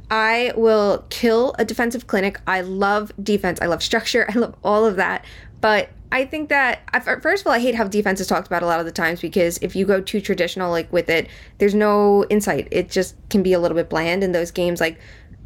I 0.10 0.54
will 0.56 1.06
kill 1.12 1.54
a 1.60 1.66
defensive 1.66 2.08
clinic. 2.08 2.42
I 2.48 2.62
love 2.62 3.12
defense. 3.22 3.62
I 3.62 3.68
love 3.68 3.84
structure. 3.84 4.26
I 4.34 4.40
love 4.40 4.56
all 4.64 4.88
of 4.88 4.96
that. 4.96 5.24
But 5.62 5.90
I 6.12 6.26
think 6.26 6.50
that 6.50 6.82
first 7.22 7.44
of 7.44 7.48
all, 7.48 7.54
I 7.54 7.60
hate 7.60 7.76
how 7.76 7.88
defense 7.88 8.20
is 8.20 8.26
talked 8.26 8.48
about 8.48 8.64
a 8.64 8.66
lot 8.66 8.80
of 8.80 8.88
the 8.88 8.92
times 8.92 9.22
because 9.22 9.60
if 9.60 9.76
you 9.76 9.86
go 9.86 10.02
too 10.02 10.20
traditional 10.20 10.72
like 10.72 10.92
with 10.92 11.12
it, 11.12 11.28
there's 11.60 11.76
no 11.76 12.26
insight. 12.32 12.68
It 12.72 12.90
just 12.90 13.16
can 13.30 13.44
be 13.44 13.54
a 13.54 13.60
little 13.60 13.78
bit 13.78 13.88
bland, 13.88 14.24
and 14.24 14.34
those 14.34 14.50
games 14.50 14.82
like 14.82 15.00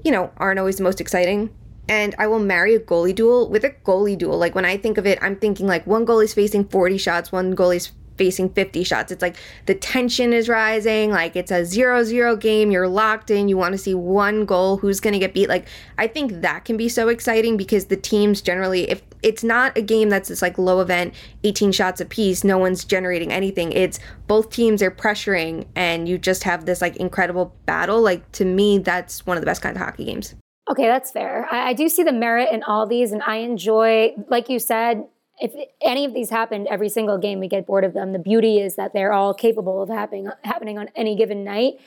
you 0.06 0.14
know 0.14 0.32
aren't 0.38 0.60
always 0.60 0.78
the 0.78 0.84
most 0.84 1.02
exciting. 1.02 1.54
And 1.88 2.16
I 2.18 2.28
will 2.28 2.40
marry 2.40 2.76
a 2.76 2.80
goalie 2.80 3.14
duel 3.14 3.50
with 3.50 3.64
a 3.64 3.72
goalie 3.72 4.18
duel. 4.18 4.38
Like 4.38 4.56
when 4.56 4.66
I 4.66 4.78
think 4.78 4.98
of 4.98 5.06
it, 5.06 5.20
I'm 5.22 5.36
thinking 5.36 5.68
like 5.68 5.86
one 5.86 6.06
goalie's 6.06 6.34
facing 6.34 6.66
40 6.66 6.98
shots, 6.98 7.32
one 7.32 7.56
goalie's 7.56 7.92
facing 8.18 8.50
50 8.50 8.84
shots. 8.84 9.12
It's 9.12 9.22
like 9.22 9.36
the 9.66 9.76
tension 9.76 10.34
is 10.34 10.50
rising, 10.50 11.12
like 11.12 11.36
it's 11.36 11.52
a 11.52 11.62
0-0 11.62 12.40
game, 12.40 12.72
you're 12.72 12.88
locked 12.88 13.30
in, 13.30 13.48
you 13.48 13.58
want 13.58 13.74
to 13.74 13.78
see 13.78 13.94
one 13.94 14.46
goal, 14.46 14.78
who's 14.78 15.00
going 15.00 15.14
to 15.14 15.20
get 15.20 15.34
beat. 15.34 15.50
Like 15.50 15.68
I 15.98 16.08
think 16.08 16.42
that 16.42 16.66
can 16.66 16.78
be 16.78 16.90
so 16.90 17.10
exciting 17.10 17.58
because 17.58 17.86
the 17.86 17.98
teams 17.98 18.42
generally 18.42 18.90
if 18.90 19.02
it's 19.24 19.44
not 19.44 19.78
a 19.78 19.82
game 19.82 20.10
that's 20.10 20.30
this 20.30 20.42
like 20.42 20.58
low 20.58 20.82
event 20.82 21.14
18 21.44 21.72
shots 21.72 22.00
apiece, 22.00 22.44
no 22.44 22.58
one's 22.58 22.86
generating 22.86 23.32
anything. 23.32 23.72
It's 23.72 24.00
both 24.28 24.50
teams 24.50 24.82
are 24.82 24.92
pressuring 24.92 25.66
and 25.76 26.08
you 26.08 26.18
just 26.18 26.44
have 26.44 26.66
this 26.66 26.82
like 26.82 26.96
incredible 26.98 27.56
battle. 27.66 28.02
Like 28.02 28.32
to 28.34 28.46
me 28.46 28.78
that's 28.78 29.26
one 29.26 29.38
of 29.38 29.42
the 29.42 29.48
best 29.48 29.62
kind 29.62 29.76
of 29.76 29.82
hockey 29.82 30.06
games. 30.06 30.36
Okay, 30.70 30.88
that's 30.88 31.12
fair. 31.12 31.48
I, 31.52 31.70
I 31.70 31.74
do 31.74 31.88
see 31.90 32.04
the 32.04 32.12
merit 32.12 32.50
in 32.52 32.64
all 32.64 32.88
these, 32.88 33.12
and 33.12 33.22
I 33.22 33.38
enjoy, 33.38 34.16
like 34.30 34.50
you 34.50 34.60
said, 34.60 35.06
if 35.40 35.54
any 35.82 36.06
of 36.06 36.14
these 36.14 36.30
happened 36.30 36.68
every 36.68 36.90
single 36.90 37.18
game, 37.18 37.40
we 37.40 37.48
get 37.48 37.66
bored 37.66 37.84
of 37.84 37.94
them. 37.94 38.14
The 38.14 38.20
beauty 38.20 38.60
is 38.60 38.76
that 38.76 38.94
they're 38.94 39.14
all 39.14 39.34
capable 39.34 39.82
of 39.82 39.90
happening 39.90 40.30
happening 40.44 40.80
on 40.80 40.90
any 40.96 41.16
given 41.16 41.44
night. 41.44 41.80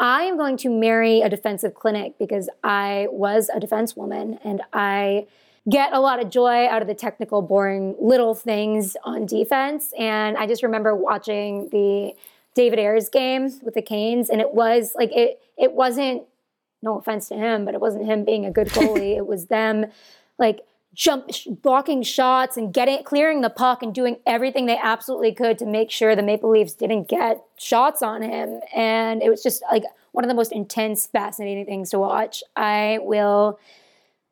I 0.00 0.24
am 0.24 0.36
going 0.36 0.56
to 0.58 0.68
marry 0.68 1.22
a 1.22 1.28
defensive 1.28 1.74
clinic 1.74 2.18
because 2.18 2.50
I 2.62 3.06
was 3.10 3.48
a 3.54 3.60
defense 3.60 3.96
woman 3.96 4.38
and 4.44 4.60
I 4.72 5.26
get 5.70 5.92
a 5.92 6.00
lot 6.00 6.22
of 6.22 6.30
joy 6.30 6.68
out 6.68 6.82
of 6.82 6.88
the 6.88 6.94
technical, 6.94 7.42
boring 7.42 7.96
little 7.98 8.34
things 8.34 8.96
on 9.04 9.24
defense. 9.24 9.92
And 9.98 10.36
I 10.36 10.46
just 10.46 10.62
remember 10.62 10.94
watching 10.94 11.68
the 11.70 12.12
David 12.54 12.78
Ayres 12.78 13.08
game 13.08 13.44
with 13.62 13.74
the 13.74 13.82
Canes, 13.82 14.30
and 14.30 14.40
it 14.40 14.52
was 14.52 14.92
like 14.94 15.12
it 15.12 15.40
it 15.56 15.72
wasn't 15.72 16.24
no 16.82 16.98
offense 16.98 17.28
to 17.28 17.34
him, 17.34 17.64
but 17.64 17.74
it 17.74 17.80
wasn't 17.80 18.06
him 18.06 18.24
being 18.24 18.44
a 18.44 18.50
good 18.50 18.68
goalie. 18.68 19.16
it 19.16 19.26
was 19.26 19.46
them 19.46 19.86
like 20.38 20.60
jump 20.96 21.30
blocking 21.62 22.02
shots 22.02 22.56
and 22.56 22.72
getting 22.72 23.04
clearing 23.04 23.42
the 23.42 23.50
puck 23.50 23.82
and 23.82 23.94
doing 23.94 24.16
everything 24.26 24.64
they 24.64 24.78
absolutely 24.78 25.32
could 25.32 25.58
to 25.58 25.66
make 25.66 25.90
sure 25.90 26.16
the 26.16 26.22
Maple 26.22 26.50
Leafs 26.50 26.72
didn't 26.72 27.06
get 27.06 27.44
shots 27.58 28.02
on 28.02 28.22
him. 28.22 28.60
And 28.74 29.22
it 29.22 29.28
was 29.28 29.42
just 29.42 29.62
like 29.70 29.84
one 30.12 30.24
of 30.24 30.28
the 30.28 30.34
most 30.34 30.52
intense, 30.52 31.06
fascinating 31.06 31.66
things 31.66 31.90
to 31.90 31.98
watch. 31.98 32.42
I 32.56 32.98
will 33.02 33.60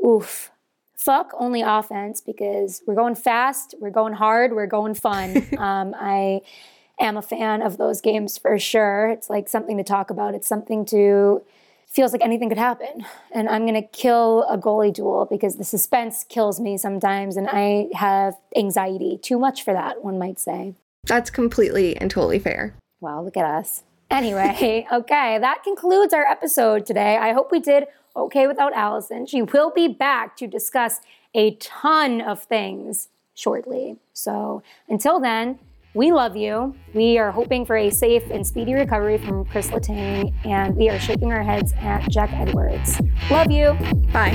oof. 0.05 0.51
Fuck 0.97 1.33
only 1.39 1.61
offense 1.61 2.23
because 2.23 2.83
we're 2.87 2.95
going 2.95 3.15
fast, 3.15 3.75
we're 3.79 3.91
going 3.91 4.15
hard, 4.15 4.55
we're 4.55 4.67
going 4.67 4.95
fun. 4.95 5.37
um, 5.59 5.95
I 5.95 6.41
am 6.99 7.19
a 7.19 7.23
fan 7.23 7.61
of 7.61 7.77
those 7.77 8.01
games 8.01 8.39
for 8.39 8.59
sure. 8.59 9.11
It's 9.11 9.29
like 9.29 9.51
something 9.51 9.77
to 9.77 9.85
talk 9.85 10.09
about. 10.09 10.35
It's 10.35 10.49
something 10.49 10.87
to 10.87 11.43
feels 11.95 12.13
like 12.13 12.23
anything 12.23 12.49
could 12.49 12.59
happen. 12.59 13.07
And 13.31 13.49
I'm 13.49 13.63
going 13.63 13.81
to 13.81 13.89
kill 13.89 14.45
a 14.49 14.59
goalie 14.59 14.93
duel 14.93 15.27
because 15.31 15.57
the 15.57 15.65
suspense 15.65 16.25
kills 16.29 16.59
me 16.59 16.77
sometimes. 16.77 17.37
And 17.37 17.49
I 17.49 17.89
have 17.95 18.35
anxiety, 18.57 19.19
too 19.23 19.39
much 19.39 19.63
for 19.63 19.73
that, 19.73 20.05
one 20.05 20.19
might 20.19 20.41
say. 20.41 20.75
That's 21.07 21.31
completely 21.31 21.97
and 21.97 22.11
totally 22.11 22.39
fair. 22.39 22.75
Well, 23.01 23.25
look 23.25 23.37
at 23.37 23.45
us. 23.45 23.85
Anyway, 24.11 24.87
okay, 24.93 25.39
that 25.39 25.63
concludes 25.63 26.13
our 26.13 26.25
episode 26.25 26.85
today. 26.85 27.17
I 27.17 27.33
hope 27.33 27.53
we 27.53 27.61
did 27.61 27.85
okay 28.17 28.47
without 28.47 28.73
Alison. 28.73 29.27
She 29.27 29.43
will 29.43 29.71
be 29.71 29.89
back 29.89 30.37
to 30.39 30.47
discuss 30.47 31.01
a 31.35 31.55
ton 31.57 32.21
of 32.21 32.43
things 32.43 33.09
shortly. 33.35 33.97
So 34.13 34.63
until 34.89 35.21
then, 35.21 35.59
we 35.95 36.13
love 36.13 36.37
you. 36.37 36.75
We 36.93 37.19
are 37.19 37.31
hoping 37.31 37.65
for 37.65 37.77
a 37.77 37.91
safe 37.91 38.29
and 38.31 38.47
speedy 38.47 38.75
recovery 38.75 39.17
from 39.19 39.45
Kris 39.45 39.69
Letang, 39.69 40.35
and 40.45 40.77
we 40.77 40.89
are 40.89 40.99
shaking 40.99 41.33
our 41.33 41.43
heads 41.43 41.73
at 41.81 42.11
Jack 42.11 42.33
Edwards. 42.33 43.01
Love 43.31 43.51
you. 43.51 43.75
Bye. 44.13 44.35